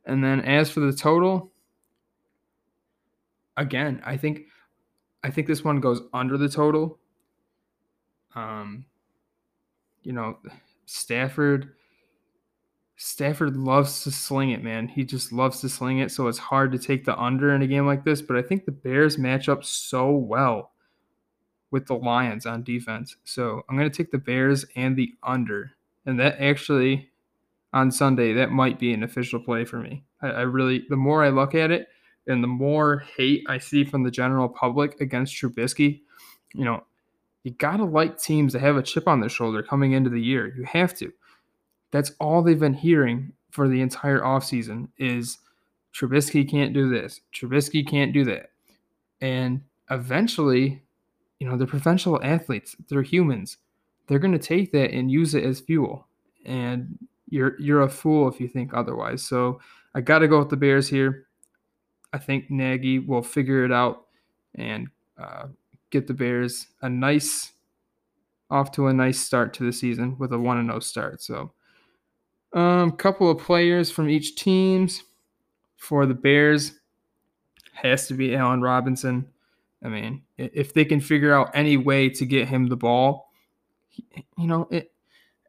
And 0.06 0.24
then 0.24 0.42
as 0.42 0.70
for 0.72 0.80
the 0.80 0.94
total, 0.94 1.52
again, 3.58 4.02
I 4.06 4.18
think 4.18 4.44
I 5.24 5.30
think 5.30 5.48
this 5.48 5.64
one 5.64 5.80
goes 5.80 6.02
under 6.14 6.38
the 6.38 6.50
total. 6.50 7.00
Um, 8.36 8.86
you 10.04 10.14
know, 10.14 10.38
Stafford 10.86 11.74
Stafford 12.96 13.58
loves 13.58 14.04
to 14.04 14.12
sling 14.12 14.52
it, 14.52 14.64
man. 14.64 14.88
He 14.88 15.04
just 15.04 15.34
loves 15.34 15.62
to 15.62 15.70
sling 15.70 16.00
it, 16.00 16.12
so 16.12 16.28
it's 16.28 16.38
hard 16.38 16.72
to 16.72 16.78
take 16.78 17.04
the 17.04 17.20
under 17.20 17.54
in 17.54 17.64
a 17.64 17.68
game 17.68 17.88
like 17.88 18.04
this, 18.04 18.22
but 18.22 18.38
I 18.38 18.44
think 18.44 18.66
the 18.66 18.72
Bears 18.72 19.18
match 19.18 19.50
up 19.50 19.64
so 19.64 20.12
well 20.12 20.72
with 21.72 21.88
the 21.88 21.96
Lions 21.96 22.46
on 22.46 22.62
defense. 22.62 23.16
So, 23.24 23.64
I'm 23.68 23.76
going 23.76 23.90
to 23.90 23.96
take 23.96 24.12
the 24.12 24.20
Bears 24.20 24.66
and 24.76 24.96
the 24.96 25.16
under 25.24 25.72
and 26.06 26.20
that 26.20 26.40
actually 26.40 27.10
on 27.74 27.92
Sunday 27.92 28.34
that 28.34 28.52
might 28.52 28.80
be 28.80 28.94
an 28.94 29.04
official 29.04 29.40
play 29.40 29.66
for 29.66 29.78
me. 29.78 30.04
I, 30.22 30.28
I, 30.28 30.42
really, 30.42 30.86
the 30.90 30.98
more 30.98 31.24
I 31.24 31.30
look 31.30 31.56
at 31.56 31.72
it, 31.72 31.88
and 32.28 32.44
the 32.44 32.48
more 32.48 33.00
hate 33.16 33.44
I 33.48 33.58
see 33.58 33.84
from 33.84 34.04
the 34.04 34.12
general 34.12 34.48
public 34.48 35.00
against 35.02 35.36
Trubisky, 35.36 36.02
you 36.54 36.66
know, 36.66 36.84
you 37.44 37.52
gotta 37.52 37.84
like 37.84 38.18
teams 38.18 38.54
that 38.54 38.60
have 38.60 38.78
a 38.78 38.84
chip 38.84 39.08
on 39.08 39.20
their 39.20 39.30
shoulder 39.30 39.64
coming 39.64 39.94
into 39.94 40.10
the 40.10 40.22
year. 40.22 40.54
You 40.56 40.64
have 40.64 40.96
to. 41.00 41.12
That's 41.92 42.12
all 42.20 42.42
they've 42.42 42.60
been 42.60 42.74
hearing 42.74 43.34
for 43.50 43.68
the 43.68 43.82
entire 43.82 44.22
offseason 44.22 44.90
is 44.98 45.40
Trubisky 45.94 46.50
can't 46.50 46.74
do 46.74 46.90
this. 46.90 47.20
Trubisky 47.34 47.86
can't 47.86 48.14
do 48.14 48.24
that. 48.26 48.52
And 49.20 49.62
eventually, 49.90 50.82
you 51.40 51.50
know, 51.50 51.58
they're 51.58 51.68
professional 51.68 52.24
athletes. 52.24 52.76
They're 52.88 53.02
humans 53.02 53.58
they're 54.12 54.20
going 54.20 54.38
to 54.38 54.40
take 54.40 54.74
that 54.74 54.92
and 54.92 55.10
use 55.10 55.36
it 55.36 55.46
as 55.46 55.62
fuel. 55.62 56.06
And 56.46 56.98
you're 57.30 57.58
you're 57.62 57.84
a 57.84 57.90
fool 57.90 58.28
if 58.28 58.42
you 58.42 58.50
think 58.50 58.74
otherwise. 58.74 59.24
So 59.24 59.62
I 59.96 60.02
got 60.02 60.20
to 60.20 60.28
go 60.28 60.40
with 60.40 60.50
the 60.50 60.58
Bears 60.58 60.90
here. 60.90 61.28
I 62.14 62.18
think 62.18 62.50
Nagy 62.50 63.00
will 63.00 63.24
figure 63.24 63.64
it 63.64 63.72
out 63.72 64.06
and 64.56 64.88
uh, 65.18 65.48
get 65.90 66.08
the 66.08 66.14
Bears 66.14 66.68
a 66.82 66.90
nice 66.90 67.52
off 68.50 68.72
to 68.74 68.88
a 68.88 68.94
nice 68.94 69.20
start 69.20 69.54
to 69.54 69.64
the 69.64 69.72
season 69.72 70.18
with 70.20 70.34
a 70.34 70.40
1 70.40 70.58
and 70.58 70.70
0 70.70 70.80
start. 70.80 71.22
So 71.22 71.54
a 72.54 72.60
um, 72.60 72.92
couple 72.92 73.32
of 73.32 73.38
players 73.38 73.90
from 73.90 74.10
each 74.10 74.36
teams 74.36 75.04
for 75.78 76.06
the 76.06 76.14
Bears 76.14 76.80
has 77.74 78.08
to 78.08 78.14
be 78.14 78.36
Allen 78.36 78.62
Robinson. 78.62 79.28
I 79.84 79.88
mean, 79.88 80.24
if 80.38 80.74
they 80.74 80.86
can 80.86 81.00
figure 81.00 81.34
out 81.34 81.52
any 81.54 81.78
way 81.78 82.10
to 82.10 82.26
get 82.26 82.50
him 82.50 82.68
the 82.68 82.76
ball, 82.76 83.32
you 84.38 84.48
know, 84.48 84.68
it, 84.70 84.92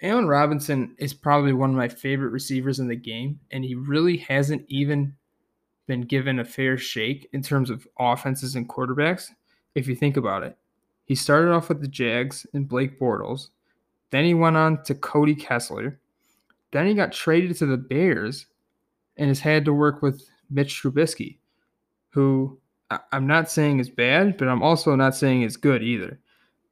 Allen 0.01 0.27
Robinson 0.27 0.95
is 0.99 1.13
probably 1.13 1.53
one 1.53 1.71
of 1.71 1.77
my 1.77 1.89
favorite 1.89 2.31
receivers 2.31 2.81
in 2.81 2.89
the 2.89 2.97
game, 2.97 3.41
and 3.51 3.65
he 3.65 3.75
really 3.75 4.17
hasn't 4.17 4.65
even 4.69 5.15
been 5.93 6.03
given 6.03 6.39
a 6.39 6.45
fair 6.45 6.79
shake 6.79 7.29
in 7.33 7.43
terms 7.43 7.69
of 7.69 7.87
offenses 7.99 8.57
and 8.57 8.69
quarterbacks. 8.69 9.31
If 9.75 9.87
you 9.87 9.95
think 9.95 10.17
about 10.17 10.43
it, 10.43 10.57
he 11.05 11.15
started 11.15 11.53
off 11.53 11.69
with 11.69 11.81
the 11.81 11.89
Jags 11.89 12.47
and 12.55 12.67
Blake 12.69 12.99
Bortles. 12.99 13.49
Then 14.11 14.25
he 14.25 14.35
went 14.35 14.57
on 14.57 14.83
to 14.85 14.95
Cody 14.95 15.35
Kessler. 15.35 15.99
Then 16.71 16.87
he 16.87 16.95
got 16.95 17.13
traded 17.13 17.57
to 17.59 17.67
the 17.67 17.77
Bears 17.77 18.47
and 19.19 19.29
has 19.29 19.41
had 19.41 19.65
to 19.67 19.73
work 19.75 20.01
with 20.01 20.27
Mitch 20.51 20.83
Trubisky, 20.83 21.37
who 22.11 22.59
I'm 23.11 23.27
not 23.27 23.51
saying 23.51 23.81
is 23.81 23.91
bad, 23.91 24.37
but 24.37 24.49
I'm 24.49 24.63
also 24.63 24.95
not 24.97 25.15
saying 25.15 25.43
is 25.43 25.57
good 25.57 25.83
either 25.83 26.19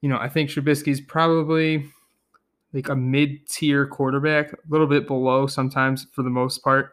you 0.00 0.09
know, 0.09 0.18
I 0.18 0.28
think 0.28 0.50
Trubisky's 0.50 1.00
probably 1.00 1.85
like 2.72 2.88
a 2.88 2.96
mid-tier 2.96 3.87
quarterback, 3.87 4.52
a 4.52 4.56
little 4.68 4.87
bit 4.87 5.06
below 5.06 5.46
sometimes 5.46 6.06
for 6.12 6.22
the 6.22 6.30
most 6.30 6.62
part. 6.62 6.92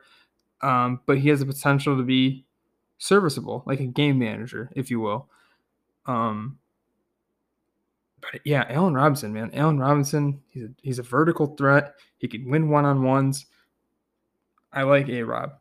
Um, 0.61 1.01
but 1.05 1.19
he 1.19 1.29
has 1.29 1.39
the 1.39 1.45
potential 1.45 1.97
to 1.97 2.03
be 2.03 2.45
serviceable, 2.97 3.63
like 3.65 3.79
a 3.79 3.85
game 3.85 4.19
manager, 4.19 4.71
if 4.75 4.89
you 4.89 4.99
will. 4.99 5.29
Um, 6.05 6.57
but 8.21 8.41
yeah, 8.43 8.65
Allen 8.69 8.93
Robinson, 8.93 9.33
man, 9.33 9.51
Allen 9.53 9.79
Robinson, 9.79 10.41
he's 10.49 10.63
a, 10.63 10.69
he's 10.81 10.99
a 10.99 11.03
vertical 11.03 11.55
threat. 11.55 11.95
He 12.17 12.27
can 12.27 12.49
win 12.49 12.69
one 12.69 12.85
on 12.85 13.03
ones. 13.03 13.45
I 14.73 14.83
like 14.83 15.09
A 15.09 15.23
Rob. 15.23 15.51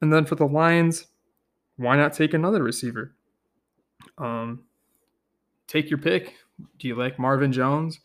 And 0.00 0.12
then 0.12 0.24
for 0.24 0.34
the 0.34 0.46
Lions, 0.46 1.06
why 1.76 1.96
not 1.96 2.12
take 2.12 2.34
another 2.34 2.62
receiver? 2.62 3.14
Um, 4.18 4.64
take 5.66 5.88
your 5.90 5.98
pick. 5.98 6.34
Do 6.78 6.88
you 6.88 6.94
like 6.94 7.18
Marvin 7.18 7.52
Jones? 7.52 8.00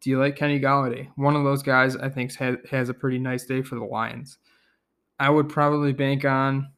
Do 0.00 0.10
you 0.10 0.18
like 0.18 0.36
Kenny 0.36 0.58
Golladay? 0.58 1.08
One 1.16 1.36
of 1.36 1.44
those 1.44 1.62
guys 1.62 1.96
I 1.96 2.08
think 2.08 2.34
has, 2.36 2.56
has 2.70 2.88
a 2.88 2.94
pretty 2.94 3.18
nice 3.18 3.44
day 3.44 3.62
for 3.62 3.74
the 3.74 3.84
Lions. 3.84 4.38
I 5.20 5.28
would 5.28 5.48
probably 5.50 5.92
bank 5.92 6.24
on 6.24 6.70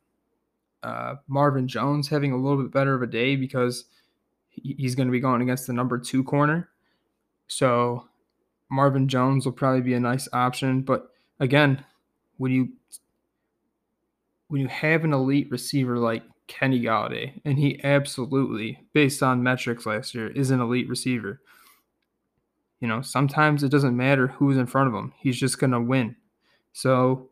uh, 0.83 1.14
Marvin 1.28 1.68
Jones 1.68 2.09
having 2.09 2.33
a 2.33 2.37
little 2.37 2.61
bit 2.61 2.72
better 2.72 2.92
of 2.92 3.02
a 3.02 3.07
day 3.07 3.37
because 3.37 3.85
he's 4.50 4.94
going 4.96 5.07
to 5.07 5.12
be 5.12 5.20
going 5.20 5.40
against 5.40 5.68
the 5.68 5.72
number 5.72 5.96
two 5.96 6.24
corner. 6.24 6.68
So 7.46 8.09
Marvin 8.68 9.07
Jones 9.07 9.44
will 9.44 9.52
probably 9.52 9.81
be 9.81 9.94
a 9.94 10.00
nice 10.00 10.28
option. 10.33 10.83
But 10.83 11.11
again, 11.38 11.85
when 12.38 12.52
you 12.52 12.68
when 14.48 14.61
you 14.61 14.68
have 14.68 15.05
an 15.05 15.14
elite 15.14 15.50
receiver 15.50 15.96
like 15.96 16.22
Kenny 16.46 16.83
Golladay, 16.83 17.40
and 17.44 17.59
he 17.59 17.81
absolutely, 17.83 18.81
based 18.92 19.22
on 19.22 19.42
metrics 19.42 19.87
last 19.87 20.14
year, 20.14 20.28
is 20.28 20.50
an 20.50 20.61
elite 20.61 20.88
receiver. 20.88 21.40
You 22.81 22.88
know, 22.88 23.00
sometimes 23.00 23.62
it 23.62 23.70
doesn't 23.70 23.96
matter 23.96 24.26
who's 24.26 24.57
in 24.57 24.66
front 24.66 24.88
of 24.88 24.94
him. 24.94 25.14
He's 25.16 25.38
just 25.38 25.59
going 25.59 25.70
to 25.70 25.81
win. 25.81 26.16
So, 26.72 27.31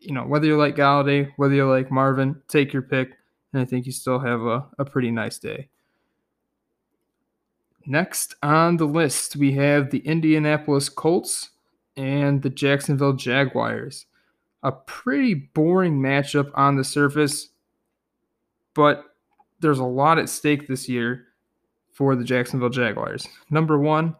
you 0.00 0.12
know, 0.12 0.22
whether 0.22 0.46
you 0.46 0.56
like 0.56 0.76
Golladay, 0.76 1.30
whether 1.36 1.54
you 1.54 1.68
like 1.68 1.90
Marvin, 1.90 2.40
take 2.48 2.72
your 2.72 2.82
pick. 2.82 3.10
And 3.52 3.62
I 3.62 3.64
think 3.64 3.86
you 3.86 3.92
still 3.92 4.18
have 4.18 4.42
a, 4.42 4.66
a 4.78 4.84
pretty 4.84 5.10
nice 5.10 5.38
day. 5.38 5.68
Next 7.86 8.34
on 8.42 8.76
the 8.76 8.84
list, 8.84 9.36
we 9.36 9.52
have 9.52 9.90
the 9.90 10.00
Indianapolis 10.00 10.88
Colts 10.88 11.50
and 11.96 12.42
the 12.42 12.50
Jacksonville 12.50 13.12
Jaguars. 13.12 14.06
A 14.62 14.72
pretty 14.72 15.34
boring 15.34 16.00
matchup 16.00 16.50
on 16.54 16.76
the 16.76 16.82
surface, 16.82 17.50
but 18.74 19.04
there's 19.60 19.78
a 19.78 19.84
lot 19.84 20.18
at 20.18 20.28
stake 20.28 20.66
this 20.66 20.88
year 20.88 21.26
for 21.92 22.16
the 22.16 22.24
Jacksonville 22.24 22.68
Jaguars. 22.68 23.28
Number 23.50 23.78
one, 23.78 24.16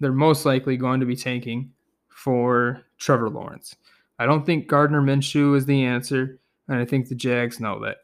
they're 0.00 0.12
most 0.12 0.44
likely 0.44 0.76
going 0.76 0.98
to 1.00 1.06
be 1.06 1.14
tanking 1.14 1.72
for 2.08 2.82
Trevor 2.98 3.30
Lawrence. 3.30 3.76
I 4.22 4.26
don't 4.26 4.46
think 4.46 4.68
Gardner 4.68 5.02
Minshew 5.02 5.56
is 5.56 5.66
the 5.66 5.84
answer, 5.84 6.38
and 6.68 6.78
I 6.78 6.84
think 6.84 7.08
the 7.08 7.16
Jags 7.16 7.58
know 7.58 7.80
that. 7.80 7.96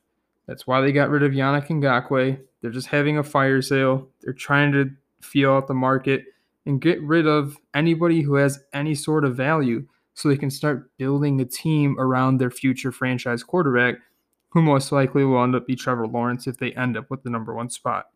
That's 0.49 0.67
why 0.67 0.81
they 0.81 0.91
got 0.91 1.11
rid 1.11 1.23
of 1.23 1.31
Yannick 1.31 1.69
Ngakoue. 1.69 2.41
They're 2.61 2.73
just 2.73 2.89
having 2.89 3.19
a 3.19 3.23
fire 3.23 3.63
sale. 3.63 4.09
They're 4.21 4.33
trying 4.33 4.73
to 4.73 4.91
feel 5.21 5.53
out 5.53 5.69
the 5.69 5.75
market 5.75 6.25
and 6.67 6.81
get 6.81 7.01
rid 7.03 7.29
of 7.29 7.57
anybody 7.73 8.23
who 8.23 8.35
has 8.35 8.59
any 8.73 8.97
sort 8.97 9.25
of 9.25 9.37
value 9.37 9.87
so 10.15 10.29
they 10.29 10.37
can 10.37 10.51
start 10.51 10.91
building 10.97 11.41
a 11.41 11.45
team 11.45 11.95
around 12.01 12.39
their 12.39 12.51
future 12.51 12.91
franchise 12.91 13.45
quarterback, 13.45 14.01
who 14.49 14.61
most 14.61 14.91
likely 14.91 15.25
will 15.25 15.45
end 15.45 15.55
up 15.55 15.69
be 15.69 15.77
Trevor 15.77 16.09
Lawrence 16.09 16.49
if 16.49 16.57
they 16.59 16.73
end 16.73 16.97
up 16.97 17.09
with 17.11 17.23
the 17.23 17.31
number 17.31 17.55
one 17.55 17.71
spot. 17.71 18.07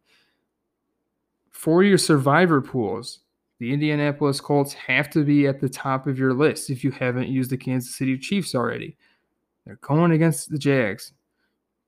For 1.53 1.85
your 1.85 1.99
survivor 1.99 2.61
pools, 2.61 3.21
the 3.63 3.73
Indianapolis 3.73 4.41
Colts 4.41 4.75
have 4.75 5.09
to 5.11 5.23
be 5.23 5.47
at 5.47 5.61
the 5.61 5.69
top 5.69 6.09
of 6.09 6.19
your 6.19 6.35
list 6.35 6.69
if 6.69 6.83
you 6.83 6.91
haven't 6.91 7.29
used 7.29 7.49
the 7.49 7.57
Kansas 7.57 7.95
City 7.95 8.19
Chiefs 8.19 8.57
already. 8.57 8.97
They're 9.65 9.79
going 9.83 10.11
against 10.11 10.51
the 10.51 10.59
Jags. 10.59 11.13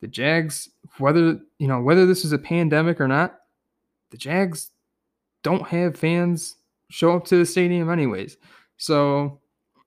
The 0.01 0.07
Jags, 0.07 0.69
whether 0.99 1.41
you 1.59 1.67
know 1.67 1.81
whether 1.81 2.07
this 2.07 2.25
is 2.25 2.31
a 2.31 2.39
pandemic 2.39 3.01
or 3.01 3.09
not, 3.09 3.41
the 4.11 4.17
Jags 4.17 4.71
don't 5.43 5.67
have 5.67 5.97
fans 5.97 6.55
show 6.91 7.17
up 7.17 7.25
to 7.25 7.39
the 7.39 7.45
stadium 7.45 7.91
anyways. 7.91 8.37
So, 8.77 9.41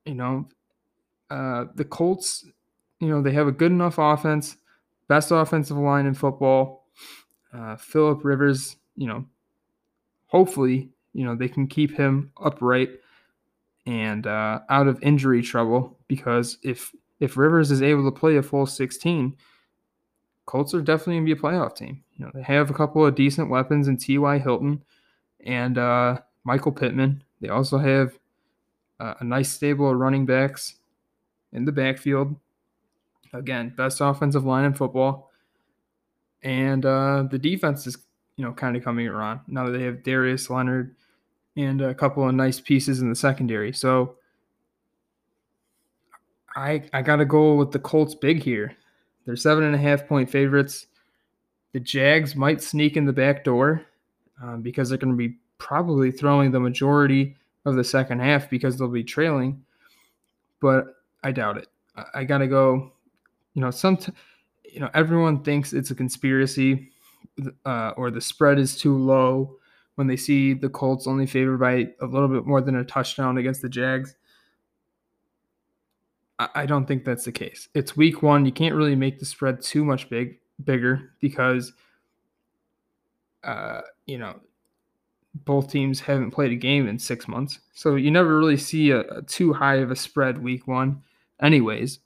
you 0.03 0.15
know, 0.15 0.49
uh, 1.29 1.67
the 1.75 1.85
Colts, 1.85 2.45
you 2.99 3.07
know, 3.07 3.21
they 3.21 3.31
have 3.31 3.47
a 3.47 3.53
good 3.53 3.71
enough 3.71 3.97
offense, 3.97 4.57
best 5.07 5.31
offensive 5.31 5.77
line 5.77 6.05
in 6.05 6.15
football. 6.15 6.89
Uh, 7.53 7.77
Philip 7.77 8.25
Rivers, 8.25 8.75
you 8.97 9.07
know, 9.07 9.25
hopefully 10.25 10.89
you 11.17 11.25
know 11.25 11.35
they 11.35 11.49
can 11.49 11.65
keep 11.65 11.97
him 11.97 12.31
upright 12.39 12.91
and 13.87 14.27
uh, 14.27 14.59
out 14.69 14.87
of 14.87 15.01
injury 15.01 15.41
trouble 15.41 15.97
because 16.07 16.59
if 16.61 16.95
if 17.19 17.35
Rivers 17.35 17.71
is 17.71 17.81
able 17.81 18.05
to 18.05 18.17
play 18.17 18.37
a 18.37 18.43
full 18.43 18.67
16, 18.67 19.35
Colts 20.45 20.75
are 20.75 20.81
definitely 20.81 21.15
gonna 21.15 21.25
be 21.25 21.31
a 21.31 21.35
playoff 21.35 21.75
team. 21.75 22.03
You 22.15 22.25
know 22.25 22.31
they 22.35 22.43
have 22.43 22.69
a 22.69 22.73
couple 22.73 23.03
of 23.03 23.15
decent 23.15 23.49
weapons 23.49 23.87
in 23.87 23.97
T.Y. 23.97 24.37
Hilton 24.37 24.83
and 25.43 25.79
uh, 25.79 26.19
Michael 26.43 26.71
Pittman. 26.71 27.23
They 27.41 27.49
also 27.49 27.79
have 27.79 28.19
uh, 28.99 29.15
a 29.19 29.23
nice 29.23 29.51
stable 29.51 29.89
of 29.89 29.97
running 29.97 30.27
backs 30.27 30.75
in 31.51 31.65
the 31.65 31.71
backfield. 31.71 32.35
Again, 33.33 33.73
best 33.75 34.01
offensive 34.01 34.45
line 34.45 34.65
in 34.65 34.73
football, 34.75 35.31
and 36.43 36.85
uh, 36.85 37.23
the 37.23 37.39
defense 37.39 37.87
is 37.87 37.97
you 38.35 38.45
know 38.45 38.53
kind 38.53 38.77
of 38.77 38.83
coming 38.83 39.07
around 39.07 39.39
now 39.47 39.65
that 39.65 39.71
they 39.71 39.83
have 39.83 40.03
Darius 40.03 40.51
Leonard 40.51 40.95
and 41.57 41.81
a 41.81 41.93
couple 41.93 42.27
of 42.27 42.33
nice 42.35 42.59
pieces 42.59 43.01
in 43.01 43.09
the 43.09 43.15
secondary. 43.15 43.73
So 43.73 44.15
I 46.55 46.83
I 46.93 47.01
gotta 47.01 47.25
go 47.25 47.55
with 47.55 47.71
the 47.71 47.79
Colts 47.79 48.15
big 48.15 48.41
here. 48.41 48.75
They're 49.25 49.35
seven 49.35 49.65
and 49.65 49.75
a 49.75 49.79
half 49.79 50.07
point 50.07 50.29
favorites. 50.29 50.87
The 51.73 51.79
Jags 51.81 52.35
might 52.35 52.61
sneak 52.61 52.95
in 52.95 53.05
the 53.05 53.11
back 53.13 53.43
door 53.43 53.85
um, 54.41 54.61
because 54.61 54.87
they're 54.87 54.97
going 54.97 55.11
to 55.11 55.17
be 55.17 55.35
probably 55.57 56.11
throwing 56.11 56.49
the 56.49 56.59
majority 56.61 57.35
of 57.65 57.75
the 57.75 57.83
second 57.83 58.21
half 58.21 58.49
because 58.49 58.77
they'll 58.77 58.87
be 58.87 59.03
trailing. 59.03 59.61
But 60.61 60.95
I 61.23 61.33
doubt 61.33 61.57
it. 61.57 61.67
I, 61.97 62.03
I 62.15 62.23
gotta 62.23 62.47
go. 62.47 62.93
You 63.53 63.61
know, 63.61 63.71
some. 63.71 63.97
You 64.63 64.81
know, 64.81 64.89
everyone 64.93 65.43
thinks 65.43 65.73
it's 65.73 65.91
a 65.91 65.95
conspiracy, 65.95 66.91
uh, 67.65 67.93
or 67.97 68.11
the 68.11 68.21
spread 68.21 68.59
is 68.59 68.77
too 68.77 68.95
low 68.95 69.57
when 69.97 70.07
they 70.07 70.15
see 70.15 70.53
the 70.53 70.69
Colts 70.69 71.07
only 71.07 71.25
favored 71.25 71.59
by 71.59 71.87
a 72.01 72.05
little 72.05 72.27
bit 72.27 72.45
more 72.45 72.61
than 72.61 72.75
a 72.75 72.83
touchdown 72.83 73.37
against 73.37 73.61
the 73.61 73.69
Jags. 73.69 74.15
I 76.39 76.67
don't 76.67 76.85
think 76.85 77.03
that's 77.03 77.25
the 77.25 77.31
case. 77.31 77.67
It's 77.73 77.97
week 77.97 78.21
one. 78.21 78.45
You 78.45 78.51
can't 78.51 78.75
really 78.75 78.95
make 78.95 79.17
the 79.17 79.25
spread 79.25 79.59
too 79.59 79.83
much 79.83 80.07
big 80.07 80.37
bigger 80.63 81.09
because 81.19 81.73
uh, 83.43 83.81
you 84.05 84.17
know, 84.17 84.39
both 85.45 85.71
teams 85.71 85.99
haven't 85.99 86.31
played 86.31 86.51
a 86.51 86.55
game 86.55 86.87
in 86.87 86.99
six 86.99 87.27
months. 87.27 87.59
So 87.73 87.95
you 87.95 88.11
never 88.11 88.37
really 88.37 88.57
see 88.57 88.91
a, 88.91 89.01
a 89.01 89.21
too 89.23 89.53
high 89.53 89.75
of 89.75 89.89
a 89.89 89.95
spread 89.95 90.43
week 90.43 90.67
one. 90.67 91.01
Anyways, 91.41 91.99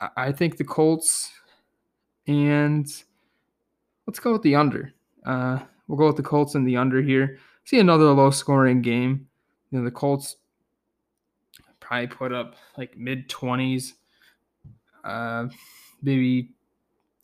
I, 0.00 0.08
I 0.16 0.32
think 0.32 0.56
the 0.56 0.64
Colts 0.64 1.30
and 2.26 2.86
let's 4.06 4.18
go 4.18 4.32
with 4.32 4.42
the 4.42 4.56
under. 4.56 4.92
Uh, 5.24 5.60
We'll 5.88 5.98
go 5.98 6.06
with 6.06 6.16
the 6.16 6.22
Colts 6.22 6.54
in 6.54 6.64
the 6.64 6.76
under 6.76 7.00
here. 7.00 7.38
See 7.64 7.78
another 7.78 8.06
low 8.06 8.30
scoring 8.30 8.82
game. 8.82 9.28
You 9.70 9.78
know, 9.78 9.84
the 9.84 9.90
Colts 9.90 10.36
probably 11.80 12.08
put 12.08 12.32
up 12.32 12.56
like 12.76 12.96
mid 12.96 13.28
20s, 13.28 13.92
uh, 15.04 15.46
maybe 16.02 16.50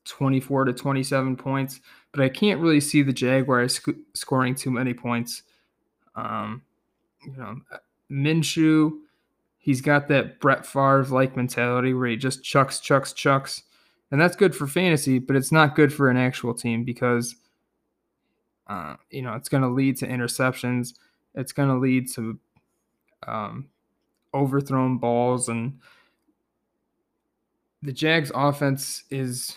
24 0.05 0.67
to 0.67 0.73
27 0.73 1.37
points. 1.37 1.81
But 2.13 2.23
I 2.23 2.29
can't 2.29 2.61
really 2.61 2.81
see 2.81 3.03
the 3.03 3.13
Jaguars 3.13 3.77
sc- 3.77 3.97
scoring 4.15 4.55
too 4.55 4.71
many 4.71 4.95
points. 4.95 5.43
Um, 6.15 6.63
you 7.25 7.35
know, 7.37 7.57
Minshew, 8.11 8.99
he's 9.59 9.81
got 9.81 10.09
that 10.09 10.41
Brett 10.41 10.67
Favre 10.67 11.05
like 11.05 11.37
mentality 11.37 11.95
where 11.95 12.09
he 12.09 12.17
just 12.17 12.45
chucks, 12.45 12.81
chucks, 12.81 13.13
chucks. 13.13 13.63
And 14.11 14.21
that's 14.21 14.37
good 14.37 14.55
for 14.55 14.67
fantasy, 14.67 15.19
but 15.19 15.37
it's 15.37 15.51
not 15.51 15.75
good 15.75 15.93
for 15.93 16.11
an 16.11 16.19
actual 16.19 16.53
team 16.53 16.85
because 16.85 17.35
uh, 18.73 18.97
you 19.11 19.21
know, 19.21 19.35
it's 19.35 19.51
going 19.51 19.63
to 19.63 19.69
lead 19.69 19.99
to 19.99 20.07
interceptions. 20.07 20.95
It's 21.35 21.53
going 21.53 21.69
to 21.69 21.77
lead 21.77 22.11
to 22.15 22.39
um, 23.27 23.69
overthrown 24.33 24.97
balls, 24.97 25.49
and 25.49 25.79
the 27.83 27.93
Jags' 27.93 28.33
offense 28.35 29.05
is 29.11 29.57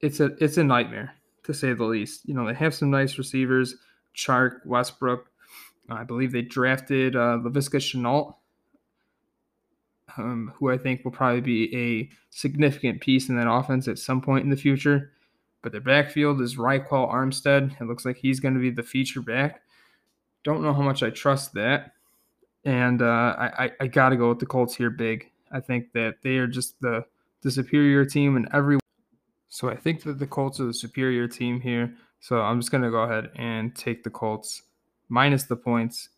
it's 0.00 0.20
a 0.20 0.26
it's 0.42 0.56
a 0.56 0.62
nightmare 0.64 1.14
to 1.44 1.52
say 1.52 1.72
the 1.72 1.84
least. 1.84 2.28
You 2.28 2.34
know, 2.34 2.46
they 2.46 2.54
have 2.54 2.74
some 2.74 2.90
nice 2.90 3.18
receivers, 3.18 3.74
Chark, 4.14 4.64
Westbrook. 4.64 5.28
I 5.90 6.04
believe 6.04 6.30
they 6.30 6.42
drafted 6.42 7.16
uh, 7.16 7.38
Laviska 7.42 7.80
Shenault, 7.80 8.34
um, 10.16 10.52
who 10.56 10.70
I 10.70 10.78
think 10.78 11.04
will 11.04 11.12
probably 11.12 11.40
be 11.40 11.74
a 11.74 12.10
significant 12.30 13.00
piece 13.00 13.30
in 13.30 13.36
that 13.36 13.50
offense 13.50 13.88
at 13.88 13.98
some 13.98 14.20
point 14.20 14.44
in 14.44 14.50
the 14.50 14.56
future. 14.56 15.12
But 15.62 15.72
their 15.72 15.80
backfield 15.80 16.40
is 16.40 16.56
Ryquell 16.56 17.12
Armstead. 17.12 17.80
It 17.80 17.84
looks 17.84 18.04
like 18.04 18.16
he's 18.16 18.40
going 18.40 18.54
to 18.54 18.60
be 18.60 18.70
the 18.70 18.82
feature 18.82 19.20
back. 19.20 19.62
Don't 20.44 20.62
know 20.62 20.72
how 20.72 20.82
much 20.82 21.02
I 21.02 21.10
trust 21.10 21.54
that. 21.54 21.92
And 22.64 23.02
uh, 23.02 23.34
I, 23.38 23.70
I 23.80 23.86
got 23.86 24.10
to 24.10 24.16
go 24.16 24.28
with 24.28 24.38
the 24.38 24.46
Colts 24.46 24.74
here 24.74 24.90
big. 24.90 25.30
I 25.50 25.60
think 25.60 25.92
that 25.92 26.16
they 26.22 26.36
are 26.36 26.46
just 26.46 26.80
the, 26.80 27.04
the 27.42 27.50
superior 27.50 28.04
team 28.04 28.36
in 28.36 28.46
every 28.52 28.78
So 29.48 29.68
I 29.68 29.76
think 29.76 30.02
that 30.04 30.18
the 30.18 30.26
Colts 30.26 30.60
are 30.60 30.66
the 30.66 30.74
superior 30.74 31.26
team 31.26 31.60
here. 31.60 31.94
So 32.20 32.40
I'm 32.40 32.60
just 32.60 32.70
going 32.70 32.82
to 32.82 32.90
go 32.90 33.02
ahead 33.02 33.30
and 33.36 33.74
take 33.74 34.04
the 34.04 34.10
Colts 34.10 34.62
minus 35.08 35.44
the 35.44 35.56
points 35.56 36.10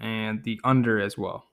and 0.00 0.42
the 0.44 0.60
under 0.64 1.00
as 1.00 1.16
well. 1.16 1.51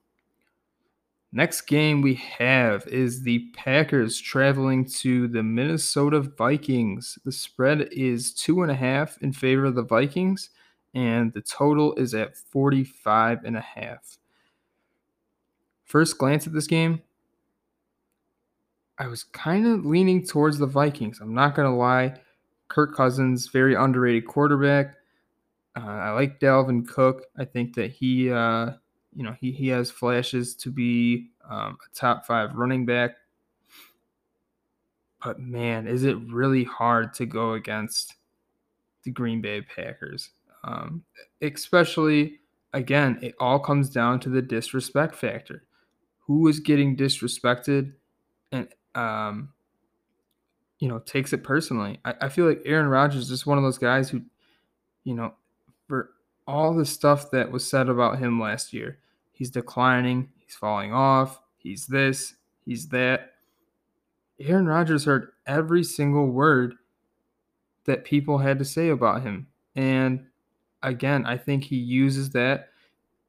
Next 1.32 1.62
game 1.62 2.02
we 2.02 2.14
have 2.14 2.86
is 2.88 3.22
the 3.22 3.50
Packers 3.54 4.20
traveling 4.20 4.84
to 4.86 5.28
the 5.28 5.44
Minnesota 5.44 6.20
Vikings. 6.22 7.20
The 7.24 7.30
spread 7.30 7.88
is 7.92 8.34
two 8.34 8.62
and 8.62 8.70
a 8.70 8.74
half 8.74 9.16
in 9.22 9.32
favor 9.32 9.66
of 9.66 9.76
the 9.76 9.84
Vikings, 9.84 10.50
and 10.92 11.32
the 11.32 11.40
total 11.40 11.94
is 11.94 12.14
at 12.14 12.36
45 12.36 13.44
and 13.44 13.56
a 13.56 13.60
half. 13.60 14.18
First 15.84 16.18
glance 16.18 16.48
at 16.48 16.52
this 16.52 16.66
game, 16.66 17.00
I 18.98 19.06
was 19.06 19.22
kind 19.22 19.68
of 19.68 19.86
leaning 19.86 20.26
towards 20.26 20.58
the 20.58 20.66
Vikings. 20.66 21.20
I'm 21.20 21.34
not 21.34 21.54
going 21.54 21.70
to 21.70 21.76
lie. 21.76 22.14
Kirk 22.66 22.96
Cousins, 22.96 23.48
very 23.48 23.74
underrated 23.74 24.26
quarterback. 24.26 24.96
Uh, 25.76 25.86
I 25.86 26.10
like 26.10 26.40
Dalvin 26.40 26.86
Cook. 26.86 27.26
I 27.38 27.44
think 27.44 27.76
that 27.76 27.92
he, 27.92 28.30
uh, 28.32 28.72
you 29.14 29.24
know, 29.24 29.34
he, 29.40 29.52
he 29.52 29.68
has 29.68 29.90
flashes 29.90 30.54
to 30.56 30.70
be 30.70 31.30
um, 31.48 31.76
a 31.84 31.94
top 31.94 32.26
five 32.26 32.54
running 32.54 32.86
back. 32.86 33.16
But 35.22 35.38
man, 35.38 35.86
is 35.86 36.04
it 36.04 36.16
really 36.30 36.64
hard 36.64 37.12
to 37.14 37.26
go 37.26 37.52
against 37.52 38.14
the 39.04 39.10
Green 39.10 39.40
Bay 39.40 39.62
Packers? 39.62 40.30
Um, 40.64 41.04
especially, 41.42 42.40
again, 42.72 43.18
it 43.20 43.34
all 43.40 43.58
comes 43.58 43.90
down 43.90 44.20
to 44.20 44.28
the 44.28 44.42
disrespect 44.42 45.14
factor. 45.14 45.64
Who 46.26 46.46
is 46.48 46.60
getting 46.60 46.96
disrespected 46.96 47.92
and, 48.52 48.68
um, 48.94 49.52
you 50.78 50.88
know, 50.88 51.00
takes 51.00 51.32
it 51.32 51.42
personally? 51.42 51.98
I, 52.04 52.14
I 52.22 52.28
feel 52.28 52.46
like 52.46 52.62
Aaron 52.64 52.88
Rodgers 52.88 53.24
is 53.24 53.28
just 53.28 53.46
one 53.46 53.58
of 53.58 53.64
those 53.64 53.78
guys 53.78 54.08
who, 54.08 54.22
you 55.04 55.14
know, 55.14 55.34
all 56.50 56.74
the 56.74 56.84
stuff 56.84 57.30
that 57.30 57.52
was 57.52 57.68
said 57.68 57.88
about 57.88 58.18
him 58.18 58.40
last 58.40 58.72
year, 58.72 58.98
he's 59.30 59.50
declining, 59.50 60.28
he's 60.38 60.56
falling 60.56 60.92
off, 60.92 61.40
he's 61.56 61.86
this, 61.86 62.34
he's 62.64 62.88
that. 62.88 63.34
Aaron 64.40 64.66
Rodgers 64.66 65.04
heard 65.04 65.28
every 65.46 65.84
single 65.84 66.26
word 66.26 66.74
that 67.84 68.04
people 68.04 68.38
had 68.38 68.58
to 68.58 68.64
say 68.64 68.88
about 68.88 69.22
him. 69.22 69.46
And 69.76 70.26
again, 70.82 71.24
I 71.24 71.36
think 71.36 71.64
he 71.64 71.76
uses 71.76 72.30
that 72.30 72.70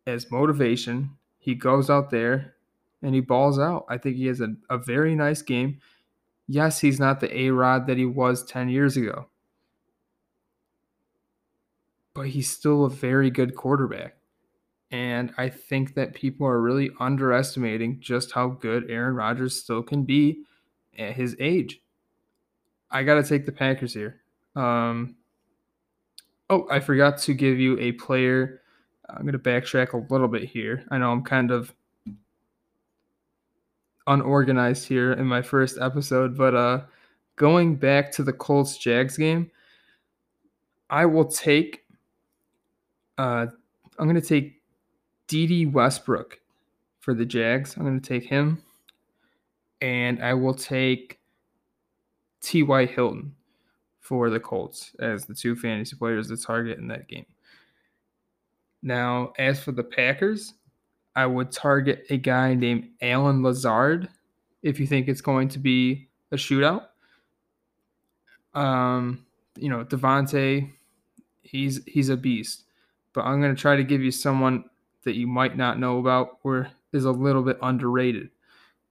as 0.08 0.32
motivation. 0.32 1.12
He 1.38 1.54
goes 1.54 1.90
out 1.90 2.10
there 2.10 2.56
and 3.04 3.14
he 3.14 3.22
balls 3.22 3.60
out. 3.60 3.86
I 3.88 3.98
think 3.98 4.16
he 4.16 4.28
has 4.28 4.42
a, 4.42 4.56
a 4.70 4.78
very 4.78 5.16
nice 5.16 5.42
game. 5.42 5.80
Yes, 6.48 6.80
he's 6.80 7.00
not 7.00 7.20
the 7.20 7.36
A 7.38 7.52
Rod 7.52 7.88
that 7.88 7.98
he 7.98 8.06
was 8.06 8.44
10 8.46 8.70
years 8.70 8.98
ago, 8.98 9.28
but 12.14 12.28
he's 12.28 12.50
still 12.50 12.86
a 12.86 12.90
very 12.90 13.30
good 13.30 13.56
quarterback. 13.56 14.16
And 14.92 15.34
I 15.38 15.50
think 15.50 15.94
that 15.96 16.14
people 16.14 16.46
are 16.46 16.62
really 16.62 16.92
underestimating 17.00 18.00
just 18.02 18.34
how 18.34 18.50
good 18.50 18.90
Aaron 18.90 19.16
Rodgers 19.16 19.56
still 19.56 19.82
can 19.82 20.04
be 20.04 20.44
at 21.00 21.14
his 21.14 21.36
age. 21.40 21.82
I 22.90 23.04
got 23.04 23.16
to 23.16 23.24
take 23.24 23.46
the 23.46 23.54
Packers 23.54 23.94
here. 23.94 24.22
Um, 24.56 25.16
oh, 26.50 26.68
I 26.70 26.82
forgot 26.82 27.18
to 27.20 27.34
give 27.34 27.58
you 27.58 27.80
a 27.80 27.94
player. 27.94 28.62
I'm 29.10 29.22
going 29.22 29.32
to 29.34 29.40
backtrack 29.40 29.94
a 29.94 30.14
little 30.14 30.28
bit 30.28 30.44
here. 30.44 30.86
I 30.92 30.98
know 30.98 31.12
I'm 31.12 31.24
kind 31.24 31.52
of 31.52 31.74
unorganized 34.08 34.88
here 34.88 35.14
in 35.14 35.26
my 35.26 35.42
first 35.42 35.78
episode, 35.80 36.38
but 36.38 36.54
uh, 36.54 36.82
going 37.38 37.76
back 37.76 38.12
to 38.14 38.24
the 38.24 38.34
Colts 38.34 38.78
Jags 38.78 39.18
game, 39.18 39.52
I 40.90 41.06
will 41.06 41.26
take. 41.26 41.81
Uh, 43.22 43.46
I'm 44.00 44.08
going 44.08 44.20
to 44.20 44.28
take 44.28 44.64
Dede 45.28 45.72
Westbrook 45.72 46.40
for 47.02 47.14
the 47.14 47.24
Jags. 47.24 47.78
I'm 47.78 47.84
going 47.84 48.02
to 48.02 48.08
take 48.08 48.28
him. 48.28 48.64
And 49.80 50.24
I 50.24 50.34
will 50.34 50.56
take 50.56 51.20
T.Y. 52.42 52.88
Hilton 52.88 53.36
for 54.00 54.32
the 54.32 54.40
Colts 54.40 54.96
as 55.00 55.26
the 55.26 55.36
two 55.36 55.56
fantasy 55.56 55.96
players 55.96 56.30
to 56.30 56.38
target 56.38 56.80
in 56.80 56.88
that 56.88 57.08
game. 57.08 57.28
Now, 58.82 59.34
as 59.38 59.64
for 59.64 59.72
the 59.72 59.84
Packers, 59.84 60.56
I 61.16 61.28
would 61.28 61.52
target 61.52 62.06
a 62.10 62.18
guy 62.18 62.56
named 62.56 62.90
Allen 63.04 63.44
Lazard 63.44 64.10
if 64.64 64.80
you 64.80 64.88
think 64.88 65.08
it's 65.08 65.22
going 65.22 65.50
to 65.50 65.60
be 65.60 66.08
a 66.32 66.38
shootout. 66.38 66.88
Um, 68.56 69.28
you 69.58 69.70
know, 69.70 69.86
Davante, 69.86 70.72
he's 71.44 71.82
he's 71.86 72.10
a 72.10 72.18
beast. 72.18 72.64
But 73.14 73.26
I'm 73.26 73.42
going 73.42 73.56
to 73.56 73.62
try 73.62 73.76
to 73.76 73.84
give 73.84 74.02
you 74.02 74.12
someone 74.12 74.66
that 75.04 75.16
you 75.16 75.28
might 75.28 75.58
not 75.58 75.80
know 75.80 76.00
about 76.00 76.40
or 76.44 76.70
is 76.94 77.06
a 77.06 77.12
little 77.12 77.42
bit 77.42 77.58
underrated. 77.62 78.30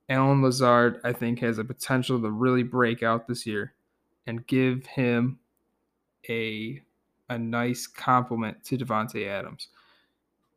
Allen 0.08 0.42
Lazard, 0.42 1.00
I 1.04 1.12
think, 1.12 1.38
has 1.40 1.58
a 1.58 1.64
potential 1.64 2.20
to 2.20 2.30
really 2.30 2.64
break 2.64 3.02
out 3.02 3.28
this 3.28 3.46
year 3.46 3.74
and 4.26 4.46
give 4.46 4.86
him 4.86 5.38
a 6.28 6.82
a 7.28 7.38
nice 7.38 7.86
compliment 7.86 8.62
to 8.64 8.76
Davante 8.76 9.28
Adams. 9.28 9.68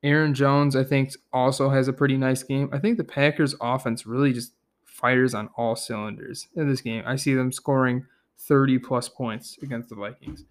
Aaron 0.02 0.34
Jones, 0.34 0.76
I 0.76 0.84
think, 0.84 1.13
also 1.32 1.69
has 1.69 1.88
a 1.88 1.93
pretty 1.93 2.17
nice 2.17 2.41
game. 2.43 2.67
I 2.73 2.80
think 2.80 2.97
the 2.97 3.04
Packers 3.04 3.56
offense 3.62 4.06
really 4.08 4.34
just 4.34 4.54
fires 4.84 5.34
on 5.34 5.49
all 5.56 5.76
cylinders 5.76 6.47
in 6.56 6.67
this 6.67 6.82
game. 6.82 7.04
I 7.06 7.15
see 7.15 7.36
them 7.36 7.52
scoring 7.52 8.06
30 8.39 8.80
plus 8.80 9.08
points 9.08 9.58
against 9.62 9.89
the 9.89 9.95
Vikings. 9.95 10.45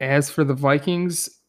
As 0.00 0.28
for 0.28 0.44
the 0.44 0.54
Vikings, 0.54 1.39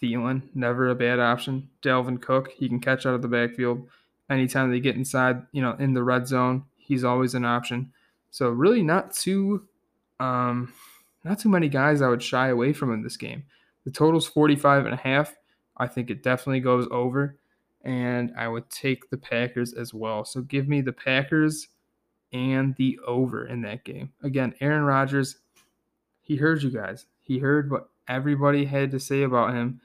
Thielen, 0.00 0.42
never 0.54 0.88
a 0.88 0.94
bad 0.94 1.18
option. 1.18 1.68
Dalvin 1.82 2.20
Cook, 2.20 2.50
he 2.52 2.68
can 2.68 2.80
catch 2.80 3.06
out 3.06 3.14
of 3.14 3.22
the 3.22 3.28
backfield. 3.28 3.88
Anytime 4.30 4.70
they 4.70 4.80
get 4.80 4.96
inside, 4.96 5.42
you 5.52 5.62
know, 5.62 5.72
in 5.78 5.94
the 5.94 6.02
red 6.02 6.28
zone, 6.28 6.64
he's 6.76 7.04
always 7.04 7.34
an 7.34 7.44
option. 7.44 7.92
So 8.30 8.50
really 8.50 8.82
not 8.82 9.12
too 9.12 9.66
um 10.20 10.72
not 11.24 11.38
too 11.38 11.48
many 11.48 11.68
guys 11.68 12.02
I 12.02 12.08
would 12.08 12.22
shy 12.22 12.48
away 12.48 12.72
from 12.72 12.92
in 12.92 13.02
this 13.02 13.16
game. 13.16 13.44
The 13.84 13.90
total's 13.90 14.26
45 14.26 14.84
and 14.84 14.94
a 14.94 14.98
half. 14.98 15.34
I 15.76 15.86
think 15.86 16.10
it 16.10 16.22
definitely 16.22 16.60
goes 16.60 16.86
over 16.90 17.36
and 17.84 18.32
I 18.36 18.48
would 18.48 18.68
take 18.70 19.08
the 19.10 19.16
Packers 19.16 19.72
as 19.72 19.94
well. 19.94 20.24
So 20.24 20.42
give 20.42 20.68
me 20.68 20.80
the 20.80 20.92
Packers 20.92 21.68
and 22.32 22.74
the 22.76 22.98
over 23.06 23.46
in 23.46 23.62
that 23.62 23.84
game. 23.84 24.12
Again, 24.22 24.54
Aaron 24.60 24.82
Rodgers, 24.82 25.38
he 26.22 26.36
heard 26.36 26.62
you 26.62 26.70
guys. 26.70 27.06
He 27.20 27.38
heard 27.38 27.70
what 27.70 27.88
everybody 28.08 28.64
had 28.64 28.90
to 28.90 29.00
say 29.00 29.22
about 29.22 29.54
him 29.54 29.80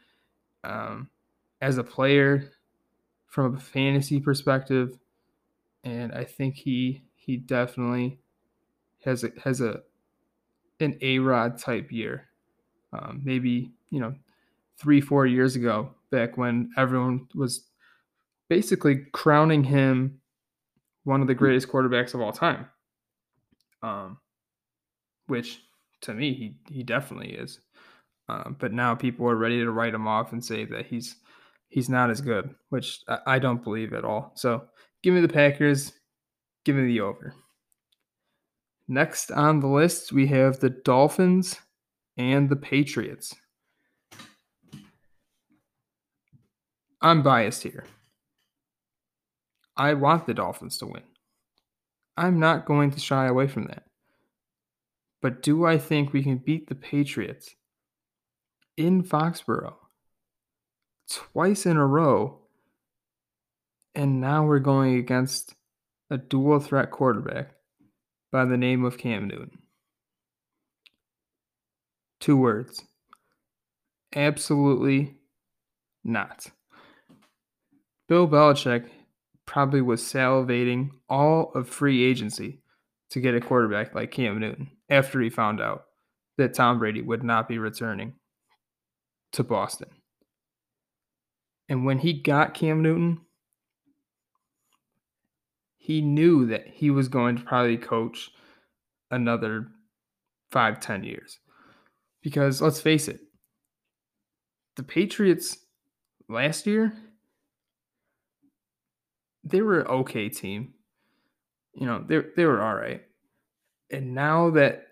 um, 0.63 1.09
as 1.61 1.77
a 1.77 1.83
player 1.83 2.51
from 3.27 3.55
a 3.55 3.59
fantasy 3.59 4.19
perspective, 4.19 4.97
and 5.83 6.13
I 6.13 6.23
think 6.23 6.55
he 6.55 7.03
he 7.15 7.37
definitely 7.37 8.19
has 9.03 9.23
a 9.23 9.31
has 9.43 9.61
a 9.61 9.81
an 10.79 10.97
A 11.01 11.19
Rod 11.19 11.57
type 11.57 11.91
year. 11.91 12.29
Um, 12.91 13.21
maybe 13.23 13.71
you 13.89 13.99
know 13.99 14.13
three 14.77 15.01
four 15.01 15.25
years 15.25 15.55
ago, 15.55 15.93
back 16.11 16.37
when 16.37 16.71
everyone 16.77 17.27
was 17.33 17.65
basically 18.49 19.05
crowning 19.13 19.63
him 19.63 20.19
one 21.03 21.21
of 21.21 21.27
the 21.27 21.35
greatest 21.35 21.67
quarterbacks 21.67 22.13
of 22.13 22.21
all 22.21 22.31
time. 22.31 22.67
Um, 23.81 24.17
which 25.27 25.61
to 26.01 26.13
me 26.13 26.33
he 26.33 26.55
he 26.73 26.83
definitely 26.83 27.31
is. 27.31 27.59
Um, 28.29 28.55
but 28.59 28.71
now 28.71 28.95
people 28.95 29.27
are 29.27 29.35
ready 29.35 29.59
to 29.59 29.71
write 29.71 29.93
him 29.93 30.07
off 30.07 30.31
and 30.31 30.43
say 30.43 30.65
that 30.65 30.85
he's 30.85 31.15
he's 31.67 31.89
not 31.89 32.09
as 32.09 32.21
good, 32.21 32.53
which 32.69 33.01
I, 33.07 33.19
I 33.27 33.39
don't 33.39 33.63
believe 33.63 33.93
at 33.93 34.05
all. 34.05 34.31
So 34.35 34.65
give 35.01 35.13
me 35.13 35.21
the 35.21 35.27
Packers, 35.27 35.93
give 36.63 36.75
me 36.75 36.85
the 36.85 37.01
over. 37.01 37.33
Next 38.87 39.31
on 39.31 39.59
the 39.59 39.67
list, 39.67 40.11
we 40.11 40.27
have 40.27 40.59
the 40.59 40.69
Dolphins 40.69 41.59
and 42.17 42.49
the 42.49 42.55
Patriots. 42.55 43.35
I'm 47.01 47.21
biased 47.21 47.63
here. 47.63 47.85
I 49.75 49.93
want 49.95 50.25
the 50.25 50.33
Dolphins 50.33 50.77
to 50.77 50.85
win. 50.85 51.03
I'm 52.15 52.39
not 52.39 52.65
going 52.65 52.91
to 52.91 52.99
shy 52.99 53.25
away 53.25 53.47
from 53.47 53.65
that. 53.65 53.83
But 55.21 55.41
do 55.41 55.65
I 55.65 55.77
think 55.77 56.13
we 56.13 56.23
can 56.23 56.37
beat 56.37 56.67
the 56.67 56.75
Patriots 56.75 57.55
in 58.77 59.03
Foxborough 59.03 59.75
twice 61.09 61.65
in 61.65 61.77
a 61.77 61.85
row. 61.85 62.39
And 63.95 64.19
now 64.19 64.45
we're 64.45 64.59
going 64.59 64.95
against 64.95 65.55
a 66.09 66.17
dual 66.17 66.59
threat 66.59 66.91
quarterback 66.91 67.51
by 68.31 68.45
the 68.45 68.57
name 68.57 68.83
of 68.83 68.97
Cam 68.97 69.27
Newton. 69.27 69.59
Two 72.19 72.37
words. 72.37 72.83
Absolutely 74.15 75.15
not. 76.03 76.47
Bill 78.07 78.27
Belichick 78.27 78.89
probably 79.45 79.81
was 79.81 80.01
salivating 80.01 80.91
all 81.09 81.51
of 81.53 81.69
free 81.69 82.03
agency 82.03 82.61
to 83.11 83.19
get 83.19 83.35
a 83.35 83.41
quarterback 83.41 83.93
like 83.93 84.11
Cam 84.11 84.39
Newton 84.39 84.71
after 84.89 85.21
he 85.21 85.29
found 85.29 85.61
out 85.61 85.85
that 86.37 86.53
Tom 86.53 86.79
Brady 86.79 87.01
would 87.01 87.23
not 87.23 87.47
be 87.47 87.59
returning 87.59 88.13
to 89.33 89.43
Boston. 89.43 89.89
And 91.67 91.85
when 91.85 91.99
he 91.99 92.13
got 92.13 92.53
Cam 92.53 92.81
Newton, 92.81 93.21
he 95.77 96.01
knew 96.01 96.45
that 96.45 96.67
he 96.67 96.89
was 96.89 97.07
going 97.07 97.37
to 97.37 97.43
probably 97.43 97.77
coach 97.77 98.31
another 99.11 99.67
five, 100.51 100.79
ten 100.79 101.03
years. 101.03 101.39
Because 102.21 102.61
let's 102.61 102.79
face 102.79 103.07
it, 103.07 103.19
the 104.77 104.83
Patriots 104.83 105.57
last 106.29 106.65
year, 106.65 106.93
they 109.43 109.61
were 109.61 109.81
an 109.81 109.87
okay 109.87 110.29
team. 110.29 110.73
You 111.75 111.85
know, 111.85 112.03
they 112.07 112.21
they 112.35 112.45
were 112.45 112.61
all 112.61 112.75
right. 112.75 113.01
And 113.91 114.13
now 114.15 114.51
that 114.51 114.87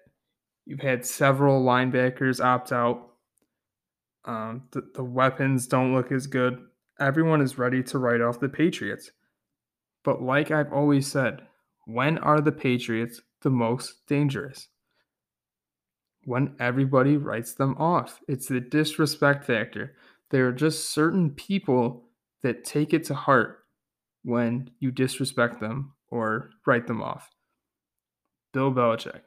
you've 0.65 0.81
had 0.81 1.05
several 1.05 1.63
linebackers 1.63 2.43
opt 2.43 2.71
out, 2.71 3.10
um, 4.25 4.63
the, 4.71 4.89
the 4.95 5.03
weapons 5.03 5.67
don't 5.67 5.93
look 5.93 6.11
as 6.11 6.27
good. 6.27 6.59
Everyone 6.99 7.41
is 7.41 7.57
ready 7.57 7.81
to 7.83 7.97
write 7.97 8.21
off 8.21 8.39
the 8.39 8.49
Patriots. 8.49 9.11
But 10.03 10.21
like 10.21 10.51
I've 10.51 10.73
always 10.73 11.07
said, 11.07 11.41
when 11.85 12.17
are 12.19 12.41
the 12.41 12.51
Patriots 12.51 13.21
the 13.41 13.49
most 13.49 14.05
dangerous? 14.07 14.67
When 16.23 16.55
everybody 16.59 17.17
writes 17.17 17.53
them 17.53 17.75
off. 17.79 18.19
It's 18.27 18.47
the 18.47 18.59
disrespect 18.59 19.43
factor. 19.45 19.95
There 20.29 20.47
are 20.47 20.53
just 20.53 20.93
certain 20.93 21.31
people 21.31 22.05
that 22.43 22.63
take 22.63 22.93
it 22.93 23.03
to 23.05 23.15
heart 23.15 23.59
when 24.23 24.69
you 24.79 24.91
disrespect 24.91 25.59
them 25.59 25.93
or 26.09 26.51
write 26.65 26.85
them 26.85 27.01
off. 27.01 27.29
Bill 28.53 28.71
Belichick, 28.71 29.21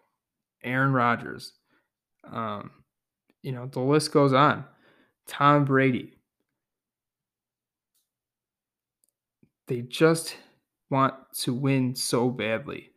Aaron 0.62 0.92
Rodgers, 0.92 1.54
um, 2.30 2.70
you 3.42 3.52
know, 3.52 3.66
the 3.66 3.80
list 3.80 4.12
goes 4.12 4.32
on. 4.32 4.64
Tom 5.26 5.64
Brady. 5.64 6.12
They 9.66 9.80
just 9.80 10.36
want 10.90 11.14
to 11.40 11.54
win 11.54 11.94
so 11.94 12.28
badly. 12.28 12.90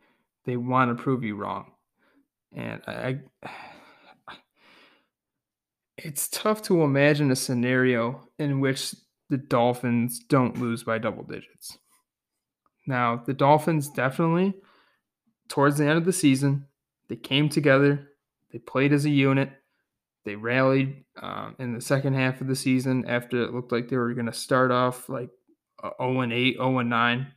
They 0.45 0.57
want 0.57 0.95
to 0.95 1.01
prove 1.01 1.23
you 1.23 1.35
wrong. 1.35 1.71
And 2.53 2.81
I, 2.87 3.19
it's 5.97 6.27
tough 6.27 6.61
to 6.63 6.83
imagine 6.83 7.31
a 7.31 7.35
scenario 7.35 8.27
in 8.37 8.59
which 8.59 8.93
the 9.29 9.37
Dolphins 9.37 10.19
don't 10.19 10.59
lose 10.59 10.83
by 10.83 10.97
double 10.97 11.23
digits. 11.23 11.77
Now, 12.85 13.21
the 13.25 13.33
Dolphins 13.33 13.89
definitely, 13.89 14.53
towards 15.49 15.77
the 15.77 15.85
end 15.85 15.97
of 15.97 16.05
the 16.05 16.13
season, 16.13 16.67
they 17.09 17.17
came 17.17 17.49
together, 17.49 18.09
they 18.51 18.59
played 18.59 18.93
as 18.93 19.05
a 19.05 19.09
unit, 19.09 19.51
they 20.27 20.35
rallied 20.35 21.05
um, 21.21 21.55
in 21.57 21.73
the 21.73 21.79
second 21.79 22.13
half 22.13 22.41
of 22.41 22.47
the 22.47 22.55
season 22.55 23.05
after 23.07 23.41
it 23.41 23.53
looked 23.53 23.71
like 23.71 23.87
they 23.87 23.95
were 23.95 24.13
going 24.13 24.25
to 24.25 24.33
start 24.33 24.71
off 24.71 25.07
like 25.07 25.29
0 26.01 26.19
and 26.19 26.33
8, 26.33 26.55
0 26.57 26.79
and 26.79 26.89
9. 26.89 27.27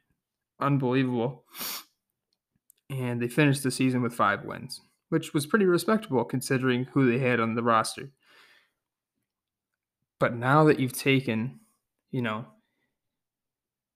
Unbelievable. 0.58 1.44
And 2.90 3.22
they 3.22 3.28
finished 3.28 3.62
the 3.62 3.70
season 3.70 4.02
with 4.02 4.12
five 4.12 4.44
wins, 4.44 4.80
which 5.08 5.32
was 5.32 5.46
pretty 5.46 5.66
respectable 5.66 6.24
considering 6.24 6.86
who 6.86 7.08
they 7.08 7.24
had 7.24 7.38
on 7.38 7.54
the 7.54 7.62
roster. 7.62 8.10
But 10.18 10.34
now 10.34 10.64
that 10.64 10.80
you've 10.80 10.98
taken, 10.98 11.60
you 12.10 12.22
know, 12.22 12.44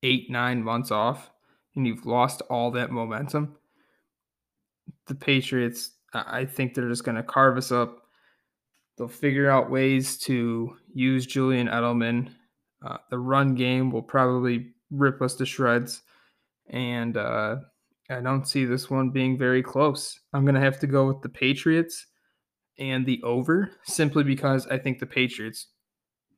eight, 0.05 0.31
nine 0.31 0.63
months 0.63 0.93
off 0.93 1.33
and 1.75 1.85
you've 1.85 2.07
lost 2.07 2.43
all 2.43 2.71
that 2.71 2.93
momentum, 2.93 3.57
the 5.09 5.17
Patriots, 5.17 5.91
I 6.13 6.45
think 6.45 6.75
they're 6.75 6.89
just 6.89 7.03
going 7.03 7.17
to 7.17 7.25
carve 7.25 7.57
us 7.57 7.73
up 7.73 8.04
They'll 8.97 9.09
figure 9.09 9.51
out 9.51 9.71
ways 9.71 10.19
to 10.21 10.77
use 10.93 11.27
Julian 11.27 11.69
Edelman. 11.69 12.31
Uh, 12.85 12.99
the 13.11 13.19
run 13.19 13.55
game 13.55 13.91
will 13.91 14.03
probably 14.03 14.73
rip 14.91 15.21
us 15.21 15.35
to 15.37 15.47
shreds. 15.47 16.03
And 16.69 17.17
uh, 17.17 17.57
I 18.11 18.21
don't 18.21 18.47
see 18.47 18.65
this 18.65 18.91
one 18.91 19.11
being 19.11 19.37
very 19.37 19.63
close. 19.63 20.21
I'm 20.33 20.45
going 20.45 20.55
to 20.55 20.61
have 20.61 20.79
to 20.81 20.87
go 20.87 21.07
with 21.07 21.23
the 21.23 21.29
Patriots 21.29 22.07
and 22.79 23.07
the 23.07 23.23
over 23.23 23.71
simply 23.85 24.25
because 24.25 24.67
I 24.67 24.79
think 24.79 24.99
the 24.99 25.07
Patriots 25.07 25.69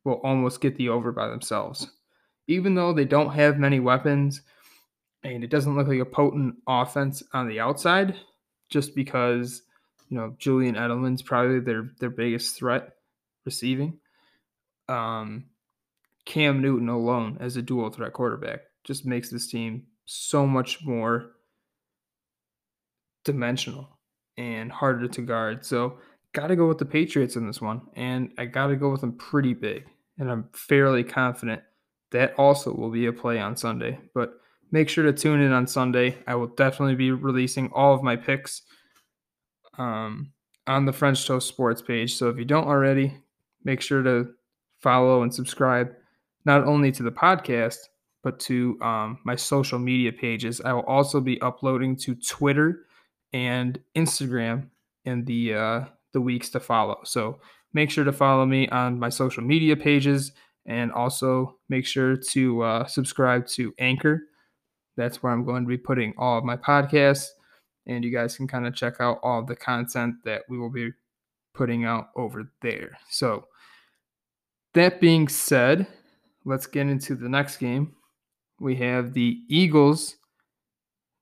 will 0.04 0.20
almost 0.22 0.60
get 0.60 0.76
the 0.76 0.88
over 0.88 1.12
by 1.12 1.28
themselves. 1.28 1.90
Even 2.46 2.74
though 2.74 2.92
they 2.92 3.04
don't 3.04 3.32
have 3.32 3.58
many 3.58 3.80
weapons 3.80 4.42
and 5.24 5.42
it 5.42 5.50
doesn't 5.50 5.76
look 5.76 5.88
like 5.88 5.98
a 5.98 6.04
potent 6.04 6.54
offense 6.68 7.22
on 7.32 7.48
the 7.48 7.58
outside, 7.58 8.14
just 8.70 8.94
because 8.94 9.62
you 10.08 10.16
know, 10.16 10.34
Julian 10.38 10.74
Edelman's 10.74 11.22
probably 11.22 11.60
their 11.60 11.90
their 11.98 12.10
biggest 12.10 12.56
threat 12.56 12.94
receiving. 13.44 13.98
Um, 14.88 15.46
Cam 16.24 16.60
Newton 16.60 16.88
alone 16.88 17.38
as 17.40 17.56
a 17.56 17.62
dual 17.62 17.90
threat 17.90 18.12
quarterback 18.12 18.60
just 18.84 19.04
makes 19.04 19.30
this 19.30 19.48
team 19.48 19.84
so 20.04 20.46
much 20.46 20.84
more 20.84 21.32
dimensional 23.24 23.98
and 24.36 24.70
harder 24.70 25.08
to 25.08 25.22
guard. 25.22 25.64
So, 25.64 25.98
got 26.32 26.48
to 26.48 26.56
go 26.56 26.68
with 26.68 26.78
the 26.78 26.84
Patriots 26.84 27.36
in 27.36 27.46
this 27.46 27.60
one, 27.60 27.80
and 27.94 28.32
I 28.38 28.44
got 28.44 28.68
to 28.68 28.76
go 28.76 28.90
with 28.90 29.00
them 29.00 29.16
pretty 29.16 29.54
big. 29.54 29.86
And 30.18 30.30
I'm 30.30 30.48
fairly 30.52 31.04
confident 31.04 31.62
that 32.10 32.34
also 32.38 32.72
will 32.72 32.90
be 32.90 33.06
a 33.06 33.12
play 33.12 33.38
on 33.38 33.56
Sunday. 33.56 33.98
But 34.14 34.34
make 34.70 34.88
sure 34.88 35.04
to 35.04 35.12
tune 35.12 35.40
in 35.40 35.52
on 35.52 35.66
Sunday. 35.66 36.16
I 36.26 36.34
will 36.36 36.46
definitely 36.48 36.94
be 36.94 37.10
releasing 37.10 37.70
all 37.72 37.94
of 37.94 38.02
my 38.02 38.16
picks 38.16 38.62
um, 39.78 40.32
on 40.66 40.84
the 40.84 40.92
French 40.92 41.26
Toast 41.26 41.48
Sports 41.48 41.82
page. 41.82 42.14
So 42.16 42.28
if 42.28 42.38
you 42.38 42.44
don't 42.44 42.66
already, 42.66 43.16
make 43.64 43.80
sure 43.80 44.02
to 44.02 44.28
follow 44.80 45.22
and 45.22 45.34
subscribe 45.34 45.94
not 46.44 46.64
only 46.64 46.92
to 46.92 47.02
the 47.02 47.10
podcast, 47.10 47.78
but 48.22 48.40
to 48.40 48.78
um, 48.82 49.18
my 49.24 49.36
social 49.36 49.78
media 49.78 50.12
pages. 50.12 50.60
I 50.60 50.72
will 50.72 50.82
also 50.82 51.20
be 51.20 51.40
uploading 51.40 51.96
to 51.98 52.14
Twitter 52.14 52.86
and 53.32 53.78
Instagram 53.96 54.68
in 55.04 55.24
the 55.24 55.54
uh, 55.54 55.84
the 56.12 56.20
weeks 56.20 56.50
to 56.50 56.60
follow. 56.60 56.98
So 57.04 57.40
make 57.72 57.90
sure 57.90 58.04
to 58.04 58.12
follow 58.12 58.46
me 58.46 58.68
on 58.68 58.98
my 58.98 59.10
social 59.10 59.42
media 59.42 59.76
pages 59.76 60.32
and 60.66 60.90
also 60.92 61.56
make 61.68 61.86
sure 61.86 62.16
to 62.16 62.62
uh, 62.62 62.86
subscribe 62.86 63.46
to 63.48 63.72
Anchor. 63.78 64.22
That's 64.96 65.22
where 65.22 65.32
I'm 65.32 65.44
going 65.44 65.62
to 65.62 65.68
be 65.68 65.76
putting 65.76 66.14
all 66.16 66.38
of 66.38 66.44
my 66.44 66.56
podcasts 66.56 67.26
and 67.86 68.04
you 68.04 68.10
guys 68.10 68.36
can 68.36 68.48
kind 68.48 68.66
of 68.66 68.74
check 68.74 68.94
out 69.00 69.20
all 69.22 69.42
the 69.42 69.56
content 69.56 70.16
that 70.24 70.42
we 70.48 70.58
will 70.58 70.70
be 70.70 70.90
putting 71.54 71.84
out 71.84 72.08
over 72.16 72.50
there. 72.62 72.98
So, 73.10 73.46
that 74.74 75.00
being 75.00 75.28
said, 75.28 75.86
let's 76.44 76.66
get 76.66 76.86
into 76.86 77.14
the 77.14 77.28
next 77.28 77.56
game. 77.56 77.94
We 78.60 78.76
have 78.76 79.14
the 79.14 79.38
Eagles 79.48 80.16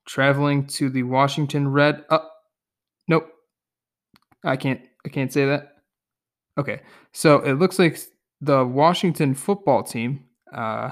traveling 0.07 0.67
to 0.67 0.91
the 0.91 1.03
Washington 1.03 1.69
Red. 1.69 2.05
Uh, 2.11 2.19
nope, 3.09 3.29
I 4.45 4.57
can't. 4.57 4.81
I 5.05 5.09
can't 5.09 5.33
say 5.33 5.47
that. 5.47 5.75
Okay, 6.59 6.81
so 7.12 7.41
it 7.41 7.55
looks 7.55 7.79
like 7.79 7.99
the 8.41 8.65
Washington 8.65 9.35
football 9.35 9.83
team. 9.83 10.25
Uh, 10.53 10.91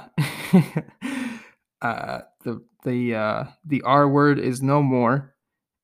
uh, 1.83 2.21
the 2.45 2.63
the 2.85 3.15
uh, 3.15 3.45
the 3.65 3.83
R 3.83 4.09
word 4.09 4.39
is 4.39 4.63
no 4.63 4.83
more 4.83 5.32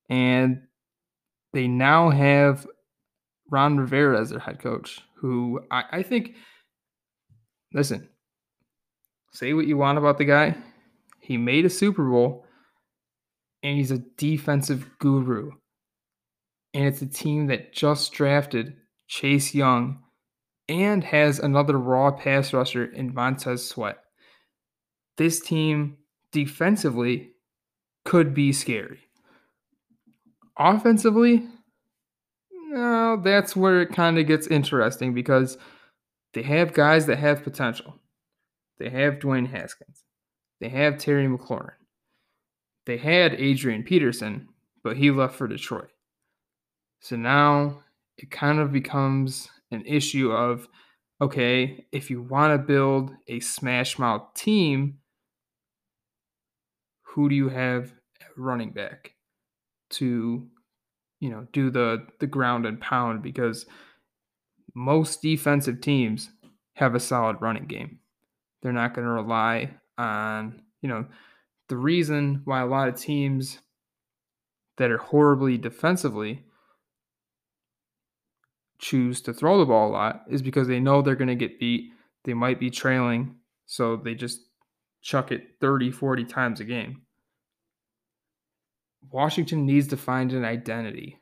and 0.08 0.62
they 1.52 1.68
now 1.68 2.10
have 2.10 2.66
Ron 3.50 3.78
Rivera 3.78 4.20
as 4.20 4.30
their 4.30 4.38
head 4.38 4.60
coach, 4.60 5.00
who 5.16 5.60
I, 5.70 5.84
I 5.92 6.02
think, 6.02 6.34
listen, 7.72 8.08
say 9.32 9.54
what 9.54 9.66
you 9.66 9.76
want 9.76 9.98
about 9.98 10.18
the 10.18 10.24
guy. 10.24 10.56
He 11.20 11.36
made 11.36 11.64
a 11.64 11.70
Super 11.70 12.08
Bowl 12.08 12.46
and 13.62 13.76
he's 13.76 13.90
a 13.90 13.98
defensive 13.98 14.88
guru. 14.98 15.50
And 16.74 16.86
it's 16.86 17.02
a 17.02 17.06
team 17.06 17.46
that 17.46 17.72
just 17.72 18.12
drafted 18.12 18.76
Chase 19.08 19.54
Young 19.54 20.02
and 20.68 21.02
has 21.02 21.38
another 21.38 21.78
raw 21.78 22.10
pass 22.10 22.52
rusher 22.52 22.84
in 22.84 23.14
Montez 23.14 23.66
Sweat. 23.66 23.98
This 25.16 25.40
team 25.40 25.96
defensively 26.30 27.32
could 28.04 28.34
be 28.34 28.52
scary. 28.52 29.07
Offensively, 30.58 31.46
no, 32.50 33.20
that's 33.22 33.54
where 33.54 33.80
it 33.80 33.92
kind 33.92 34.18
of 34.18 34.26
gets 34.26 34.46
interesting 34.46 35.14
because 35.14 35.56
they 36.34 36.42
have 36.42 36.74
guys 36.74 37.06
that 37.06 37.18
have 37.18 37.42
potential. 37.44 37.94
They 38.78 38.90
have 38.90 39.14
Dwayne 39.14 39.50
Haskins. 39.50 40.04
They 40.60 40.68
have 40.68 40.98
Terry 40.98 41.26
McLaurin. 41.26 41.72
They 42.86 42.96
had 42.96 43.34
Adrian 43.34 43.82
Peterson, 43.84 44.48
but 44.82 44.96
he 44.96 45.10
left 45.10 45.34
for 45.34 45.46
Detroit. 45.46 45.90
So 47.00 47.16
now 47.16 47.82
it 48.16 48.30
kind 48.30 48.58
of 48.58 48.72
becomes 48.72 49.48
an 49.70 49.84
issue 49.86 50.32
of 50.32 50.68
okay, 51.20 51.84
if 51.90 52.10
you 52.10 52.22
want 52.22 52.54
to 52.54 52.64
build 52.64 53.10
a 53.26 53.40
smash 53.40 53.98
mouth 53.98 54.34
team, 54.34 54.98
who 57.02 57.28
do 57.28 57.34
you 57.34 57.48
have 57.48 57.92
running 58.36 58.70
back? 58.70 59.14
To, 59.90 60.46
you 61.20 61.30
know, 61.30 61.46
do 61.52 61.70
the 61.70 62.06
the 62.20 62.26
ground 62.26 62.66
and 62.66 62.80
pound 62.80 63.22
because 63.22 63.66
most 64.74 65.22
defensive 65.22 65.80
teams 65.80 66.30
have 66.74 66.94
a 66.94 67.00
solid 67.00 67.36
running 67.40 67.66
game. 67.66 67.98
They're 68.62 68.72
not 68.72 68.94
going 68.94 69.06
to 69.06 69.12
rely 69.12 69.70
on, 69.96 70.62
you 70.80 70.88
know, 70.88 71.06
the 71.68 71.76
reason 71.76 72.42
why 72.44 72.60
a 72.60 72.66
lot 72.66 72.88
of 72.88 72.96
teams 72.96 73.58
that 74.78 74.90
are 74.90 74.98
horribly 74.98 75.58
defensively 75.58 76.44
choose 78.78 79.20
to 79.22 79.32
throw 79.32 79.58
the 79.58 79.66
ball 79.66 79.88
a 79.88 79.92
lot 79.92 80.22
is 80.28 80.40
because 80.40 80.68
they 80.68 80.80
know 80.80 81.02
they're 81.02 81.16
going 81.16 81.28
to 81.28 81.34
get 81.34 81.58
beat. 81.58 81.90
They 82.24 82.34
might 82.34 82.60
be 82.60 82.70
trailing, 82.70 83.36
so 83.66 83.96
they 83.96 84.14
just 84.14 84.40
chuck 85.02 85.32
it 85.32 85.56
30, 85.60 85.90
40 85.90 86.24
times 86.24 86.60
a 86.60 86.64
game. 86.64 87.02
Washington 89.10 89.66
needs 89.66 89.88
to 89.88 89.96
find 89.96 90.32
an 90.32 90.44
identity. 90.44 91.18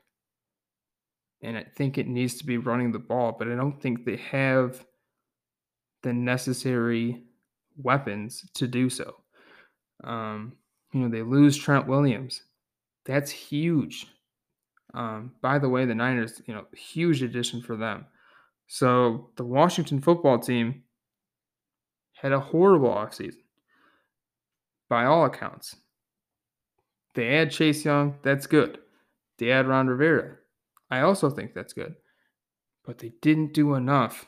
And 1.43 1.57
I 1.57 1.65
think 1.75 1.97
it 1.97 2.07
needs 2.07 2.35
to 2.35 2.45
be 2.45 2.57
running 2.57 2.91
the 2.91 2.99
ball, 2.99 3.35
but 3.37 3.47
I 3.47 3.55
don't 3.55 3.81
think 3.81 4.05
they 4.05 4.17
have 4.17 4.85
the 6.03 6.13
necessary 6.13 7.23
weapons 7.77 8.49
to 8.55 8.67
do 8.67 8.89
so. 8.89 9.15
Um, 10.03 10.53
you 10.93 11.01
know, 11.01 11.09
they 11.09 11.21
lose 11.21 11.57
Trent 11.57 11.87
Williams. 11.87 12.41
That's 13.05 13.31
huge. 13.31 14.07
Um, 14.93 15.33
by 15.41 15.59
the 15.59 15.69
way, 15.69 15.85
the 15.85 15.95
Niners, 15.95 16.41
you 16.45 16.53
know, 16.53 16.65
huge 16.73 17.21
addition 17.21 17.61
for 17.61 17.75
them. 17.75 18.05
So 18.67 19.29
the 19.37 19.45
Washington 19.45 20.01
football 20.01 20.39
team 20.39 20.83
had 22.13 22.31
a 22.31 22.39
horrible 22.39 22.89
offseason 22.89 23.43
by 24.89 25.05
all 25.05 25.25
accounts. 25.25 25.75
They 27.17 27.35
add 27.35 27.49
Chase 27.49 27.83
Young, 27.83 28.19
that's 28.21 28.45
good. 28.45 28.77
They 29.39 29.49
add 29.49 29.67
Ron 29.67 29.87
Rivera. 29.87 30.35
I 30.91 30.99
also 30.99 31.31
think 31.31 31.55
that's 31.55 31.73
good. 31.73 31.95
But 32.85 32.99
they 32.99 33.11
didn't 33.23 33.55
do 33.55 33.73
enough 33.73 34.27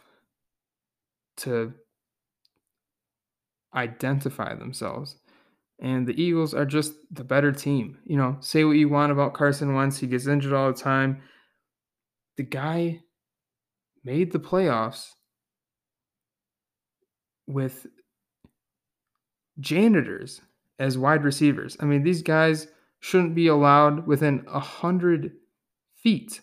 to 1.38 1.76
identify 3.76 4.56
themselves. 4.56 5.18
And 5.80 6.08
the 6.08 6.20
Eagles 6.20 6.56
are 6.56 6.66
just 6.66 6.94
the 7.12 7.24
better 7.24 7.52
team. 7.52 8.00
You 8.06 8.18
know, 8.18 8.38
say 8.40 8.64
what 8.64 8.78
you 8.78 8.90
want 8.90 9.12
about 9.12 9.36
Carson 9.36 9.76
Wentz, 9.76 10.00
he 10.00 10.08
gets 10.08 10.26
injured 10.26 10.54
all 10.54 10.74
the 10.74 10.80
time. 10.80 11.22
The 12.38 12.44
guy 12.44 13.02
made 14.04 14.32
the 14.32 14.40
playoffs 14.40 15.12
with 17.46 17.86
janitors 19.60 20.42
as 20.80 20.98
wide 20.98 21.24
receivers. 21.24 21.78
I 21.80 21.86
mean, 21.86 22.02
these 22.02 22.24
guys 22.24 22.68
shouldn't 23.00 23.36
be 23.36 23.48
allowed 23.48 24.06
within 24.06 24.46
a 24.48 24.60
hundred 24.60 25.32
feet, 25.96 26.42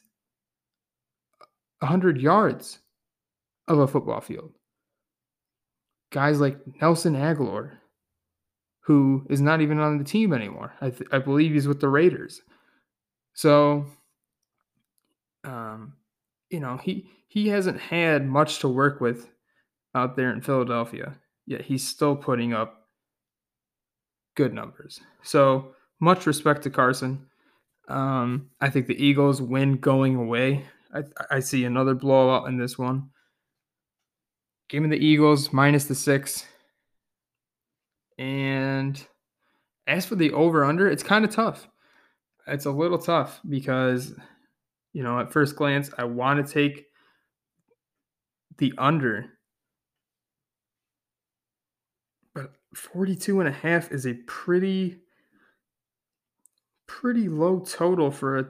a 1.82 1.86
hundred 1.86 2.20
yards 2.20 2.78
of 3.68 3.78
a 3.78 3.86
football 3.86 4.20
field. 4.20 4.52
Guys 6.10 6.40
like 6.40 6.58
Nelson 6.80 7.14
Agholor, 7.14 7.78
who 8.80 9.26
is 9.28 9.40
not 9.40 9.60
even 9.60 9.78
on 9.80 9.98
the 9.98 10.04
team 10.04 10.32
anymore. 10.32 10.72
I, 10.80 10.90
th- 10.90 11.10
I 11.12 11.18
believe 11.18 11.52
he's 11.52 11.68
with 11.68 11.80
the 11.80 11.88
Raiders. 11.88 12.42
So, 13.34 13.86
um, 15.44 15.94
you 16.48 16.60
know, 16.60 16.76
he 16.78 17.08
he 17.28 17.48
hasn't 17.48 17.80
had 17.80 18.26
much 18.26 18.60
to 18.60 18.68
work 18.68 19.00
with 19.00 19.28
out 19.94 20.16
there 20.16 20.32
in 20.32 20.40
Philadelphia, 20.40 21.16
yet 21.44 21.62
he's 21.62 21.86
still 21.86 22.16
putting 22.16 22.54
up 22.54 22.86
good 24.36 24.54
numbers. 24.54 25.00
So 25.22 25.74
much 26.00 26.26
respect 26.26 26.62
to 26.62 26.70
Carson. 26.70 27.26
Um, 27.88 28.50
I 28.60 28.68
think 28.70 28.86
the 28.86 29.02
Eagles 29.02 29.40
win 29.40 29.76
going 29.76 30.16
away. 30.16 30.64
I, 30.92 31.02
I 31.30 31.40
see 31.40 31.64
another 31.64 31.94
blowout 31.94 32.48
in 32.48 32.58
this 32.58 32.78
one. 32.78 33.10
Give 34.68 34.82
me 34.82 34.88
the 34.88 35.04
Eagles 35.04 35.52
minus 35.52 35.84
the 35.84 35.94
six. 35.94 36.44
And 38.18 39.00
as 39.86 40.06
for 40.06 40.16
the 40.16 40.32
over 40.32 40.64
under, 40.64 40.88
it's 40.88 41.02
kind 41.02 41.24
of 41.24 41.30
tough. 41.30 41.68
It's 42.46 42.66
a 42.66 42.70
little 42.70 42.98
tough 42.98 43.40
because, 43.48 44.14
you 44.92 45.02
know, 45.02 45.20
at 45.20 45.32
first 45.32 45.56
glance, 45.56 45.90
I 45.98 46.04
want 46.04 46.44
to 46.44 46.52
take 46.52 46.86
the 48.58 48.72
under. 48.78 49.26
But 52.34 52.52
42 52.74 53.40
and 53.40 53.48
a 53.48 53.52
half 53.52 53.92
is 53.92 54.06
a 54.06 54.14
pretty 54.26 55.00
pretty 56.86 57.28
low 57.28 57.60
total 57.60 58.10
for 58.10 58.38
a, 58.38 58.46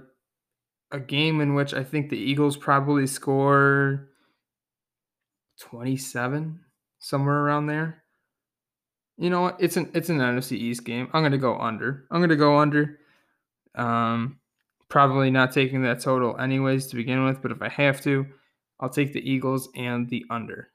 a 0.92 1.00
game 1.00 1.40
in 1.40 1.54
which 1.54 1.74
I 1.74 1.84
think 1.84 2.10
the 2.10 2.18
Eagles 2.18 2.56
probably 2.56 3.06
score 3.06 4.08
27 5.60 6.60
somewhere 6.98 7.36
around 7.36 7.66
there. 7.66 8.02
You 9.18 9.30
know 9.30 9.40
what? 9.40 9.56
It's 9.58 9.76
an 9.76 9.90
it's 9.94 10.10
an 10.10 10.18
NFC 10.18 10.52
East 10.52 10.84
game. 10.84 11.08
I'm 11.12 11.22
gonna 11.22 11.38
go 11.38 11.58
under. 11.58 12.04
I'm 12.10 12.20
gonna 12.20 12.36
go 12.36 12.58
under. 12.58 12.98
Um, 13.74 14.38
probably 14.88 15.30
not 15.30 15.52
taking 15.52 15.82
that 15.82 16.00
total 16.00 16.38
anyways 16.38 16.86
to 16.88 16.96
begin 16.96 17.24
with, 17.24 17.40
but 17.40 17.50
if 17.50 17.62
I 17.62 17.68
have 17.68 18.02
to, 18.02 18.26
I'll 18.78 18.90
take 18.90 19.12
the 19.12 19.30
Eagles 19.30 19.68
and 19.74 20.08
the 20.08 20.24
under. 20.28 20.68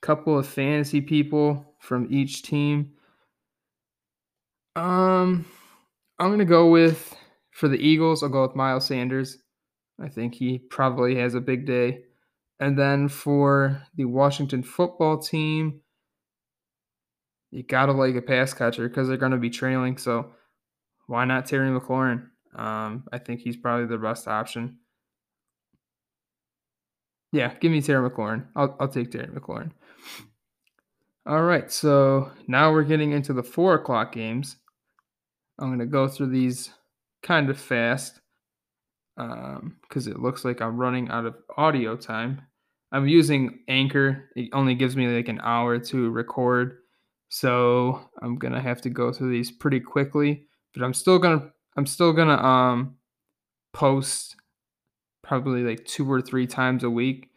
Couple 0.00 0.38
of 0.38 0.46
fantasy 0.46 1.00
people 1.00 1.74
from 1.80 2.06
each 2.10 2.42
team. 2.42 2.92
Um, 4.76 5.44
I'm 6.18 6.30
gonna 6.30 6.44
go 6.44 6.68
with 6.68 7.16
for 7.52 7.68
the 7.68 7.78
Eagles. 7.78 8.22
I'll 8.22 8.28
go 8.28 8.42
with 8.42 8.56
Miles 8.56 8.86
Sanders. 8.86 9.38
I 10.00 10.08
think 10.08 10.34
he 10.34 10.58
probably 10.58 11.16
has 11.16 11.34
a 11.34 11.40
big 11.40 11.66
day. 11.66 12.02
And 12.60 12.78
then 12.78 13.08
for 13.08 13.82
the 13.94 14.04
Washington 14.04 14.62
football 14.62 15.18
team, 15.18 15.80
you 17.50 17.62
gotta 17.62 17.92
like 17.92 18.16
a 18.16 18.22
pass 18.22 18.52
catcher 18.52 18.88
because 18.88 19.08
they're 19.08 19.16
gonna 19.16 19.38
be 19.38 19.50
trailing. 19.50 19.96
So 19.96 20.32
why 21.06 21.24
not 21.24 21.46
Terry 21.46 21.68
McLaurin? 21.70 22.28
Um, 22.54 23.04
I 23.12 23.18
think 23.18 23.40
he's 23.40 23.56
probably 23.56 23.86
the 23.86 23.98
best 23.98 24.26
option. 24.26 24.78
Yeah, 27.32 27.54
give 27.60 27.70
me 27.70 27.82
Terry 27.82 28.08
McLaurin. 28.08 28.46
I'll, 28.56 28.76
I'll 28.80 28.88
take 28.88 29.10
Terry 29.10 29.28
McLaurin. 29.28 29.72
All 31.26 31.42
right, 31.42 31.70
so 31.70 32.30
now 32.46 32.72
we're 32.72 32.84
getting 32.84 33.12
into 33.12 33.34
the 33.34 33.42
four 33.42 33.74
o'clock 33.74 34.12
games. 34.12 34.56
I'm 35.58 35.68
going 35.68 35.78
to 35.80 35.86
go 35.86 36.08
through 36.08 36.28
these 36.30 36.70
kind 37.22 37.50
of 37.50 37.58
fast 37.58 38.20
because 39.16 40.06
um, 40.06 40.12
it 40.12 40.20
looks 40.20 40.44
like 40.44 40.62
I'm 40.62 40.78
running 40.78 41.08
out 41.08 41.26
of 41.26 41.34
audio 41.56 41.96
time. 41.96 42.42
I'm 42.92 43.08
using 43.08 43.60
Anchor. 43.68 44.30
It 44.36 44.50
only 44.52 44.74
gives 44.74 44.96
me 44.96 45.08
like 45.08 45.28
an 45.28 45.40
hour 45.42 45.78
to 45.78 46.10
record. 46.10 46.78
So 47.28 48.00
I'm 48.22 48.38
going 48.38 48.54
to 48.54 48.60
have 48.60 48.80
to 48.82 48.90
go 48.90 49.12
through 49.12 49.32
these 49.32 49.50
pretty 49.50 49.80
quickly, 49.80 50.46
but 50.72 50.82
I'm 50.82 50.94
still 50.94 51.18
going 51.18 51.40
to 51.40 51.52
I'm 51.76 51.86
still 51.86 52.12
to 52.12 52.44
um 52.44 52.96
post 53.72 54.36
probably 55.22 55.62
like 55.62 55.84
two 55.84 56.10
or 56.10 56.22
three 56.22 56.46
times 56.46 56.84
a 56.84 56.90
week 56.90 57.30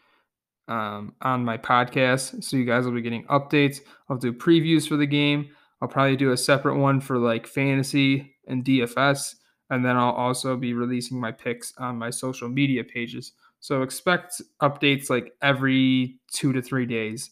um, 0.68 1.14
on 1.22 1.44
my 1.44 1.58
podcast. 1.58 2.44
So 2.44 2.58
you 2.58 2.66
guys 2.66 2.86
will 2.86 2.94
be 2.94 3.02
getting 3.02 3.26
updates. 3.26 3.82
I'll 4.10 4.18
do 4.18 4.32
previews 4.34 4.88
for 4.88 4.98
the 4.98 5.06
game. 5.06 5.50
I'll 5.82 5.88
probably 5.88 6.16
do 6.16 6.32
a 6.32 6.38
separate 6.38 6.78
one 6.78 7.02
for 7.02 7.18
like 7.18 7.48
fantasy 7.48 8.36
and 8.48 8.64
DFS. 8.64 9.36
And 9.70 9.86
then 9.86 9.96
I'll 9.96 10.12
also 10.12 10.58
be 10.58 10.74
releasing 10.74 11.20
my 11.20 11.32
picks 11.32 11.74
on 11.78 11.98
my 11.98 12.10
social 12.10 12.50
media 12.50 12.84
pages. 12.84 13.32
So 13.62 13.82
expect 13.84 14.42
updates 14.62 15.10
like 15.10 15.34
every 15.42 16.20
two 16.32 16.52
to 16.54 16.62
three 16.62 16.86
days 16.86 17.32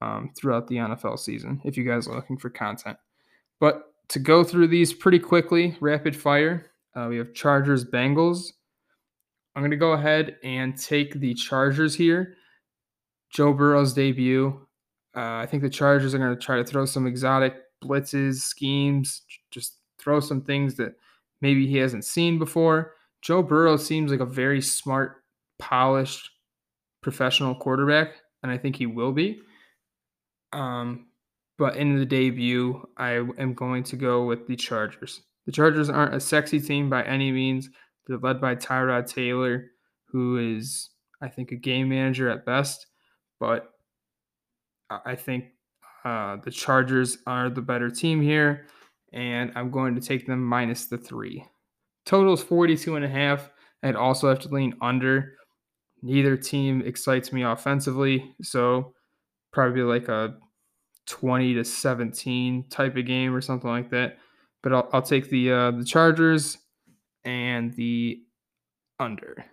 um, 0.00 0.30
throughout 0.36 0.68
the 0.68 0.76
NFL 0.76 1.18
season 1.18 1.60
if 1.64 1.76
you 1.76 1.84
guys 1.84 2.06
are 2.06 2.14
looking 2.14 2.36
for 2.36 2.50
content. 2.50 2.98
But 3.58 3.84
to 4.08 4.18
go 4.18 4.44
through 4.44 4.68
these 4.68 4.92
pretty 4.92 5.18
quickly, 5.18 5.76
rapid 5.80 6.16
fire, 6.16 6.66
uh, 6.94 7.06
we 7.08 7.16
have 7.16 7.34
Chargers 7.34 7.84
Bengals. 7.84 8.52
I'm 9.54 9.62
going 9.62 9.70
to 9.70 9.76
go 9.76 9.92
ahead 9.92 10.36
and 10.44 10.76
take 10.76 11.14
the 11.14 11.34
Chargers 11.34 11.94
here. 11.94 12.34
Joe 13.30 13.52
Burrow's 13.52 13.92
debut. 13.92 14.66
Uh, 15.16 15.36
I 15.36 15.46
think 15.46 15.62
the 15.62 15.70
Chargers 15.70 16.14
are 16.14 16.18
going 16.18 16.34
to 16.34 16.40
try 16.40 16.56
to 16.56 16.64
throw 16.64 16.84
some 16.84 17.06
exotic 17.06 17.56
blitzes, 17.82 18.36
schemes, 18.36 19.22
just 19.50 19.78
throw 19.98 20.20
some 20.20 20.42
things 20.42 20.74
that 20.76 20.94
maybe 21.40 21.66
he 21.66 21.76
hasn't 21.76 22.04
seen 22.04 22.38
before. 22.38 22.94
Joe 23.22 23.42
Burrow 23.42 23.76
seems 23.76 24.10
like 24.10 24.20
a 24.20 24.26
very 24.26 24.60
smart, 24.60 25.22
polished, 25.58 26.30
professional 27.02 27.54
quarterback, 27.54 28.14
and 28.42 28.52
I 28.52 28.58
think 28.58 28.76
he 28.76 28.86
will 28.86 29.12
be. 29.12 29.40
Um, 30.52 31.06
but 31.58 31.76
in 31.76 31.98
the 31.98 32.06
debut, 32.06 32.86
I 32.96 33.12
am 33.38 33.54
going 33.54 33.82
to 33.84 33.96
go 33.96 34.24
with 34.24 34.46
the 34.46 34.56
Chargers. 34.56 35.22
The 35.46 35.52
Chargers 35.52 35.90
aren't 35.90 36.14
a 36.14 36.20
sexy 36.20 36.60
team 36.60 36.88
by 36.88 37.02
any 37.02 37.32
means. 37.32 37.68
They're 38.06 38.18
led 38.18 38.40
by 38.40 38.54
Tyrod 38.54 39.12
Taylor, 39.12 39.66
who 40.06 40.38
is, 40.56 40.90
I 41.20 41.28
think, 41.28 41.50
a 41.50 41.56
game 41.56 41.88
manager 41.88 42.30
at 42.30 42.46
best. 42.46 42.86
But 43.40 43.68
I 44.90 45.16
think 45.16 45.46
uh, 46.08 46.36
the 46.42 46.50
Chargers 46.50 47.18
are 47.26 47.50
the 47.50 47.60
better 47.60 47.90
team 47.90 48.22
here. 48.22 48.66
and 49.12 49.52
I'm 49.54 49.70
going 49.70 49.94
to 49.94 50.00
take 50.00 50.26
them 50.26 50.42
minus 50.44 50.86
the 50.86 50.98
three. 50.98 51.44
Totals 52.06 52.42
42 52.42 52.96
and 52.96 53.04
a 53.04 53.08
half. 53.08 53.50
I'd 53.82 53.96
also 53.96 54.28
have 54.28 54.40
to 54.40 54.48
lean 54.48 54.74
under. 54.80 55.34
Neither 56.02 56.36
team 56.36 56.82
excites 56.84 57.32
me 57.32 57.42
offensively, 57.42 58.34
so 58.42 58.94
probably 59.52 59.82
like 59.82 60.08
a 60.08 60.36
20 61.06 61.54
to 61.54 61.64
17 61.64 62.68
type 62.70 62.96
of 62.96 63.06
game 63.06 63.34
or 63.34 63.40
something 63.40 63.70
like 63.70 63.90
that. 63.90 64.18
But 64.62 64.72
I'll, 64.72 64.88
I'll 64.92 65.02
take 65.02 65.28
the 65.30 65.52
uh, 65.52 65.70
the 65.72 65.84
Chargers 65.84 66.58
and 67.24 67.74
the 67.74 68.22
under. 68.98 69.44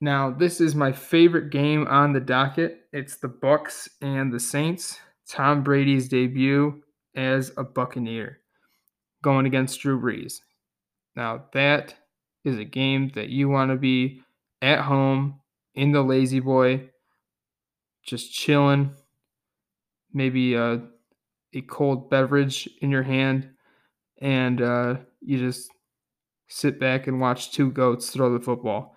Now, 0.00 0.30
this 0.30 0.60
is 0.62 0.74
my 0.74 0.92
favorite 0.92 1.50
game 1.50 1.86
on 1.86 2.14
the 2.14 2.20
docket. 2.20 2.86
It's 2.92 3.16
the 3.16 3.28
Bucks 3.28 3.88
and 4.00 4.32
the 4.32 4.40
Saints. 4.40 4.98
Tom 5.28 5.62
Brady's 5.62 6.08
debut 6.08 6.82
as 7.14 7.52
a 7.56 7.64
Buccaneer 7.64 8.38
going 9.22 9.44
against 9.44 9.80
Drew 9.80 10.00
Brees. 10.00 10.40
Now, 11.14 11.44
that 11.52 11.94
is 12.44 12.58
a 12.58 12.64
game 12.64 13.10
that 13.14 13.28
you 13.28 13.50
want 13.50 13.70
to 13.70 13.76
be 13.76 14.22
at 14.62 14.80
home 14.80 15.40
in 15.74 15.92
the 15.92 16.02
lazy 16.02 16.40
boy, 16.40 16.88
just 18.02 18.32
chilling, 18.32 18.92
maybe 20.14 20.54
a, 20.54 20.82
a 21.52 21.60
cold 21.62 22.08
beverage 22.08 22.68
in 22.80 22.90
your 22.90 23.02
hand, 23.02 23.50
and 24.22 24.62
uh, 24.62 24.96
you 25.20 25.38
just 25.38 25.70
sit 26.48 26.80
back 26.80 27.06
and 27.06 27.20
watch 27.20 27.52
two 27.52 27.70
goats 27.70 28.10
throw 28.10 28.32
the 28.32 28.42
football 28.42 28.96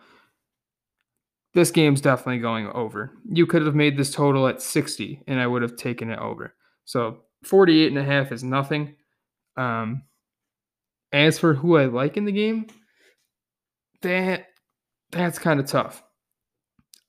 this 1.54 1.72
game's 1.72 2.02
definitely 2.02 2.40
going 2.40 2.68
over. 2.68 3.12
You 3.30 3.46
could 3.46 3.66
have 3.66 3.76
made 3.76 3.98
this 3.98 4.12
total 4.12 4.48
at 4.48 4.62
60 4.62 5.24
and 5.28 5.40
I 5.40 5.48
would 5.48 5.62
have 5.62 5.76
taken 5.76 6.10
it 6.10 6.20
over. 6.20 6.56
So 6.86 7.20
48 7.44 7.88
and 7.88 7.98
a 7.98 8.04
half 8.04 8.32
is 8.32 8.44
nothing. 8.44 8.96
Um, 9.56 10.04
as 11.12 11.38
for 11.38 11.54
who 11.54 11.78
I 11.78 11.86
like 11.86 12.18
in 12.18 12.26
the 12.26 12.32
game, 12.32 12.68
that 14.02 14.48
that's 15.12 15.38
kind 15.38 15.60
of 15.60 15.68
tough. 15.68 16.04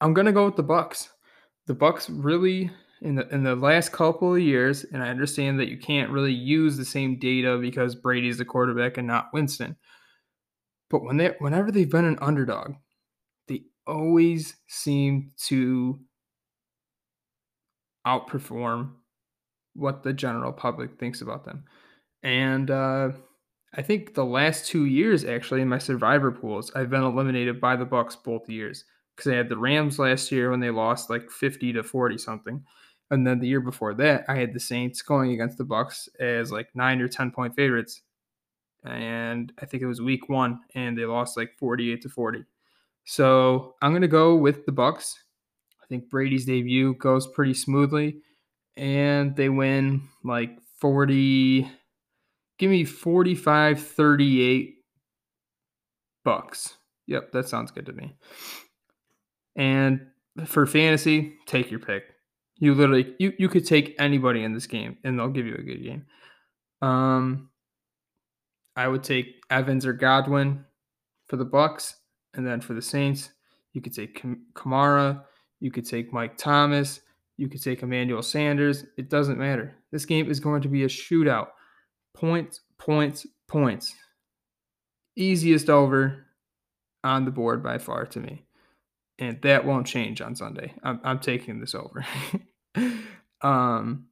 I'm 0.01 0.13
gonna 0.13 0.33
go 0.33 0.45
with 0.45 0.57
the 0.57 0.63
Bucks. 0.63 1.09
The 1.67 1.75
Bucks 1.75 2.11
really 2.11 2.71
in 3.01 3.15
the 3.15 3.27
in 3.29 3.43
the 3.43 3.57
last 3.57 3.93
couple 3.93 4.35
of 4.35 4.41
years, 4.41 4.85
and 4.85 5.03
I 5.03 5.09
understand 5.09 5.59
that 5.59 5.69
you 5.69 5.79
can't 5.79 6.11
really 6.11 6.35
use 6.35 6.77
the 6.77 6.85
same 6.85 7.19
data 7.19 7.57
because 7.59 7.95
Brady's 7.95 8.39
the 8.39 8.45
quarterback 8.45 8.99
and 8.99 9.07
not 9.07 9.31
Winston. 9.33 9.77
But 10.91 11.03
when 11.03 11.17
they 11.17 11.35
whenever 11.39 11.73
they've 11.73 11.91
been 11.91 12.05
an 12.05 12.19
underdog, 12.21 12.75
always 13.87 14.57
seem 14.67 15.33
to 15.47 15.99
outperform 18.07 18.93
what 19.75 20.03
the 20.03 20.13
general 20.13 20.53
public 20.53 20.99
thinks 20.99 21.21
about 21.21 21.45
them. 21.45 21.65
And 22.23 22.71
uh, 22.71 23.11
I 23.75 23.83
think 23.83 24.15
the 24.15 24.25
last 24.25 24.67
two 24.67 24.87
years, 24.87 25.25
actually, 25.25 25.61
in 25.61 25.69
my 25.69 25.79
survivor 25.79 26.31
pools, 26.31 26.71
I've 26.75 26.91
been 26.91 27.03
eliminated 27.03 27.61
by 27.61 27.77
the 27.77 27.85
Bucks 27.85 28.17
both 28.17 28.49
years 28.49 28.85
because 29.17 29.33
I 29.33 29.37
had 29.37 29.49
the 29.49 29.59
Rams 29.59 29.99
last 29.99 30.31
year 30.33 30.51
when 30.51 30.61
they 30.61 30.71
lost 30.71 31.11
like 31.11 31.31
50 31.31 31.73
to 31.75 31.83
40 31.83 32.19
something. 32.19 32.65
And 33.11 33.27
then 33.27 33.39
the 33.39 33.49
year 33.49 33.61
before 33.61 33.95
that, 33.95 34.25
I 34.29 34.37
had 34.37 34.55
the 34.55 34.61
Saints 34.61 35.03
going 35.03 35.33
against 35.33 35.59
the 35.59 35.65
Bucks 35.65 36.09
as 36.19 36.51
like 36.51 36.69
nine 36.75 37.01
or 37.01 37.09
10 37.09 37.31
point 37.31 37.55
favorites. 37.55 38.03
And 38.85 39.53
I 39.61 39.67
think 39.67 39.83
it 39.83 39.87
was 39.87 40.01
week 40.01 40.29
one, 40.29 40.61
and 40.75 40.97
they 40.97 41.05
lost 41.05 41.37
like 41.37 41.57
48 41.59 42.03
to 42.03 42.09
40. 42.09 42.45
So 43.05 43.75
I'm 43.83 43.93
gonna 43.93 44.09
go 44.09 44.37
with 44.37 44.67
the 44.67 44.73
Bucks. 44.73 45.15
I 45.83 45.87
think 45.87 46.09
Brady's 46.09 46.47
debut 46.47 46.95
goes 46.95 47.27
pretty 47.27 47.55
smoothly, 47.55 48.23
and 48.77 49.37
they 49.37 49.49
win 49.49 50.09
like 50.25 50.59
40. 50.81 51.71
Give 52.59 52.71
me 52.71 52.85
45 52.85 53.81
38 53.81 54.75
bucks. 56.25 56.77
Yep, 57.07 57.33
that 57.33 57.49
sounds 57.49 57.71
good 57.71 57.87
to 57.87 57.93
me. 57.93 58.17
And 59.57 60.07
for 60.47 60.67
fantasy, 60.67 61.35
take 61.47 61.71
your 61.71 61.81
pick. 61.81 62.05
You 62.57 62.75
literally 62.75 63.15
you 63.19 63.33
you 63.39 63.49
could 63.49 63.67
take 63.67 63.95
anybody 63.99 64.43
in 64.43 64.53
this 64.53 64.67
game 64.67 64.97
and 65.05 65.19
they'll 65.19 65.29
give 65.29 65.47
you 65.47 65.55
a 65.55 65.63
good 65.63 65.83
game. 65.83 66.07
Um 66.81 67.51
I 68.77 68.89
would 68.89 69.05
take 69.05 69.37
Evans 69.51 69.87
or 69.87 69.93
Godwin 69.93 70.65
for 71.29 71.37
the 71.37 71.45
Bucks. 71.45 71.95
And 72.35 72.47
then 72.47 72.61
for 72.61 72.75
the 72.75 72.83
Saints, 72.83 73.31
you 73.73 73.81
could 73.81 73.95
take 73.95 74.23
Kamara, 74.55 75.23
you 75.61 75.71
could 75.71 75.87
take 75.87 76.13
Mike 76.13 76.37
Thomas, 76.37 77.01
you 77.37 77.49
could 77.49 77.63
take 77.63 77.83
Emmanuel 77.83 78.23
Sanders. 78.23 78.85
It 78.97 79.11
doesn't 79.11 79.39
matter. 79.39 79.75
This 79.91 80.05
game 80.05 80.31
is 80.31 80.41
going 80.41 80.63
to 80.63 80.69
be 80.69 80.85
a 80.85 80.89
shootout. 80.89 81.49
Points, 82.15 82.61
points, 82.79 83.27
points. 83.49 83.95
Easiest 85.17 85.69
over 85.69 86.27
on 87.03 87.25
the 87.25 87.31
board 87.31 87.63
by 87.63 87.79
far 87.79 88.07
to 88.07 88.21
me. 88.21 88.45
And 89.19 89.41
that 89.43 89.65
won't 89.65 89.87
change 89.87 90.21
on 90.21 90.35
Sunday. 90.35 90.75
I'm, 90.83 91.01
I'm 91.05 91.19
taking 91.19 91.61
this 91.61 91.75
over. 91.75 92.05
um, 93.43 94.07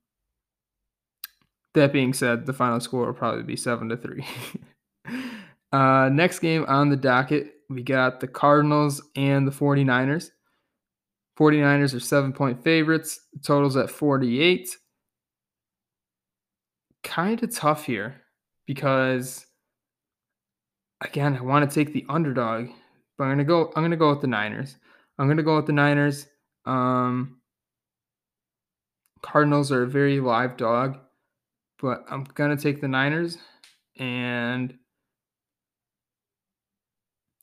that 1.75 1.93
being 1.93 2.12
said, 2.12 2.47
the 2.47 2.53
final 2.53 2.81
score 2.81 3.07
will 3.07 3.14
probably 3.14 3.43
be 3.43 3.57
seven 3.57 3.89
to 3.89 3.97
three. 3.97 4.25
uh, 5.73 6.09
next 6.12 6.41
game 6.41 6.64
on 6.68 6.89
the 6.89 6.97
docket 6.97 7.53
we 7.73 7.83
got 7.83 8.20
the 8.20 8.29
Cardinals 8.29 9.03
and 9.16 9.47
the 9.47 9.53
49ers. 9.53 10.31
49ers 11.39 11.95
are 11.95 12.01
seven 12.01 12.33
point 12.33 12.62
favorites. 12.62 13.20
The 13.33 13.41
total's 13.41 13.77
at 13.77 13.91
48. 13.91 14.68
Kind 17.03 17.43
of 17.43 17.55
tough 17.55 17.85
here 17.85 18.23
because 18.66 19.47
again, 21.01 21.37
I 21.37 21.43
want 21.43 21.68
to 21.68 21.75
take 21.75 21.93
the 21.93 22.05
underdog, 22.09 22.68
but 23.18 23.25
I'm 23.25 23.33
gonna 23.33 23.45
go. 23.45 23.73
I'm 23.75 23.83
gonna 23.83 23.97
go 23.97 24.11
with 24.11 24.20
the 24.20 24.27
Niners. 24.27 24.77
I'm 25.18 25.29
gonna 25.29 25.43
go 25.43 25.57
with 25.57 25.66
the 25.66 25.73
Niners. 25.73 26.27
Um, 26.64 27.41
Cardinals 29.23 29.73
are 29.73 29.83
a 29.83 29.89
very 29.89 30.20
live 30.20 30.57
dog, 30.57 30.99
but 31.81 32.05
I'm 32.09 32.25
gonna 32.35 32.57
take 32.57 32.81
the 32.81 32.89
Niners, 32.89 33.39
and 33.99 34.79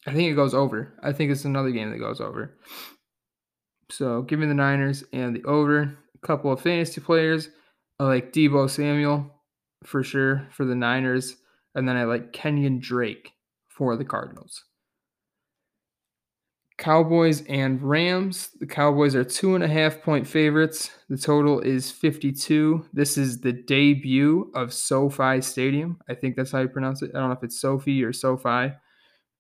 I 0.09 0.13
think 0.13 0.31
it 0.31 0.35
goes 0.35 0.55
over. 0.55 0.91
I 1.03 1.13
think 1.13 1.31
it's 1.31 1.45
another 1.45 1.69
game 1.69 1.91
that 1.91 1.99
goes 1.99 2.19
over. 2.19 2.57
So 3.91 4.23
give 4.23 4.39
me 4.39 4.47
the 4.47 4.55
Niners 4.55 5.03
and 5.13 5.35
the 5.35 5.43
over. 5.43 5.81
A 5.81 6.27
couple 6.27 6.51
of 6.51 6.61
fantasy 6.61 6.99
players. 6.99 7.49
I 7.99 8.05
like 8.05 8.33
Deebo 8.33 8.67
Samuel 8.71 9.31
for 9.83 10.03
sure 10.03 10.47
for 10.51 10.65
the 10.65 10.73
Niners. 10.73 11.35
And 11.75 11.87
then 11.87 11.95
I 11.95 12.05
like 12.05 12.33
Kenyan 12.33 12.81
Drake 12.81 13.33
for 13.67 13.95
the 13.95 14.03
Cardinals. 14.03 14.63
Cowboys 16.79 17.43
and 17.47 17.79
Rams. 17.79 18.49
The 18.59 18.65
Cowboys 18.65 19.13
are 19.13 19.23
two 19.23 19.53
and 19.53 19.63
a 19.63 19.67
half 19.67 20.01
point 20.01 20.25
favorites. 20.25 20.89
The 21.09 21.17
total 21.17 21.59
is 21.59 21.91
52. 21.91 22.87
This 22.93 23.15
is 23.15 23.41
the 23.41 23.53
debut 23.53 24.51
of 24.55 24.73
SoFi 24.73 25.41
Stadium. 25.41 25.99
I 26.09 26.15
think 26.15 26.35
that's 26.35 26.51
how 26.51 26.61
you 26.61 26.67
pronounce 26.67 27.03
it. 27.03 27.11
I 27.13 27.19
don't 27.19 27.29
know 27.29 27.35
if 27.35 27.43
it's 27.43 27.61
Sophie 27.61 28.03
or 28.03 28.11
SoFi 28.11 28.71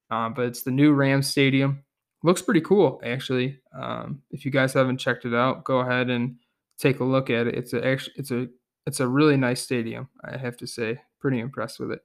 um, 0.09 0.33
but 0.33 0.45
it's 0.45 0.63
the 0.63 0.71
new 0.71 0.93
Rams 0.93 1.27
Stadium. 1.27 1.83
Looks 2.23 2.41
pretty 2.41 2.61
cool, 2.61 2.99
actually. 3.03 3.59
Um, 3.73 4.21
if 4.31 4.43
you 4.43 4.51
guys 4.51 4.73
haven't 4.73 4.97
checked 4.97 5.25
it 5.25 5.33
out, 5.33 5.63
go 5.63 5.79
ahead 5.79 6.09
and 6.09 6.35
take 6.77 6.99
a 6.99 7.03
look 7.03 7.29
at 7.29 7.47
it. 7.47 7.55
It's 7.55 7.73
a 7.73 7.77
it's 8.15 8.31
a 8.31 8.47
it's 8.85 8.99
a 8.99 9.07
really 9.07 9.37
nice 9.37 9.61
stadium. 9.61 10.09
I 10.23 10.37
have 10.37 10.57
to 10.57 10.67
say, 10.67 10.99
pretty 11.19 11.39
impressed 11.39 11.79
with 11.79 11.91
it. 11.91 12.01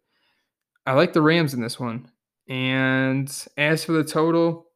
I 0.86 0.92
like 0.92 1.12
the 1.12 1.22
Rams 1.22 1.54
in 1.54 1.62
this 1.62 1.80
one. 1.80 2.10
And 2.48 3.30
as 3.56 3.84
for 3.84 3.92
the 3.92 4.04
total, 4.04 4.66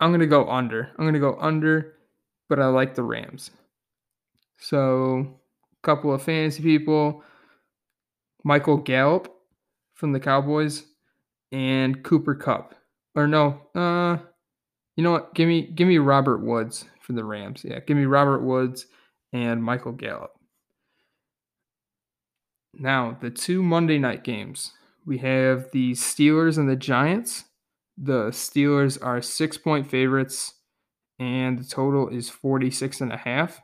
I'm 0.00 0.10
gonna 0.10 0.26
go 0.26 0.48
under. 0.48 0.90
I'm 0.98 1.04
gonna 1.04 1.20
go 1.20 1.36
under, 1.40 1.94
but 2.48 2.58
I 2.58 2.66
like 2.66 2.94
the 2.94 3.02
Rams. 3.02 3.50
So, 4.58 5.38
a 5.72 5.86
couple 5.86 6.12
of 6.12 6.22
fantasy 6.22 6.62
people. 6.62 7.22
Michael 8.44 8.78
Gallup 8.78 9.35
from 9.96 10.12
the 10.12 10.20
Cowboys 10.20 10.84
and 11.50 12.04
Cooper 12.04 12.36
Kupp. 12.36 12.74
Or 13.16 13.26
no, 13.26 13.60
uh 13.74 14.18
you 14.96 15.02
know 15.02 15.10
what? 15.10 15.34
Give 15.34 15.48
me 15.48 15.62
give 15.62 15.88
me 15.88 15.98
Robert 15.98 16.38
Woods 16.38 16.84
for 17.00 17.12
the 17.12 17.24
Rams. 17.24 17.64
Yeah, 17.64 17.80
give 17.80 17.96
me 17.96 18.04
Robert 18.04 18.42
Woods 18.42 18.86
and 19.32 19.62
Michael 19.62 19.92
Gallup. 19.92 20.32
Now, 22.72 23.16
the 23.20 23.30
two 23.30 23.62
Monday 23.62 23.98
night 23.98 24.24
games. 24.24 24.72
We 25.04 25.18
have 25.18 25.70
the 25.70 25.92
Steelers 25.92 26.58
and 26.58 26.68
the 26.68 26.76
Giants. 26.76 27.44
The 27.96 28.30
Steelers 28.30 28.98
are 29.02 29.20
6-point 29.20 29.88
favorites 29.88 30.54
and 31.18 31.58
the 31.58 31.64
total 31.64 32.08
is 32.08 32.28
46 32.28 33.00
and 33.00 33.12
a 33.12 33.16
half. 33.16 33.62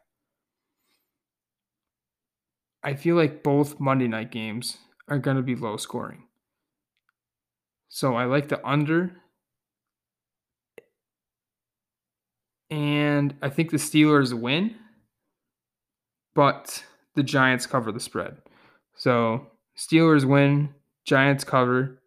I 2.82 2.94
feel 2.94 3.16
like 3.16 3.42
both 3.42 3.78
Monday 3.78 4.08
night 4.08 4.30
games 4.30 4.78
are 5.12 5.18
going 5.18 5.36
to 5.36 5.42
be 5.42 5.54
low 5.54 5.76
scoring. 5.76 6.22
So 7.90 8.14
I 8.14 8.24
like 8.24 8.48
the 8.48 8.66
under. 8.66 9.12
And 12.70 13.34
I 13.42 13.50
think 13.50 13.70
the 13.70 13.76
Steelers 13.76 14.32
win. 14.32 14.74
But 16.34 16.82
the 17.14 17.22
Giants 17.22 17.66
cover 17.66 17.92
the 17.92 18.00
spread. 18.00 18.38
So 18.96 19.48
Steelers 19.76 20.24
win, 20.24 20.70
Giants 21.04 21.44
cover. 21.44 22.00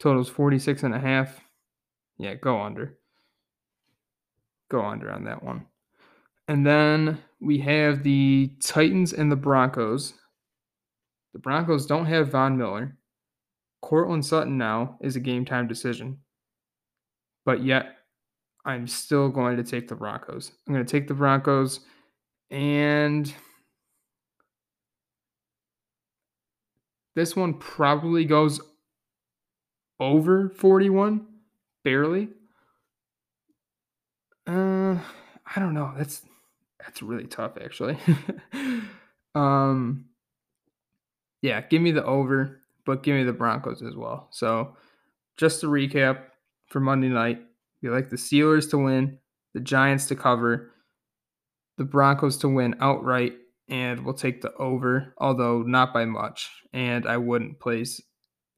Totals 0.00 0.30
46 0.30 0.84
and 0.84 0.94
a 0.94 0.98
half. 0.98 1.42
Yeah, 2.16 2.36
go 2.36 2.62
under. 2.62 2.96
Go 4.70 4.82
under 4.82 5.12
on 5.12 5.24
that 5.24 5.42
one. 5.42 5.66
And 6.48 6.66
then 6.66 7.18
we 7.38 7.58
have 7.58 8.02
the 8.02 8.52
Titans 8.62 9.12
and 9.12 9.30
the 9.30 9.36
Broncos. 9.36 10.14
The 11.32 11.38
Broncos 11.38 11.86
don't 11.86 12.06
have 12.06 12.30
Von 12.30 12.56
Miller. 12.56 12.96
Courtland 13.80 14.24
Sutton 14.24 14.58
now 14.58 14.96
is 15.00 15.16
a 15.16 15.20
game 15.20 15.44
time 15.44 15.66
decision. 15.66 16.18
But 17.44 17.64
yet, 17.64 17.96
I'm 18.64 18.86
still 18.86 19.28
going 19.28 19.56
to 19.56 19.64
take 19.64 19.88
the 19.88 19.96
Broncos. 19.96 20.52
I'm 20.66 20.74
going 20.74 20.86
to 20.86 20.90
take 20.90 21.08
the 21.08 21.14
Broncos 21.14 21.80
and 22.52 23.32
this 27.16 27.34
one 27.34 27.54
probably 27.54 28.26
goes 28.26 28.60
over 29.98 30.50
41, 30.50 31.26
barely. 31.82 32.28
Uh, 34.46 34.98
I 35.56 35.60
don't 35.60 35.74
know. 35.74 35.94
That's 35.96 36.22
that's 36.78 37.02
really 37.02 37.26
tough, 37.26 37.52
actually. 37.62 37.96
um, 39.34 40.06
yeah, 41.42 41.60
give 41.60 41.82
me 41.82 41.90
the 41.90 42.04
over, 42.04 42.62
but 42.86 43.02
give 43.02 43.16
me 43.16 43.24
the 43.24 43.32
Broncos 43.32 43.82
as 43.82 43.96
well. 43.96 44.28
So, 44.30 44.76
just 45.36 45.60
to 45.60 45.66
recap 45.66 46.20
for 46.68 46.80
Monday 46.80 47.08
night, 47.08 47.40
we 47.82 47.90
like 47.90 48.08
the 48.08 48.16
Steelers 48.16 48.70
to 48.70 48.78
win, 48.78 49.18
the 49.54 49.60
Giants 49.60 50.06
to 50.06 50.16
cover, 50.16 50.70
the 51.78 51.84
Broncos 51.84 52.38
to 52.38 52.48
win 52.48 52.76
outright, 52.80 53.34
and 53.68 54.04
we'll 54.04 54.14
take 54.14 54.40
the 54.40 54.54
over, 54.54 55.14
although 55.18 55.62
not 55.62 55.92
by 55.92 56.04
much. 56.04 56.50
And 56.72 57.06
I 57.06 57.16
wouldn't 57.16 57.60
place 57.60 58.00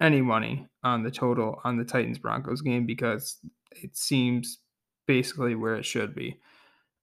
any 0.00 0.20
money 0.20 0.68
on 0.82 1.02
the 1.02 1.10
total 1.10 1.60
on 1.64 1.78
the 1.78 1.84
Titans 1.84 2.18
Broncos 2.18 2.60
game 2.60 2.84
because 2.84 3.38
it 3.70 3.96
seems 3.96 4.58
basically 5.06 5.54
where 5.54 5.76
it 5.76 5.84
should 5.84 6.14
be. 6.14 6.38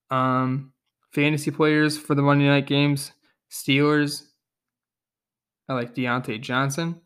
Um, 0.10 0.74
fantasy 1.14 1.52
players 1.52 1.98
for 1.98 2.16
the 2.16 2.22
Monday 2.22 2.48
night 2.48 2.68
games 2.68 3.14
Steelers, 3.52 4.28
I 5.72 5.74
like 5.74 5.96
Diontae 5.96 6.42
Johnson. 6.42 7.00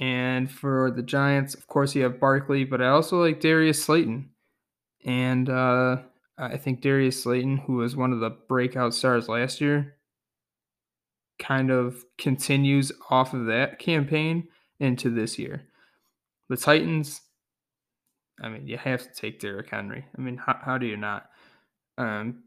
And 0.00 0.50
for 0.50 0.90
the 0.90 1.04
Giants, 1.04 1.54
of 1.54 1.68
course, 1.68 1.94
you 1.94 2.02
have 2.02 2.18
Barkley, 2.18 2.64
but 2.64 2.82
I 2.82 2.88
also 2.88 3.20
like 3.20 3.38
Darius 3.38 3.82
Slayton. 3.84 4.30
And 5.04 5.48
uh, 5.48 5.98
I 6.36 6.56
think 6.56 6.80
Darius 6.80 7.22
Slayton, 7.22 7.58
who 7.58 7.74
was 7.74 7.94
one 7.94 8.12
of 8.12 8.18
the 8.18 8.30
breakout 8.30 8.92
stars 8.92 9.28
last 9.28 9.60
year, 9.60 9.94
kind 11.38 11.70
of 11.70 12.04
continues 12.18 12.90
off 13.08 13.34
of 13.34 13.46
that 13.46 13.78
campaign 13.78 14.48
into 14.80 15.10
this 15.10 15.38
year. 15.38 15.62
The 16.48 16.56
Titans, 16.56 17.20
I 18.42 18.48
mean, 18.48 18.66
you 18.66 18.78
have 18.78 19.02
to 19.02 19.14
take 19.14 19.38
Derrick 19.38 19.70
Henry. 19.70 20.04
I 20.18 20.20
mean, 20.20 20.38
how, 20.38 20.58
how 20.60 20.76
do 20.76 20.86
you 20.86 20.96
not? 20.96 21.30
Um, 21.98 22.42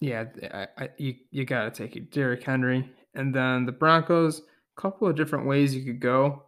yeah, 0.00 0.26
I, 0.54 0.66
I, 0.78 0.88
you 0.98 1.14
you 1.32 1.44
got 1.44 1.64
to 1.64 1.70
take 1.70 1.96
it, 1.96 2.12
Derrick 2.12 2.44
Henry, 2.44 2.88
and 3.16 3.34
then 3.34 3.66
the 3.66 3.72
Broncos. 3.72 4.42
A 4.76 4.80
couple 4.80 5.08
of 5.08 5.16
different 5.16 5.46
ways 5.46 5.74
you 5.74 5.84
could 5.84 6.00
go. 6.00 6.44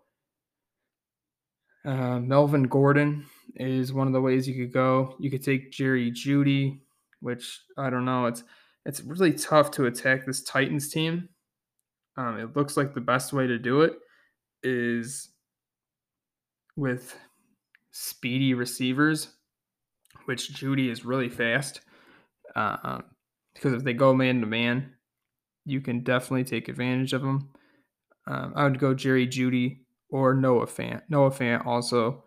Uh, 1.85 2.19
Melvin 2.21 2.65
Gordon 2.65 3.25
is 3.55 3.93
one 3.93 4.07
of 4.07 4.13
the 4.13 4.21
ways 4.21 4.47
you 4.47 4.55
could 4.55 4.73
go. 4.73 5.17
You 5.19 5.31
could 5.31 5.43
take 5.43 5.73
Jerry 5.73 6.11
Jeudy, 6.11 6.81
which 7.21 7.61
I 7.79 7.89
don't 7.89 8.05
know. 8.05 8.27
It's 8.27 8.45
it's 8.85 9.01
really 9.01 9.33
tough 9.33 9.71
to 9.73 9.87
attack 9.87 10.27
this 10.27 10.43
Titans 10.43 10.91
team. 10.91 11.31
Um, 12.17 12.39
it 12.39 12.57
looks 12.57 12.77
like 12.77 12.95
the 12.95 13.01
best 13.01 13.33
way 13.33 13.47
to 13.47 13.59
do 13.59 13.83
it 13.83 13.95
is 14.63 15.31
with 16.77 17.17
speedy 17.93 18.55
receivers, 18.55 19.29
which 20.27 20.53
Jeudy 20.53 20.91
is 20.91 21.05
really 21.05 21.29
fast. 21.29 21.81
Uh, 22.55 22.99
because 23.55 23.73
if 23.73 23.85
they 23.85 23.93
go 23.93 24.15
man 24.15 24.41
to 24.41 24.47
man, 24.47 24.93
you 25.69 25.81
can 25.81 26.01
definitely 26.01 26.45
take 26.45 26.69
advantage 26.69 27.13
of 27.13 27.23
them. 27.23 27.51
Um, 28.27 28.53
I 28.57 28.65
would 28.65 28.79
go 28.79 28.95
Jerry 28.95 29.27
Jeudy 29.27 29.81
or 30.11 30.35
Noah 30.35 30.67
Fant. 30.67 31.03
Noah 31.09 31.31
Fant 31.31 31.67
also 31.67 32.25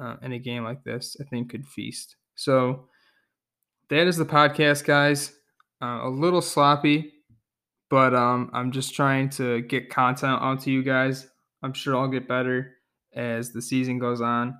uh, 0.00 0.16
in 0.22 0.32
a 0.32 0.38
game 0.38 0.64
like 0.64 0.84
this, 0.84 1.16
I 1.20 1.24
think 1.24 1.50
could 1.50 1.66
feast. 1.66 2.16
So 2.34 2.88
that 3.90 4.06
is 4.06 4.16
the 4.16 4.24
podcast, 4.24 4.84
guys. 4.84 5.32
Uh, 5.82 6.00
a 6.04 6.08
little 6.08 6.40
sloppy, 6.40 7.12
but 7.90 8.14
um, 8.14 8.50
I'm 8.52 8.70
just 8.70 8.94
trying 8.94 9.30
to 9.30 9.62
get 9.62 9.90
content 9.90 10.40
onto 10.40 10.70
you 10.70 10.82
guys. 10.82 11.26
I'm 11.62 11.72
sure 11.72 11.96
I'll 11.96 12.08
get 12.08 12.28
better 12.28 12.76
as 13.14 13.52
the 13.52 13.62
season 13.62 13.98
goes 13.98 14.20
on. 14.20 14.56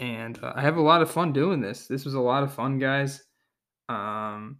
And 0.00 0.38
uh, 0.42 0.52
I 0.54 0.62
have 0.62 0.76
a 0.76 0.82
lot 0.82 1.02
of 1.02 1.10
fun 1.10 1.32
doing 1.32 1.60
this. 1.60 1.86
This 1.86 2.04
was 2.04 2.14
a 2.14 2.20
lot 2.20 2.42
of 2.42 2.52
fun, 2.52 2.78
guys. 2.78 3.22
Um, 3.88 4.58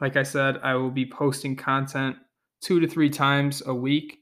like 0.00 0.16
I 0.16 0.22
said, 0.22 0.58
I 0.62 0.74
will 0.74 0.90
be 0.90 1.06
posting 1.06 1.56
content 1.56 2.16
two 2.60 2.80
to 2.80 2.86
three 2.86 3.10
times 3.10 3.62
a 3.66 3.74
week. 3.74 4.18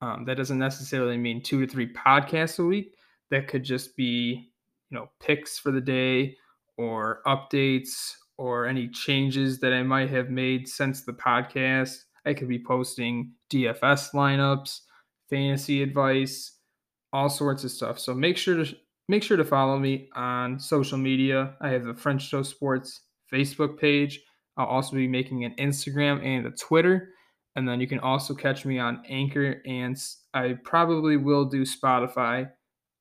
Um, 0.00 0.24
that 0.26 0.36
doesn't 0.36 0.58
necessarily 0.58 1.16
mean 1.16 1.42
two 1.42 1.64
to 1.64 1.70
three 1.70 1.92
podcasts 1.92 2.58
a 2.58 2.64
week. 2.64 2.94
That 3.30 3.48
could 3.48 3.64
just 3.64 3.96
be, 3.96 4.50
you 4.90 4.98
know, 4.98 5.10
picks 5.20 5.58
for 5.58 5.70
the 5.70 5.80
day 5.80 6.36
or 6.76 7.20
updates 7.26 8.12
or 8.36 8.66
any 8.66 8.88
changes 8.88 9.58
that 9.60 9.72
I 9.72 9.82
might 9.82 10.10
have 10.10 10.30
made 10.30 10.68
since 10.68 11.04
the 11.04 11.12
podcast. 11.12 12.04
I 12.24 12.34
could 12.34 12.48
be 12.48 12.62
posting 12.62 13.32
DFS 13.50 14.12
lineups, 14.12 14.80
fantasy 15.28 15.82
advice, 15.82 16.58
all 17.12 17.28
sorts 17.28 17.64
of 17.64 17.70
stuff. 17.70 17.98
So 17.98 18.14
make 18.14 18.36
sure 18.36 18.62
to 18.62 18.76
make 19.08 19.22
sure 19.22 19.36
to 19.36 19.44
follow 19.44 19.78
me 19.78 20.08
on 20.14 20.60
social 20.60 20.98
media. 20.98 21.54
I 21.60 21.70
have 21.70 21.84
the 21.84 21.94
French 21.94 22.30
Toast 22.30 22.50
Sports 22.50 23.00
Facebook 23.32 23.78
page. 23.78 24.20
I'll 24.58 24.66
also 24.66 24.96
be 24.96 25.08
making 25.08 25.44
an 25.44 25.54
Instagram 25.58 26.22
and 26.24 26.46
a 26.46 26.50
Twitter. 26.50 27.10
And 27.56 27.66
then 27.66 27.80
you 27.80 27.86
can 27.86 28.00
also 28.00 28.34
catch 28.34 28.64
me 28.64 28.78
on 28.78 29.02
Anchor, 29.08 29.62
and 29.66 29.96
I 30.34 30.58
probably 30.64 31.16
will 31.16 31.44
do 31.44 31.62
Spotify 31.62 32.50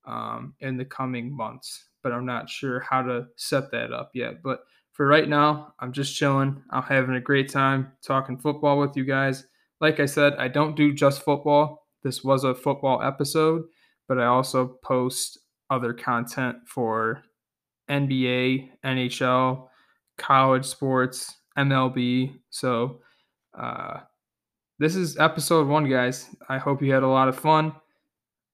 um, 0.06 0.56
in 0.62 0.78
the 0.78 0.86
coming 0.86 1.36
months, 1.36 1.90
but 2.02 2.12
I'm 2.12 2.26
not 2.26 2.50
sure 2.50 2.80
how 2.80 3.02
to 3.04 3.28
set 3.36 3.72
that 3.72 3.92
up 3.92 4.12
yet. 4.16 4.42
But 4.42 4.62
for 4.94 5.06
right 5.06 5.30
now, 5.30 5.74
I'm 5.80 5.92
just 5.92 6.16
chilling. 6.16 6.64
I'm 6.72 6.82
having 6.82 7.16
a 7.16 7.22
great 7.22 7.52
time 7.52 7.92
talking 8.04 8.38
football 8.38 8.80
with 8.80 8.96
you 8.96 9.06
guys. 9.06 9.46
Like 9.80 10.00
I 10.00 10.06
said, 10.06 10.34
I 10.40 10.48
don't 10.48 10.76
do 10.76 10.92
just 10.92 11.22
football. 11.22 11.86
This 12.04 12.24
was 12.24 12.44
a 12.44 12.56
football 12.56 13.04
episode, 13.04 13.64
but 14.08 14.18
I 14.18 14.26
also 14.26 14.80
post 14.84 15.38
other 15.70 15.94
content 15.94 16.58
for 16.66 17.22
NBA, 17.90 18.70
NHL, 18.84 19.68
college 20.18 20.66
sports, 20.66 21.36
MLB. 21.58 22.34
So, 22.50 23.02
uh, 23.58 24.02
this 24.80 24.96
is 24.96 25.18
episode 25.18 25.68
one, 25.68 25.90
guys. 25.90 26.28
I 26.48 26.60
hope 26.60 26.82
you 26.82 26.94
had 26.94 27.04
a 27.04 27.08
lot 27.08 27.30
of 27.30 27.38
fun. 27.38 27.74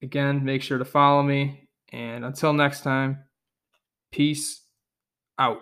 Again, 0.01 0.45
make 0.45 0.61
sure 0.61 0.77
to 0.77 0.85
follow 0.85 1.21
me. 1.21 1.67
And 1.91 2.23
until 2.23 2.53
next 2.53 2.81
time, 2.81 3.25
peace 4.11 4.61
out. 5.37 5.59